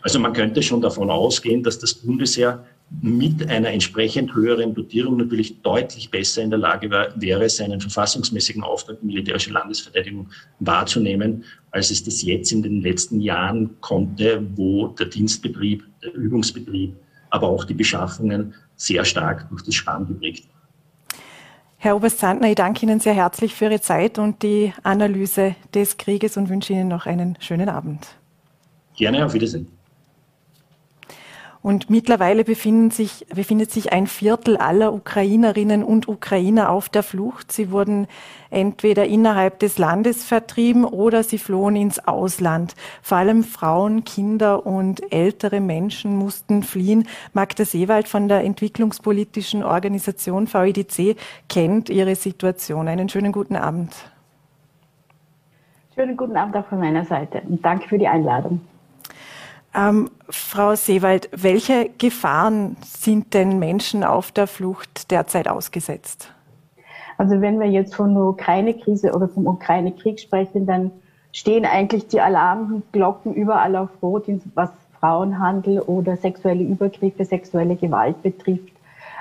Also 0.02 0.18
man 0.18 0.34
könnte 0.34 0.62
schon 0.62 0.82
davon 0.82 1.10
ausgehen, 1.10 1.62
dass 1.62 1.78
das 1.78 1.94
Bundesheer 1.94 2.66
mit 3.00 3.48
einer 3.48 3.70
entsprechend 3.70 4.34
höheren 4.34 4.74
Dotierung 4.74 5.16
natürlich 5.16 5.62
deutlich 5.62 6.10
besser 6.10 6.42
in 6.42 6.50
der 6.50 6.58
Lage 6.58 6.90
wäre, 6.90 7.48
seinen 7.48 7.80
verfassungsmäßigen 7.80 8.62
Auftrag 8.62 9.02
militärische 9.02 9.50
Landesverteidigung 9.50 10.28
wahrzunehmen, 10.60 11.44
als 11.70 11.90
es 11.90 12.04
das 12.04 12.22
jetzt 12.22 12.52
in 12.52 12.62
den 12.62 12.82
letzten 12.82 13.20
Jahren 13.20 13.80
konnte, 13.80 14.46
wo 14.54 14.88
der 14.88 15.06
Dienstbetrieb, 15.06 15.82
der 16.02 16.12
Übungsbetrieb, 16.14 16.94
aber 17.30 17.48
auch 17.48 17.64
die 17.64 17.74
Beschaffungen 17.74 18.52
sehr 18.76 19.06
stark 19.06 19.48
durch 19.48 19.62
das 19.62 19.74
Sparen 19.74 20.06
geprägt. 20.06 20.44
Herr 21.84 21.96
Oberst 21.96 22.18
Sandner, 22.18 22.48
ich 22.48 22.54
danke 22.54 22.86
Ihnen 22.86 22.98
sehr 22.98 23.12
herzlich 23.12 23.54
für 23.54 23.66
Ihre 23.66 23.78
Zeit 23.78 24.18
und 24.18 24.42
die 24.42 24.72
Analyse 24.84 25.54
des 25.74 25.98
Krieges 25.98 26.38
und 26.38 26.48
wünsche 26.48 26.72
Ihnen 26.72 26.88
noch 26.88 27.04
einen 27.04 27.36
schönen 27.40 27.68
Abend. 27.68 28.06
Gerne, 28.96 29.22
auf 29.22 29.34
Wiedersehen. 29.34 29.68
Und 31.64 31.88
mittlerweile 31.88 32.44
sich, 32.44 33.26
befindet 33.34 33.70
sich 33.70 33.90
ein 33.90 34.06
Viertel 34.06 34.58
aller 34.58 34.92
Ukrainerinnen 34.92 35.82
und 35.82 36.08
Ukrainer 36.08 36.68
auf 36.68 36.90
der 36.90 37.02
Flucht. 37.02 37.52
Sie 37.52 37.70
wurden 37.70 38.06
entweder 38.50 39.06
innerhalb 39.06 39.60
des 39.60 39.78
Landes 39.78 40.26
vertrieben 40.26 40.84
oder 40.84 41.22
sie 41.22 41.38
flohen 41.38 41.74
ins 41.74 42.06
Ausland. 42.06 42.74
Vor 43.00 43.16
allem 43.16 43.44
Frauen, 43.44 44.04
Kinder 44.04 44.66
und 44.66 45.10
ältere 45.10 45.62
Menschen 45.62 46.18
mussten 46.18 46.62
fliehen. 46.62 47.08
Magda 47.32 47.64
Seewald 47.64 48.08
von 48.08 48.28
der 48.28 48.44
entwicklungspolitischen 48.44 49.64
Organisation 49.64 50.46
VEDC 50.46 51.16
kennt 51.48 51.88
ihre 51.88 52.14
Situation. 52.14 52.88
Einen 52.88 53.08
schönen 53.08 53.32
guten 53.32 53.56
Abend. 53.56 53.94
Schönen 55.94 56.18
guten 56.18 56.36
Abend 56.36 56.56
auch 56.56 56.66
von 56.66 56.78
meiner 56.78 57.06
Seite 57.06 57.40
und 57.48 57.64
danke 57.64 57.88
für 57.88 57.96
die 57.96 58.06
Einladung. 58.06 58.60
Ähm, 59.74 60.10
Frau 60.28 60.74
Seewald, 60.74 61.28
welche 61.32 61.90
Gefahren 61.98 62.76
sind 62.84 63.34
denn 63.34 63.58
Menschen 63.58 64.04
auf 64.04 64.30
der 64.30 64.46
Flucht 64.46 65.10
derzeit 65.10 65.48
ausgesetzt? 65.48 66.32
Also 67.18 67.40
wenn 67.40 67.60
wir 67.60 67.68
jetzt 67.68 67.94
von 67.94 68.14
der 68.14 68.24
Ukraine-Krise 68.24 69.12
oder 69.12 69.28
vom 69.28 69.46
Ukraine-Krieg 69.46 70.20
sprechen, 70.20 70.66
dann 70.66 70.90
stehen 71.32 71.64
eigentlich 71.64 72.06
die 72.08 72.20
Alarmglocken 72.20 73.34
überall 73.34 73.76
auf 73.76 73.90
Rot, 74.02 74.26
was 74.54 74.70
Frauenhandel 75.00 75.80
oder 75.80 76.16
sexuelle 76.16 76.62
Übergriffe, 76.62 77.24
sexuelle 77.24 77.76
Gewalt 77.76 78.22
betrifft. 78.22 78.72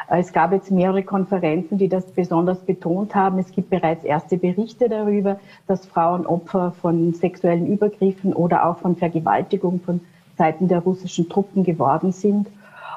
Es 0.09 0.31
gab 0.31 0.51
jetzt 0.51 0.69
mehrere 0.69 1.03
Konferenzen, 1.03 1.77
die 1.77 1.89
das 1.89 2.05
besonders 2.11 2.59
betont 2.59 3.15
haben. 3.15 3.39
Es 3.39 3.51
gibt 3.51 3.69
bereits 3.69 4.03
erste 4.03 4.37
Berichte 4.37 4.89
darüber, 4.89 5.39
dass 5.65 5.85
Frauen 5.85 6.25
Opfer 6.25 6.73
von 6.81 7.13
sexuellen 7.13 7.65
Übergriffen 7.67 8.33
oder 8.33 8.67
auch 8.67 8.77
von 8.77 8.95
Vergewaltigung 8.95 9.79
von 9.83 10.01
Seiten 10.37 10.67
der 10.67 10.79
russischen 10.79 11.29
Truppen 11.29 11.63
geworden 11.63 12.11
sind. 12.11 12.47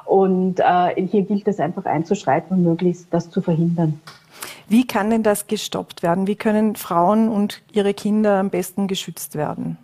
Und 0.04 0.60
äh, 0.60 1.06
hier 1.06 1.22
gilt 1.22 1.48
es 1.48 1.58
einfach 1.58 1.84
einzuschreiten 1.84 2.56
und 2.56 2.64
möglichst 2.64 3.06
das 3.10 3.28
zu 3.30 3.42
verhindern. 3.42 4.00
Wie 4.68 4.86
kann 4.86 5.10
denn 5.10 5.22
das 5.22 5.46
gestoppt 5.46 6.02
werden? 6.02 6.26
Wie 6.26 6.36
können 6.36 6.76
Frauen 6.76 7.28
und 7.28 7.62
ihre 7.72 7.94
Kinder 7.94 8.38
am 8.38 8.50
besten 8.50 8.88
geschützt 8.88 9.36
werden? 9.36 9.78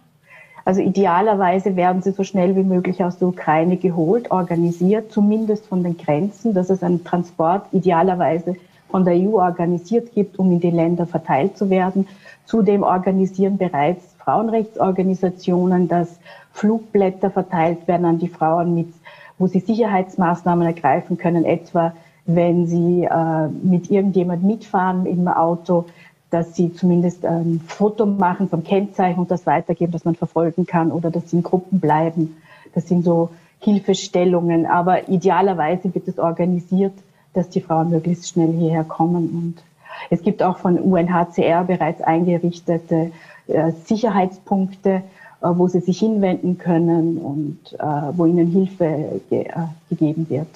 Also 0.64 0.80
idealerweise 0.80 1.74
werden 1.76 2.02
sie 2.02 2.12
so 2.12 2.22
schnell 2.22 2.54
wie 2.54 2.62
möglich 2.62 3.02
aus 3.02 3.18
der 3.18 3.28
Ukraine 3.28 3.76
geholt, 3.76 4.30
organisiert, 4.30 5.10
zumindest 5.10 5.66
von 5.66 5.82
den 5.82 5.96
Grenzen, 5.96 6.54
dass 6.54 6.70
es 6.70 6.82
einen 6.82 7.02
Transport 7.02 7.66
idealerweise 7.72 8.54
von 8.88 9.04
der 9.04 9.14
EU 9.14 9.40
organisiert 9.40 10.12
gibt, 10.14 10.38
um 10.38 10.52
in 10.52 10.60
die 10.60 10.70
Länder 10.70 11.06
verteilt 11.06 11.56
zu 11.56 11.70
werden. 11.70 12.06
Zudem 12.44 12.82
organisieren 12.82 13.56
bereits 13.56 14.11
Frauenrechtsorganisationen, 14.24 15.88
dass 15.88 16.18
Flugblätter 16.52 17.30
verteilt 17.30 17.88
werden 17.88 18.06
an 18.06 18.18
die 18.18 18.28
Frauen, 18.28 18.74
mit, 18.74 18.92
wo 19.38 19.46
sie 19.46 19.60
Sicherheitsmaßnahmen 19.60 20.66
ergreifen 20.66 21.16
können, 21.16 21.44
etwa 21.44 21.92
wenn 22.24 22.66
sie 22.66 23.04
äh, 23.04 23.48
mit 23.48 23.90
irgendjemand 23.90 24.44
mitfahren 24.44 25.06
im 25.06 25.26
Auto, 25.26 25.86
dass 26.30 26.54
sie 26.54 26.72
zumindest 26.72 27.26
ein 27.26 27.60
Foto 27.66 28.06
machen 28.06 28.48
vom 28.48 28.64
Kennzeichen 28.64 29.18
und 29.18 29.30
das 29.30 29.44
weitergeben, 29.44 29.92
dass 29.92 30.04
man 30.04 30.14
verfolgen 30.14 30.66
kann 30.66 30.90
oder 30.90 31.10
dass 31.10 31.30
sie 31.30 31.36
in 31.36 31.42
Gruppen 31.42 31.80
bleiben. 31.80 32.36
Das 32.74 32.88
sind 32.88 33.04
so 33.04 33.30
Hilfestellungen. 33.60 34.66
Aber 34.66 35.08
idealerweise 35.08 35.94
wird 35.94 36.08
es 36.08 36.18
organisiert, 36.18 36.94
dass 37.34 37.50
die 37.50 37.60
Frauen 37.60 37.90
möglichst 37.90 38.28
schnell 38.28 38.52
hierher 38.52 38.84
kommen. 38.84 39.28
Und 39.30 39.62
es 40.10 40.22
gibt 40.22 40.42
auch 40.42 40.58
von 40.58 40.78
UNHCR 40.78 41.64
bereits 41.64 42.00
eingerichtete 42.00 43.12
Sicherheitspunkte, 43.84 45.02
äh, 45.42 45.48
wo 45.56 45.66
sie 45.66 45.80
sich 45.80 45.98
hinwenden 45.98 46.56
können 46.58 47.18
und 47.18 47.58
äh, 47.72 48.16
wo 48.16 48.26
ihnen 48.26 48.46
Hilfe 48.46 49.20
ge 49.28 49.42
äh, 49.42 49.52
gegeben 49.88 50.26
wird. 50.28 50.46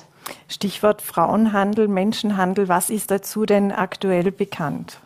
Stichwort 0.48 1.02
Frauenhandel, 1.02 1.88
Menschenhandel. 1.88 2.68
Was 2.68 2.90
ist 2.90 3.10
dazu 3.10 3.46
denn 3.46 3.72
aktuell 3.72 4.30
bekannt? 4.30 5.00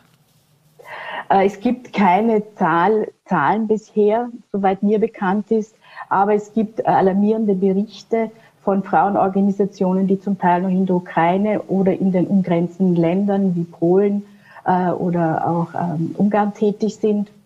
Äh, 1.29 1.47
es 1.47 1.59
gibt 1.59 1.93
keine 1.93 2.43
Zahl, 2.55 3.07
Zahlen 3.25 3.67
bisher, 3.67 4.29
soweit 4.51 4.83
mir 4.83 4.99
bekannt 4.99 5.49
ist, 5.49 5.73
aber 6.09 6.35
es 6.35 6.53
gibt 6.53 6.85
alarmierende 6.85 7.55
Berichte 7.55 8.29
von 8.63 8.83
Frauenorganisationen, 8.83 10.05
die 10.05 10.19
zum 10.19 10.37
Teil 10.37 10.61
noch 10.61 10.69
in 10.69 10.85
der 10.85 10.95
Ukraine 10.95 11.61
oder 11.63 11.93
in 11.93 12.11
den 12.11 12.27
umgrenzenden 12.27 12.95
Ländern 12.95 13.55
wie 13.55 13.63
Polen 13.63 14.23
äh, 14.65 14.91
oder 14.91 15.47
auch 15.47 15.69
ähm, 15.73 16.13
Ungarn 16.17 16.53
tätig 16.53 16.97
sind 16.97 17.29
Äh, 17.29 17.40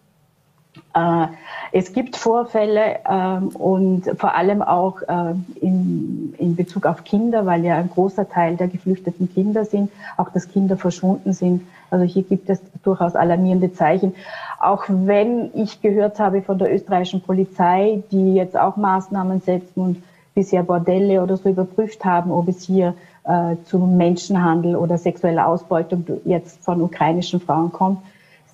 es 1.73 1.91
gibt 1.91 2.15
Vorfälle 2.15 2.99
ähm, 3.09 3.49
und 3.49 4.09
vor 4.17 4.33
allem 4.33 4.61
auch 4.61 5.01
äh, 5.01 5.33
in, 5.59 6.33
in 6.37 6.55
Bezug 6.55 6.85
auf 6.85 7.03
Kinder, 7.03 7.45
weil 7.45 7.65
ja 7.65 7.75
ein 7.75 7.89
großer 7.89 8.29
Teil 8.29 8.55
der 8.55 8.69
geflüchteten 8.69 9.29
Kinder 9.33 9.65
sind, 9.65 9.91
auch 10.15 10.29
dass 10.29 10.47
Kinder 10.47 10.77
verschwunden 10.77 11.33
sind. 11.33 11.63
Also 11.91 12.05
hier 12.05 12.23
gibt 12.23 12.49
es 12.49 12.61
durchaus 12.83 13.15
alarmierende 13.15 13.73
Zeichen. 13.73 14.15
Auch 14.59 14.85
wenn 14.87 15.49
ich 15.53 15.81
gehört 15.81 16.17
habe 16.19 16.41
von 16.41 16.57
der 16.57 16.73
österreichischen 16.73 17.21
Polizei, 17.21 18.01
die 18.11 18.35
jetzt 18.35 18.57
auch 18.57 18.77
Maßnahmen 18.77 19.41
setzen 19.41 19.81
und 19.81 20.03
bisher 20.33 20.63
Bordelle 20.63 21.21
oder 21.21 21.35
so 21.35 21.49
überprüft 21.49 22.05
haben, 22.05 22.31
ob 22.31 22.47
es 22.47 22.63
hier 22.63 22.93
äh, 23.25 23.57
zu 23.65 23.79
Menschenhandel 23.79 24.77
oder 24.77 24.97
sexueller 24.97 25.47
Ausbeutung 25.47 26.05
jetzt 26.23 26.63
von 26.63 26.81
ukrainischen 26.81 27.41
Frauen 27.41 27.71
kommt, 27.71 27.99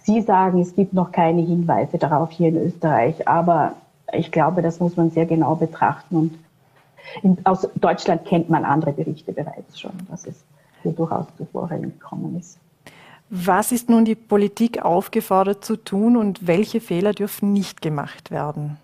Sie 0.04 0.22
sagen, 0.22 0.60
es 0.60 0.76
gibt 0.76 0.94
noch 0.94 1.12
keine 1.12 1.42
Hinweise 1.42 1.98
darauf 1.98 2.32
hier 2.32 2.50
in 2.50 2.58
Österreich, 2.58 3.28
aber 3.28 3.74
ich 4.12 4.32
glaube, 4.32 4.62
das 4.62 4.80
muss 4.80 4.98
man 4.98 5.12
sehr 5.12 5.26
genau 5.26 5.56
betrachten. 5.56 6.16
Und 6.16 6.40
in, 7.22 7.38
aus 7.46 7.68
Deutschland 7.76 8.26
kennt 8.26 8.50
man 8.50 8.66
andere 8.66 8.94
Berichte 8.94 9.32
bereits 9.32 9.80
schon, 9.80 9.94
dass 10.10 10.26
es 10.26 10.44
hier 10.82 10.94
durchaus 10.94 11.28
zu 11.38 11.46
Vorfällen 11.46 11.94
gekommen 11.94 12.38
ist. 12.40 12.58
Was 13.30 13.72
ist 13.72 13.90
nun 13.90 14.04
die 14.04 14.16
Politik 14.16 14.84
aufgefordert 14.84 15.64
zu 15.64 15.78
tun 15.78 16.18
und 16.18 16.48
welche 16.48 16.82
Fehler 16.82 17.14
dürfen 17.14 17.54
nicht 17.54 17.82
gemacht 17.82 18.30
werden? 18.30 18.78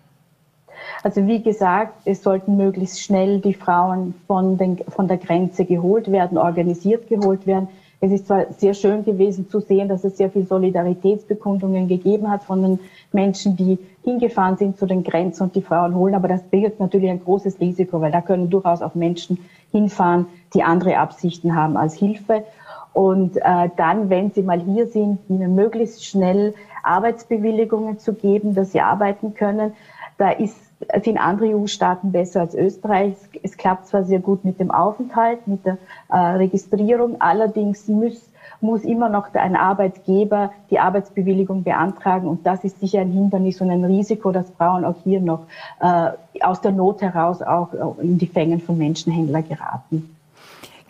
Also 1.02 1.26
wie 1.26 1.42
gesagt, 1.42 1.92
es 2.06 2.22
sollten 2.22 2.56
möglichst 2.56 3.02
schnell 3.02 3.40
die 3.40 3.52
Frauen 3.52 4.14
von, 4.26 4.56
den, 4.56 4.78
von 4.88 5.06
der 5.06 5.18
Grenze 5.18 5.64
geholt 5.64 6.10
werden, 6.10 6.38
organisiert 6.38 7.08
geholt 7.08 7.46
werden. 7.46 7.68
Es 8.00 8.12
ist 8.12 8.28
zwar 8.28 8.52
sehr 8.52 8.74
schön 8.74 9.04
gewesen 9.04 9.48
zu 9.48 9.60
sehen, 9.60 9.88
dass 9.88 10.04
es 10.04 10.16
sehr 10.16 10.30
viel 10.30 10.46
Solidaritätsbekundungen 10.46 11.88
gegeben 11.88 12.30
hat 12.30 12.44
von 12.44 12.62
den 12.62 12.80
Menschen, 13.12 13.56
die 13.56 13.78
hingefahren 14.04 14.56
sind 14.56 14.78
zu 14.78 14.86
den 14.86 15.02
Grenzen 15.02 15.44
und 15.44 15.56
die 15.56 15.62
Frauen 15.62 15.94
holen, 15.94 16.14
aber 16.14 16.28
das 16.28 16.42
birgt 16.44 16.78
natürlich 16.78 17.10
ein 17.10 17.22
großes 17.24 17.58
Risiko, 17.60 18.00
weil 18.00 18.12
da 18.12 18.20
können 18.20 18.50
durchaus 18.50 18.82
auch 18.82 18.94
Menschen 18.94 19.38
hinfahren, 19.72 20.26
die 20.54 20.62
andere 20.62 20.98
Absichten 20.98 21.56
haben 21.56 21.76
als 21.76 21.94
Hilfe. 21.94 22.44
Und 22.92 23.36
äh, 23.36 23.68
dann, 23.76 24.10
wenn 24.10 24.30
sie 24.30 24.42
mal 24.42 24.60
hier 24.60 24.86
sind, 24.86 25.18
ihnen 25.28 25.54
möglichst 25.54 26.04
schnell 26.04 26.54
Arbeitsbewilligungen 26.82 27.98
zu 27.98 28.14
geben, 28.14 28.54
dass 28.54 28.72
sie 28.72 28.80
arbeiten 28.80 29.34
können. 29.34 29.72
Da 30.16 30.30
ist 30.30 30.56
sind 31.02 31.18
andere 31.18 31.56
EU-Staaten 31.56 32.12
besser 32.12 32.40
als 32.40 32.54
Österreich. 32.54 33.14
Es, 33.42 33.56
klappt 33.56 33.88
zwar 33.88 34.04
sehr 34.04 34.20
gut 34.20 34.44
mit 34.44 34.60
dem 34.60 34.70
Aufenthalt, 34.70 35.46
mit 35.46 35.64
der 35.66 35.78
äh, 36.08 36.16
Registrierung, 36.16 37.20
allerdings 37.20 37.88
muss, 37.88 38.30
muss 38.60 38.84
immer 38.84 39.08
noch 39.08 39.34
ein 39.34 39.56
Arbeitgeber 39.56 40.52
die 40.70 40.78
Arbeitsbewilligung 40.78 41.64
beantragen 41.64 42.28
und 42.28 42.46
das 42.46 42.62
ist 42.64 42.78
sicher 42.80 43.00
ein 43.00 43.10
Hindernis 43.10 43.60
und 43.60 43.70
ein 43.70 43.84
Risiko, 43.84 44.30
dass 44.30 44.50
Frauen 44.50 44.84
auch 44.84 44.96
hier 45.02 45.20
noch 45.20 45.46
äh, 45.80 46.10
aus 46.42 46.60
der 46.60 46.72
Not 46.72 47.02
heraus 47.02 47.42
auch 47.42 47.70
in 48.00 48.18
die 48.18 48.26
Fängen 48.26 48.60
von 48.60 48.78
Menschenhändlern 48.78 49.48
geraten. 49.48 50.14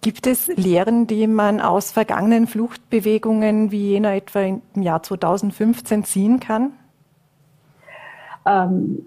Gibt 0.01 0.27
es 0.27 0.47
Lehren, 0.49 1.07
die 1.07 1.27
man 1.27 1.61
aus 1.61 1.91
vergangenen 1.91 2.47
Fluchtbewegungen 2.47 3.73
wie 3.73 3.91
jener 3.91 4.15
etwa 4.15 4.41
im 4.41 4.63
Jahr 4.75 5.03
2015 5.03 6.05
ziehen 6.05 6.41
kann? 6.41 6.71
Ähm, 8.47 9.07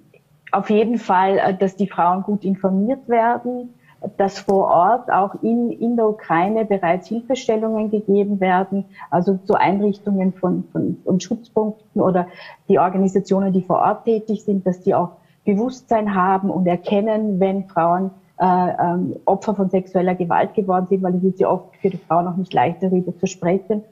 auf 0.51 0.69
jeden 0.69 0.97
Fall, 0.97 1.37
äh, 1.37 1.53
dass 1.55 1.75
die 1.75 1.87
Frauen 1.87 2.23
gut 2.23 2.43
informiert 2.43 3.07
werden, 3.07 3.73
dass 4.17 4.39
vor 4.39 4.67
Ort 4.67 5.11
auch 5.11 5.35
in, 5.43 5.71
in 5.71 5.95
der 5.95 6.07
Ukraine 6.07 6.65
bereits 6.65 7.07
Hilfestellungen 7.07 7.91
gegeben 7.91 8.39
werden, 8.39 8.85
also 9.11 9.37
zu 9.37 9.53
Einrichtungen 9.53 10.33
von, 10.33 10.63
von, 10.71 10.97
von 11.03 11.19
Schutzpunkten 11.19 12.01
oder 12.01 12.27
die 12.67 12.79
Organisationen, 12.79 13.53
die 13.53 13.61
vor 13.61 13.79
Ort 13.79 14.05
tätig 14.05 14.43
sind, 14.43 14.65
dass 14.65 14.81
die 14.81 14.95
auch 14.95 15.11
Bewusstsein 15.45 16.15
haben 16.15 16.49
und 16.49 16.67
erkennen, 16.67 17.39
wenn 17.39 17.65
Frauen 17.65 18.11
äh, 18.39 18.45
ähm, 18.45 19.15
Opfer 19.25 19.55
von 19.55 19.69
sexueller 19.69 20.15
Gewalt 20.15 20.55
geworden 20.55 20.87
sind, 20.89 21.03
weil 21.03 21.15
es 21.15 21.23
ist 21.23 21.39
ja 21.39 21.49
oft 21.49 21.75
für 21.77 21.89
die 21.89 21.97
Frauen 21.97 22.25
noch 22.25 22.37
nicht 22.37 22.53
leicht 22.53 22.81
darüber 22.81 23.15
zu 23.17 23.27
sprechen. 23.27 23.83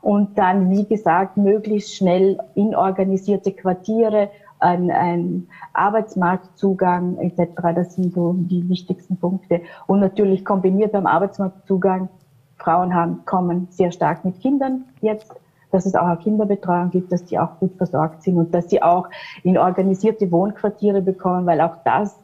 Und 0.00 0.38
dann, 0.38 0.70
wie 0.70 0.84
gesagt, 0.84 1.36
möglichst 1.36 1.96
schnell 1.96 2.38
in 2.54 2.76
organisierte 2.76 3.50
Quartiere 3.50 4.30
ein, 4.58 4.90
ein 4.90 5.48
Arbeitsmarktzugang 5.72 7.18
etc. 7.18 7.50
Das 7.74 7.94
sind 7.94 8.14
so 8.14 8.34
die 8.36 8.68
wichtigsten 8.68 9.16
Punkte. 9.16 9.62
Und 9.86 10.00
natürlich 10.00 10.44
kombiniert 10.44 10.92
beim 10.92 11.06
Arbeitsmarktzugang, 11.06 12.08
Frauen 12.56 12.94
haben, 12.94 13.24
kommen 13.26 13.68
sehr 13.70 13.92
stark 13.92 14.24
mit 14.24 14.40
Kindern 14.40 14.86
jetzt, 15.00 15.32
dass 15.70 15.84
es 15.84 15.94
auch 15.94 16.06
eine 16.06 16.16
Kinderbetreuung 16.16 16.90
gibt, 16.90 17.12
dass 17.12 17.24
die 17.24 17.38
auch 17.38 17.58
gut 17.58 17.76
versorgt 17.76 18.22
sind 18.22 18.38
und 18.38 18.54
dass 18.54 18.70
sie 18.70 18.82
auch 18.82 19.08
in 19.42 19.58
organisierte 19.58 20.30
Wohnquartiere 20.30 21.02
bekommen, 21.02 21.44
weil 21.46 21.60
auch 21.60 21.76
das 21.84 22.18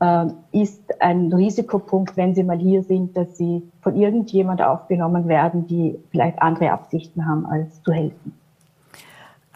äh, 0.00 0.26
ist 0.52 0.82
ein 1.00 1.32
Risikopunkt, 1.32 2.16
wenn 2.16 2.34
sie 2.34 2.44
mal 2.44 2.58
hier 2.58 2.82
sind, 2.82 3.16
dass 3.16 3.36
sie 3.36 3.62
von 3.80 3.96
irgendjemand 3.96 4.62
aufgenommen 4.62 5.26
werden, 5.26 5.66
die 5.66 5.98
vielleicht 6.10 6.40
andere 6.40 6.70
Absichten 6.72 7.26
haben, 7.26 7.46
als 7.46 7.82
zu 7.82 7.92
helfen. 7.92 8.41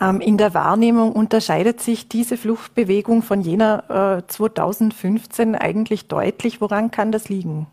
Ähm, 0.00 0.20
in 0.20 0.36
der 0.36 0.52
Wahrnehmung 0.52 1.12
unterscheidet 1.12 1.80
sich 1.80 2.08
diese 2.08 2.36
Fluchtbewegung 2.36 3.22
von 3.22 3.40
jener 3.40 4.18
äh, 4.18 4.26
2015 4.26 5.54
eigentlich 5.54 6.08
deutlich. 6.08 6.60
Woran 6.60 6.90
kann 6.90 7.12
das 7.12 7.28
liegen? 7.28 7.66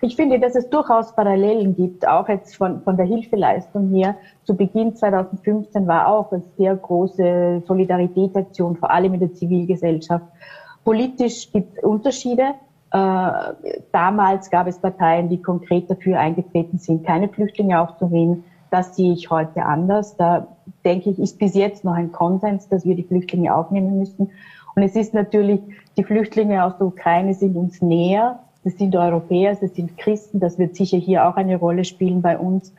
Ich 0.00 0.16
finde, 0.16 0.38
dass 0.38 0.54
es 0.54 0.68
durchaus 0.68 1.14
Parallelen 1.14 1.74
gibt, 1.74 2.06
auch 2.06 2.28
jetzt 2.28 2.56
von, 2.56 2.82
von 2.82 2.96
der 2.96 3.06
Hilfeleistung 3.06 3.88
her. 3.88 4.16
Zu 4.44 4.54
Beginn 4.54 4.94
2015 4.94 5.86
war 5.86 6.08
auch 6.08 6.30
eine 6.30 6.42
sehr 6.58 6.76
große 6.76 7.62
Solidaritätsaktion, 7.66 8.76
vor 8.76 8.90
allem 8.90 9.14
in 9.14 9.20
der 9.20 9.32
Zivilgesellschaft. 9.32 10.26
Politisch 10.84 11.50
gibt 11.52 11.78
es 11.78 11.84
Unterschiede. 11.84 12.54
Äh, 12.90 13.30
damals 13.92 14.50
gab 14.50 14.66
es 14.66 14.78
Parteien, 14.78 15.28
die 15.28 15.40
konkret 15.40 15.90
dafür 15.90 16.18
eingetreten 16.20 16.78
sind, 16.78 17.06
keine 17.06 17.28
Flüchtlinge 17.28 17.80
aufzunehmen. 17.80 18.44
Das 18.74 18.96
sehe 18.96 19.12
ich 19.12 19.30
heute 19.30 19.64
anders. 19.64 20.16
Da 20.16 20.48
denke 20.84 21.08
ich, 21.08 21.20
ist 21.20 21.38
bis 21.38 21.54
jetzt 21.54 21.84
noch 21.84 21.92
ein 21.92 22.10
Konsens, 22.10 22.68
dass 22.68 22.84
wir 22.84 22.96
die 22.96 23.04
Flüchtlinge 23.04 23.54
aufnehmen 23.54 24.00
müssen. 24.00 24.32
Und 24.74 24.82
es 24.82 24.96
ist 24.96 25.14
natürlich, 25.14 25.60
die 25.96 26.02
Flüchtlinge 26.02 26.64
aus 26.64 26.76
der 26.78 26.88
Ukraine 26.88 27.34
sind 27.34 27.54
uns 27.54 27.80
näher. 27.80 28.40
Das 28.64 28.76
sind 28.76 28.96
Europäer, 28.96 29.54
das 29.54 29.76
sind 29.76 29.96
Christen. 29.96 30.40
Das 30.40 30.58
wird 30.58 30.74
sicher 30.74 30.96
hier 30.96 31.24
auch 31.24 31.36
eine 31.36 31.54
Rolle 31.54 31.84
spielen 31.84 32.20
bei 32.20 32.36
uns. 32.36 32.74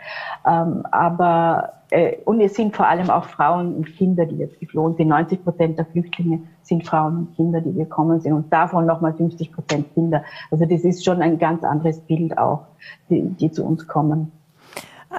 Ähm, 0.46 0.86
aber 0.92 1.72
äh, 1.92 2.18
und 2.26 2.42
es 2.42 2.56
sind 2.56 2.76
vor 2.76 2.90
allem 2.90 3.10
auch 3.10 3.24
Frauen 3.24 3.74
und 3.76 3.86
Kinder, 3.86 4.26
die 4.26 4.36
jetzt 4.36 4.60
geflohen 4.60 4.98
sind. 4.98 5.08
90 5.08 5.46
Prozent 5.46 5.78
der 5.78 5.86
Flüchtlinge 5.86 6.42
sind 6.64 6.86
Frauen 6.86 7.16
und 7.20 7.36
Kinder, 7.38 7.62
die 7.62 7.72
gekommen 7.72 8.20
sind. 8.20 8.34
Und 8.34 8.52
davon 8.52 8.86
nochmal 8.86 9.14
50 9.14 9.50
Prozent 9.54 9.94
Kinder. 9.94 10.26
Also 10.52 10.66
das 10.66 10.82
ist 10.84 11.06
schon 11.06 11.22
ein 11.22 11.40
ganz 11.40 11.64
anderes 11.64 12.02
Bild 12.02 12.38
auch, 12.38 12.64
die, 13.10 13.22
die 13.22 13.50
zu 13.50 13.64
uns 13.64 13.88
kommen. 13.88 14.34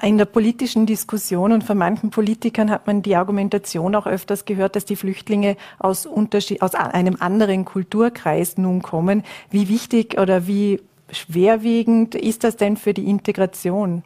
In 0.01 0.17
der 0.17 0.25
politischen 0.25 0.85
Diskussion 0.85 1.51
und 1.51 1.63
von 1.63 1.77
manchen 1.77 2.09
Politikern 2.11 2.69
hat 2.69 2.87
man 2.87 3.01
die 3.01 3.15
Argumentation 3.15 3.95
auch 3.95 4.05
öfters 4.05 4.45
gehört, 4.45 4.75
dass 4.75 4.85
die 4.85 4.95
Flüchtlinge 4.95 5.55
aus, 5.79 6.05
Unterschied, 6.05 6.61
aus 6.61 6.75
einem 6.75 7.17
anderen 7.19 7.65
Kulturkreis 7.65 8.57
nun 8.57 8.81
kommen. 8.81 9.23
Wie 9.49 9.69
wichtig 9.69 10.19
oder 10.19 10.45
wie 10.45 10.81
schwerwiegend 11.09 12.15
ist 12.15 12.43
das 12.43 12.57
denn 12.57 12.77
für 12.77 12.93
die 12.93 13.09
Integration? 13.09 14.03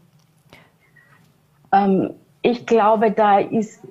Ähm, 1.73 2.11
ich 2.41 2.65
glaube, 2.65 3.11
da 3.11 3.39
ist, 3.39 3.82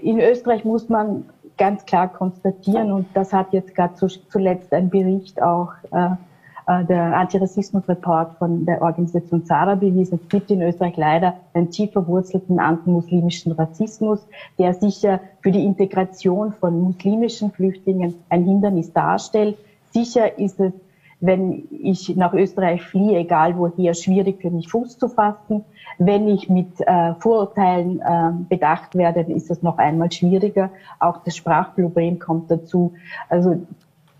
in 0.00 0.20
Österreich 0.20 0.64
muss 0.64 0.88
man 0.88 1.28
ganz 1.58 1.84
klar 1.84 2.08
konstatieren, 2.08 2.90
und 2.90 3.06
das 3.14 3.32
hat 3.32 3.52
jetzt 3.52 3.74
gerade 3.74 3.94
zuletzt 3.96 4.72
ein 4.72 4.88
Bericht 4.88 5.42
auch 5.42 5.72
äh, 5.92 6.10
der 6.88 7.16
Antirassismus-Report 7.16 8.38
von 8.38 8.64
der 8.64 8.80
Organisation 8.80 9.44
Zara 9.44 9.74
bewiesen. 9.74 10.20
Es 10.22 10.28
gibt 10.28 10.50
in 10.50 10.62
Österreich 10.62 10.96
leider 10.96 11.34
einen 11.52 11.70
tief 11.70 11.92
verwurzelten 11.92 12.60
antimuslimischen 12.60 13.52
Rassismus, 13.52 14.24
der 14.58 14.74
sicher 14.74 15.20
für 15.40 15.50
die 15.50 15.64
Integration 15.64 16.52
von 16.52 16.80
muslimischen 16.80 17.50
Flüchtlingen 17.50 18.14
ein 18.28 18.44
Hindernis 18.44 18.92
darstellt. 18.92 19.56
Sicher 19.92 20.38
ist 20.38 20.60
es, 20.60 20.72
wenn 21.20 21.64
ich 21.70 22.16
nach 22.16 22.32
Österreich 22.32 22.82
fliehe, 22.82 23.18
egal 23.18 23.56
woher, 23.58 23.92
schwierig 23.94 24.40
für 24.40 24.50
mich 24.50 24.68
Fuß 24.68 24.96
zu 24.96 25.08
fassen. 25.08 25.64
Wenn 25.98 26.28
ich 26.28 26.48
mit 26.48 26.80
äh, 26.80 27.14
Vorurteilen 27.18 28.00
äh, 28.00 28.32
bedacht 28.48 28.94
werde, 28.94 29.20
ist 29.20 29.50
es 29.50 29.62
noch 29.62 29.76
einmal 29.78 30.10
schwieriger. 30.10 30.70
Auch 30.98 31.18
das 31.24 31.36
Sprachproblem 31.36 32.18
kommt 32.18 32.50
dazu. 32.50 32.94
Also 33.28 33.58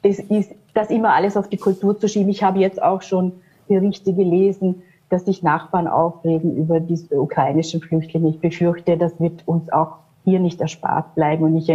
das 0.03 0.18
ist 0.18 0.53
das 0.74 0.90
immer 0.90 1.14
alles 1.14 1.36
auf 1.36 1.48
die 1.48 1.57
Kultur 1.57 1.98
zu 1.98 2.09
schieben. 2.09 2.30
Ich 2.30 2.42
habe 2.42 2.59
jetzt 2.59 2.82
auch 2.82 3.03
schon 3.03 3.32
Berichte 3.68 4.12
gelesen, 4.12 4.82
dass 5.09 5.24
sich 5.24 5.42
Nachbarn 5.42 5.88
aufregen 5.88 6.57
über 6.57 6.80
diese 6.80 7.20
ukrainischen 7.20 7.80
Flüchtlinge. 7.80 8.30
Ich 8.30 8.40
befürchte, 8.40 8.96
das 8.96 9.18
wird 9.20 9.46
uns 9.46 9.70
auch 9.72 9.96
hier 10.24 10.40
nicht 10.40 10.61
erspart 10.61 11.14
bleiben. 11.14 11.44
Und 11.44 11.57
ich, 11.57 11.72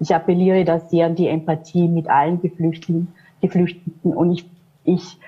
ich 0.00 0.14
appelliere 0.14 0.64
da 0.64 0.80
sehr 0.80 1.06
an 1.06 1.14
die 1.14 1.28
Empathie 1.28 1.88
mit 1.88 2.08
allen 2.08 2.40
Geflüchteten. 2.40 3.08
Geflüchteten. 3.40 4.14
Und 4.14 4.32
ich, 4.32 4.50
ich 4.84 5.18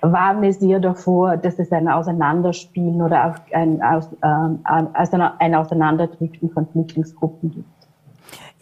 warne 0.00 0.52
sehr 0.52 0.80
davor, 0.80 1.36
dass 1.36 1.58
es 1.58 1.70
ein 1.72 1.88
Auseinanderspielen 1.88 3.02
oder 3.02 3.36
ein, 3.52 3.82
ein, 3.82 4.64
ein 4.64 5.54
Auseinanderdriften 5.54 6.50
von 6.50 6.66
Flüchtlingsgruppen 6.68 7.50
gibt. 7.50 7.79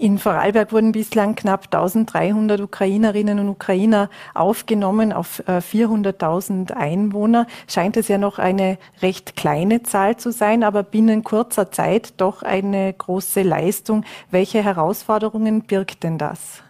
In 0.00 0.18
Vorarlberg 0.18 0.70
wurden 0.72 0.92
bislang 0.92 1.34
knapp 1.34 1.64
1300 1.64 2.60
Ukrainerinnen 2.60 3.40
und 3.40 3.48
Ukrainer 3.48 4.10
aufgenommen 4.32 5.12
auf 5.12 5.42
400.000 5.48 6.70
äh, 6.70 6.74
Einwohner. 6.74 7.48
Scheint 7.66 7.96
es 7.96 8.06
ja 8.06 8.16
noch 8.16 8.38
eine 8.38 8.78
recht 9.02 9.34
kleine 9.34 9.82
Zahl 9.82 10.16
zu 10.16 10.30
sein, 10.30 10.62
aber 10.62 10.84
binnen 10.84 11.24
kurzer 11.24 11.72
Zeit 11.72 12.14
doch 12.18 12.44
eine 12.44 12.92
große 12.92 13.42
Leistung. 13.42 14.04
Welche 14.30 14.62
Herausforderungen 14.62 15.62
birgt 15.62 16.04
denn 16.04 16.16
das? 16.16 16.62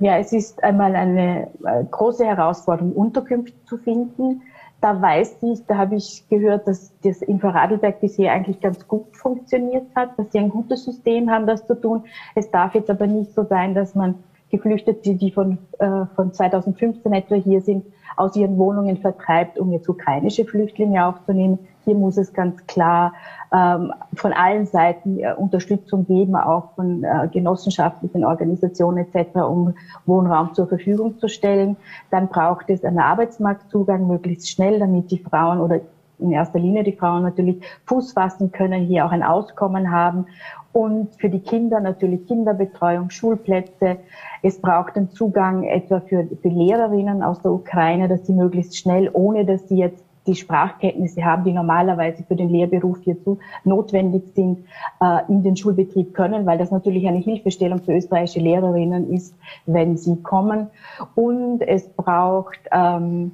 Ja, 0.00 0.18
es 0.18 0.32
ist 0.32 0.62
einmal 0.64 0.96
eine 0.96 1.48
äh, 1.64 1.84
große 1.88 2.24
Herausforderung, 2.24 2.94
Unterkünfte 2.94 3.54
zu 3.64 3.78
finden. 3.78 4.42
Da 4.80 5.00
weiß 5.02 5.38
ich, 5.42 5.66
da 5.66 5.76
habe 5.76 5.96
ich 5.96 6.28
gehört, 6.28 6.68
dass 6.68 6.92
das 7.02 7.22
in 7.22 7.40
Vorarlberg 7.40 8.00
bisher 8.00 8.32
eigentlich 8.32 8.60
ganz 8.60 8.86
gut 8.86 9.16
funktioniert 9.16 9.86
hat, 9.96 10.16
dass 10.16 10.30
sie 10.30 10.38
ein 10.38 10.50
gutes 10.50 10.84
System 10.84 11.30
haben, 11.30 11.46
das 11.46 11.66
zu 11.66 11.74
tun. 11.74 12.04
Es 12.36 12.50
darf 12.50 12.74
jetzt 12.74 12.88
aber 12.88 13.08
nicht 13.08 13.34
so 13.34 13.44
sein, 13.44 13.74
dass 13.74 13.96
man 13.96 14.14
Geflüchtete, 14.50 15.14
die 15.14 15.30
von, 15.30 15.58
äh, 15.78 16.06
von 16.14 16.32
2015 16.32 17.12
etwa 17.12 17.34
hier 17.34 17.60
sind, 17.60 17.84
aus 18.16 18.34
ihren 18.36 18.56
Wohnungen 18.56 18.96
vertreibt, 18.96 19.58
um 19.58 19.72
jetzt 19.72 19.88
ukrainische 19.88 20.44
Flüchtlinge 20.44 21.04
aufzunehmen. 21.04 21.58
Hier 21.88 21.96
muss 21.96 22.18
es 22.18 22.34
ganz 22.34 22.66
klar 22.66 23.14
ähm, 23.50 23.94
von 24.12 24.34
allen 24.34 24.66
Seiten 24.66 25.20
äh, 25.20 25.32
Unterstützung 25.32 26.04
geben, 26.04 26.36
auch 26.36 26.74
von 26.74 27.02
äh, 27.02 27.28
genossenschaftlichen 27.32 28.26
Organisationen 28.26 29.06
etc., 29.06 29.36
um 29.36 29.72
Wohnraum 30.04 30.52
zur 30.52 30.66
Verfügung 30.66 31.16
zu 31.16 31.28
stellen. 31.28 31.78
Dann 32.10 32.28
braucht 32.28 32.68
es 32.68 32.84
einen 32.84 32.98
Arbeitsmarktzugang 32.98 34.06
möglichst 34.06 34.50
schnell, 34.50 34.80
damit 34.80 35.10
die 35.10 35.16
Frauen 35.16 35.60
oder 35.60 35.80
in 36.18 36.30
erster 36.30 36.58
Linie 36.58 36.84
die 36.84 36.92
Frauen 36.92 37.22
natürlich 37.22 37.62
Fuß 37.86 38.12
fassen 38.12 38.52
können, 38.52 38.84
hier 38.84 39.06
auch 39.06 39.12
ein 39.12 39.22
Auskommen 39.22 39.90
haben 39.90 40.26
und 40.74 41.14
für 41.18 41.30
die 41.30 41.40
Kinder 41.40 41.80
natürlich 41.80 42.26
Kinderbetreuung, 42.26 43.08
Schulplätze. 43.08 43.96
Es 44.42 44.60
braucht 44.60 44.96
einen 44.96 45.10
Zugang 45.10 45.64
etwa 45.64 46.00
für, 46.00 46.28
für 46.42 46.48
Lehrerinnen 46.48 47.22
aus 47.22 47.40
der 47.40 47.52
Ukraine, 47.52 48.08
dass 48.08 48.26
sie 48.26 48.34
möglichst 48.34 48.76
schnell, 48.76 49.08
ohne 49.14 49.46
dass 49.46 49.66
sie 49.68 49.78
jetzt 49.78 50.04
die 50.28 50.36
Sprachkenntnisse 50.36 51.24
haben, 51.24 51.44
die 51.44 51.52
normalerweise 51.52 52.22
für 52.22 52.36
den 52.36 52.50
Lehrberuf 52.50 52.98
hierzu 53.02 53.38
notwendig 53.64 54.22
sind, 54.34 54.64
äh, 55.00 55.20
in 55.28 55.42
den 55.42 55.56
Schulbetrieb 55.56 56.14
können, 56.14 56.46
weil 56.46 56.58
das 56.58 56.70
natürlich 56.70 57.08
eine 57.08 57.18
Hilfestellung 57.18 57.80
für 57.80 57.96
österreichische 57.96 58.40
Lehrerinnen 58.40 59.10
ist, 59.12 59.34
wenn 59.66 59.96
sie 59.96 60.22
kommen. 60.22 60.68
Und 61.16 61.62
es 61.62 61.88
braucht 61.88 62.60
ähm, 62.70 63.32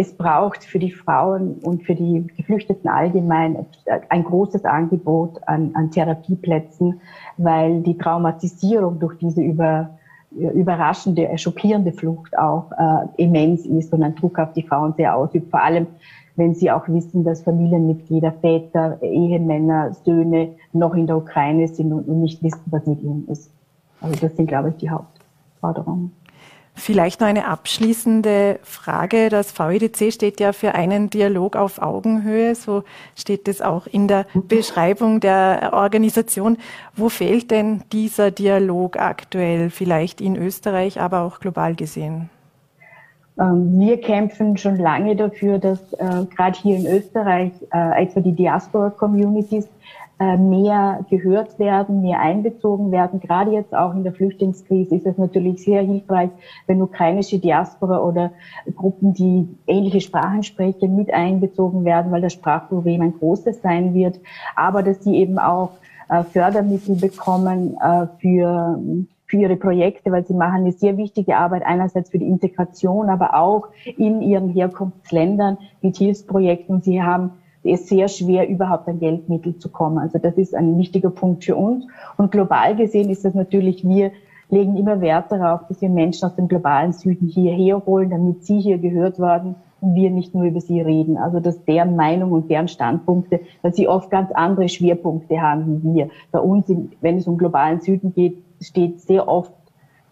es 0.00 0.16
braucht 0.16 0.62
für 0.62 0.78
die 0.78 0.92
Frauen 0.92 1.54
und 1.54 1.82
für 1.82 1.96
die 1.96 2.24
Geflüchteten 2.36 2.88
allgemein 2.88 3.66
ein 4.10 4.22
großes 4.22 4.64
Angebot 4.64 5.40
an, 5.48 5.72
an 5.74 5.90
Therapieplätzen, 5.90 7.00
weil 7.36 7.82
die 7.82 7.98
Traumatisierung 7.98 9.00
durch 9.00 9.18
diese 9.18 9.42
über, 9.42 9.98
überraschende, 10.30 11.36
schockierende 11.38 11.92
Flucht 11.92 12.36
auch 12.38 12.70
äh, 12.72 13.22
immens 13.22 13.66
ist 13.66 13.92
und 13.92 14.02
ein 14.02 14.14
Druck 14.14 14.38
auf 14.38 14.52
die 14.52 14.62
Frauen 14.62 14.94
sehr 14.96 15.16
ausübt. 15.16 15.50
Vor 15.50 15.62
allem, 15.62 15.86
wenn 16.36 16.54
sie 16.54 16.70
auch 16.70 16.86
wissen, 16.88 17.24
dass 17.24 17.42
Familienmitglieder, 17.42 18.32
Väter, 18.32 19.02
Ehemänner, 19.02 19.92
Söhne 20.04 20.50
noch 20.72 20.94
in 20.94 21.06
der 21.06 21.16
Ukraine 21.16 21.66
sind 21.66 21.92
und, 21.92 22.06
und 22.08 22.20
nicht 22.20 22.42
wissen, 22.42 22.62
was 22.66 22.86
mit 22.86 23.02
ihnen 23.02 23.26
ist. 23.28 23.50
Also 24.00 24.14
das 24.20 24.36
sind, 24.36 24.46
glaube 24.46 24.68
ich, 24.70 24.76
die 24.76 24.90
Hauptforderungen. 24.90 26.12
Vielleicht 26.78 27.20
noch 27.20 27.26
eine 27.26 27.48
abschließende 27.48 28.60
Frage. 28.62 29.30
Das 29.30 29.52
VEDC 29.58 30.12
steht 30.12 30.38
ja 30.38 30.52
für 30.52 30.74
einen 30.76 31.10
Dialog 31.10 31.56
auf 31.56 31.82
Augenhöhe. 31.82 32.54
So 32.54 32.84
steht 33.16 33.48
es 33.48 33.60
auch 33.60 33.86
in 33.88 34.06
der 34.06 34.26
Beschreibung 34.32 35.18
der 35.18 35.70
Organisation. 35.72 36.56
Wo 36.94 37.08
fehlt 37.08 37.50
denn 37.50 37.82
dieser 37.92 38.30
Dialog 38.30 38.96
aktuell? 38.96 39.70
Vielleicht 39.70 40.20
in 40.20 40.36
Österreich, 40.36 41.00
aber 41.00 41.22
auch 41.22 41.40
global 41.40 41.74
gesehen? 41.74 42.30
Ähm, 43.40 43.78
wir 43.78 44.00
kämpfen 44.00 44.56
schon 44.56 44.76
lange 44.76 45.16
dafür, 45.16 45.58
dass 45.58 45.80
äh, 45.94 46.24
gerade 46.34 46.58
hier 46.60 46.76
in 46.76 46.86
Österreich 46.86 47.52
äh, 47.72 48.02
etwa 48.02 48.20
die 48.20 48.32
Diaspora-Communities 48.32 49.68
mehr 50.18 51.04
gehört 51.10 51.58
werden, 51.58 52.02
mehr 52.02 52.20
einbezogen 52.20 52.90
werden. 52.90 53.20
Gerade 53.20 53.52
jetzt 53.52 53.74
auch 53.74 53.94
in 53.94 54.02
der 54.02 54.12
Flüchtlingskrise 54.12 54.96
ist 54.96 55.06
es 55.06 55.16
natürlich 55.16 55.62
sehr 55.62 55.82
hilfreich, 55.82 56.30
wenn 56.66 56.82
ukrainische 56.82 57.38
Diaspora 57.38 58.02
oder 58.02 58.32
Gruppen, 58.74 59.14
die 59.14 59.48
ähnliche 59.66 60.00
Sprachen 60.00 60.42
sprechen, 60.42 60.96
mit 60.96 61.12
einbezogen 61.12 61.84
werden, 61.84 62.10
weil 62.10 62.22
das 62.22 62.32
Sprachproblem 62.32 63.00
ein 63.02 63.18
großes 63.18 63.62
sein 63.62 63.94
wird. 63.94 64.18
Aber 64.56 64.82
dass 64.82 65.04
sie 65.04 65.16
eben 65.16 65.38
auch 65.38 65.70
äh, 66.08 66.24
Fördermittel 66.24 66.96
bekommen 66.96 67.76
äh, 67.80 68.06
für 68.18 68.80
für 69.28 69.36
ihre 69.36 69.56
Projekte, 69.56 70.10
weil 70.10 70.26
sie 70.26 70.32
machen 70.32 70.62
eine 70.62 70.72
sehr 70.72 70.96
wichtige 70.96 71.36
Arbeit 71.36 71.62
einerseits 71.62 72.10
für 72.10 72.18
die 72.18 72.26
Integration, 72.26 73.10
aber 73.10 73.34
auch 73.34 73.68
in 73.84 74.22
ihren 74.22 74.48
Herkunftsländern 74.48 75.58
mit 75.82 75.98
Hilfsprojekten. 75.98 76.80
Sie 76.80 77.02
haben 77.02 77.32
ist 77.62 77.88
sehr 77.88 78.08
schwer, 78.08 78.48
überhaupt 78.48 78.88
an 78.88 79.00
Geldmittel 79.00 79.58
zu 79.58 79.68
kommen. 79.68 79.98
Also 79.98 80.18
das 80.18 80.34
ist 80.36 80.54
ein 80.54 80.78
wichtiger 80.78 81.10
Punkt 81.10 81.44
für 81.44 81.56
uns. 81.56 81.86
Und 82.16 82.30
global 82.30 82.76
gesehen 82.76 83.10
ist 83.10 83.24
das 83.24 83.34
natürlich, 83.34 83.86
wir 83.86 84.12
legen 84.50 84.76
immer 84.76 85.00
Wert 85.00 85.30
darauf, 85.30 85.66
dass 85.68 85.80
wir 85.80 85.88
Menschen 85.88 86.26
aus 86.26 86.36
dem 86.36 86.48
globalen 86.48 86.92
Süden 86.92 87.28
hierher 87.28 87.84
holen, 87.84 88.10
damit 88.10 88.44
sie 88.44 88.60
hier 88.60 88.78
gehört 88.78 89.18
werden 89.18 89.56
und 89.80 89.94
wir 89.94 90.10
nicht 90.10 90.34
nur 90.34 90.44
über 90.44 90.60
sie 90.60 90.80
reden. 90.80 91.16
Also 91.16 91.40
dass 91.40 91.64
deren 91.64 91.96
Meinung 91.96 92.32
und 92.32 92.50
deren 92.50 92.68
Standpunkte, 92.68 93.40
dass 93.62 93.76
sie 93.76 93.88
oft 93.88 94.10
ganz 94.10 94.30
andere 94.32 94.68
Schwerpunkte 94.68 95.40
haben 95.40 95.82
wie 95.82 95.94
wir. 95.94 96.10
Bei 96.30 96.40
uns, 96.40 96.72
wenn 97.00 97.16
es 97.16 97.26
um 97.26 97.38
globalen 97.38 97.80
Süden 97.80 98.12
geht, 98.12 98.42
steht 98.60 99.00
sehr 99.00 99.28
oft 99.28 99.52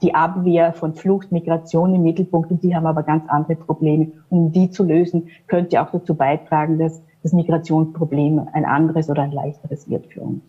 die 0.02 0.14
Abwehr 0.14 0.72
von 0.74 0.94
Flucht, 0.94 1.32
Migration 1.32 1.94
im 1.94 2.02
Mittelpunkt 2.02 2.50
und 2.50 2.60
sie 2.60 2.76
haben 2.76 2.86
aber 2.86 3.02
ganz 3.02 3.24
andere 3.28 3.56
Probleme. 3.56 4.12
Um 4.28 4.52
die 4.52 4.70
zu 4.70 4.84
lösen, 4.84 5.28
könnte 5.46 5.80
auch 5.80 5.90
dazu 5.90 6.14
beitragen, 6.14 6.78
dass 6.78 7.02
das 7.26 7.32
Migrationsproblem 7.32 8.46
ein 8.52 8.64
anderes 8.64 9.10
oder 9.10 9.22
ein 9.22 9.32
leichteres 9.32 9.90
wird 9.90 10.06
für 10.06 10.20
uns. 10.20 10.42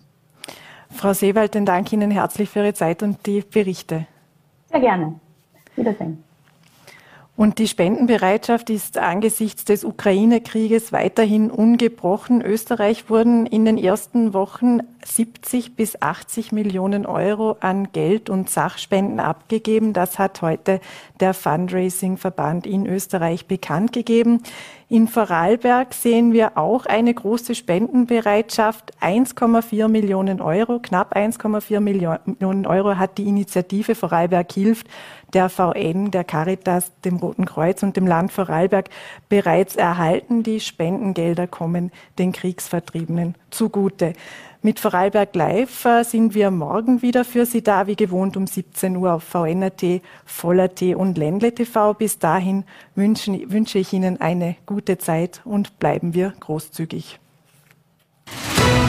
Frau 0.91 1.11
Seewald, 1.11 1.55
dann 1.55 1.65
danke 1.65 1.95
Ihnen 1.95 2.11
herzlich 2.11 2.49
für 2.49 2.59
Ihre 2.59 2.73
Zeit 2.75 3.01
und 3.01 3.25
die 3.25 3.41
Berichte. 3.41 4.05
Sehr 4.69 4.79
gerne. 4.79 5.15
Wiedersehen. 5.75 6.23
Und 7.35 7.59
die 7.59 7.67
Spendenbereitschaft 7.67 8.71
ist 8.71 8.97
angesichts 8.97 9.63
des 9.63 9.83
Ukraine-Krieges 9.83 10.91
weiterhin 10.91 11.51
ungebrochen. 11.51 12.41
Österreich 12.41 13.11
wurden 13.11 13.45
in 13.45 13.63
den 13.63 13.77
ersten 13.77 14.33
Wochen 14.33 14.79
70 15.05 15.75
bis 15.75 16.01
80 16.01 16.51
Millionen 16.51 17.05
Euro 17.05 17.57
an 17.59 17.91
Geld 17.91 18.31
und 18.31 18.49
Sachspenden 18.49 19.19
abgegeben. 19.19 19.93
Das 19.93 20.17
hat 20.17 20.41
heute 20.41 20.79
der 21.19 21.35
Fundraising-Verband 21.35 22.65
in 22.65 22.87
Österreich 22.87 23.45
bekannt 23.45 23.93
gegeben. 23.93 24.41
In 24.89 25.09
Vorarlberg 25.09 25.93
sehen 25.93 26.31
wir 26.31 26.57
auch 26.57 26.85
eine 26.85 27.13
große 27.13 27.55
Spendenbereitschaft. 27.55 28.93
1,4 29.01 29.89
Millionen 29.89 30.39
Euro, 30.39 30.79
knapp 30.79 31.13
1,4 31.13 31.81
Millionen 31.81 32.65
Euro 32.65 32.95
hat 32.95 33.17
die 33.17 33.27
Initiative 33.27 33.95
Vorarlberg 33.95 34.49
hilft 34.49 34.87
der 35.33 35.49
VN, 35.49 36.09
der 36.11 36.23
Caritas, 36.23 36.93
dem 37.03 37.17
Roten 37.17 37.45
Kreuz 37.45 37.83
und 37.83 37.97
dem 37.97 38.07
Land 38.07 38.31
Vorarlberg 38.31 38.89
bereits 39.27 39.75
erhalten. 39.75 40.43
Die 40.43 40.61
Spendengelder 40.61 41.47
kommen 41.47 41.91
den 42.17 42.31
Kriegsvertriebenen 42.31 43.35
zugute. 43.49 44.13
Mit 44.61 44.79
Vorarlberg 44.79 45.35
Live 45.35 45.85
äh, 45.85 46.03
sind 46.03 46.33
wir 46.33 46.49
morgen 46.49 47.01
wieder 47.01 47.23
für 47.23 47.45
Sie 47.45 47.61
da, 47.61 47.87
wie 47.87 47.95
gewohnt 47.95 48.35
um 48.35 48.47
17 48.47 48.97
Uhr 48.97 49.13
auf 49.13 49.23
VNAT, 49.23 50.01
Voller.at 50.25 50.81
und 50.81 51.17
Ländle 51.17 51.53
TV. 51.53 51.93
Bis 51.93 52.17
dahin 52.17 52.63
wünschen, 52.95 53.51
wünsche 53.51 53.77
ich 53.77 53.93
Ihnen 53.93 54.19
eine 54.19 54.55
gute 54.65 54.97
Zeit 54.97 55.41
und 55.45 55.77
bleiben 55.79 56.13
wir 56.13 56.33
großzügig. 56.39 57.19
Musik 58.25 58.86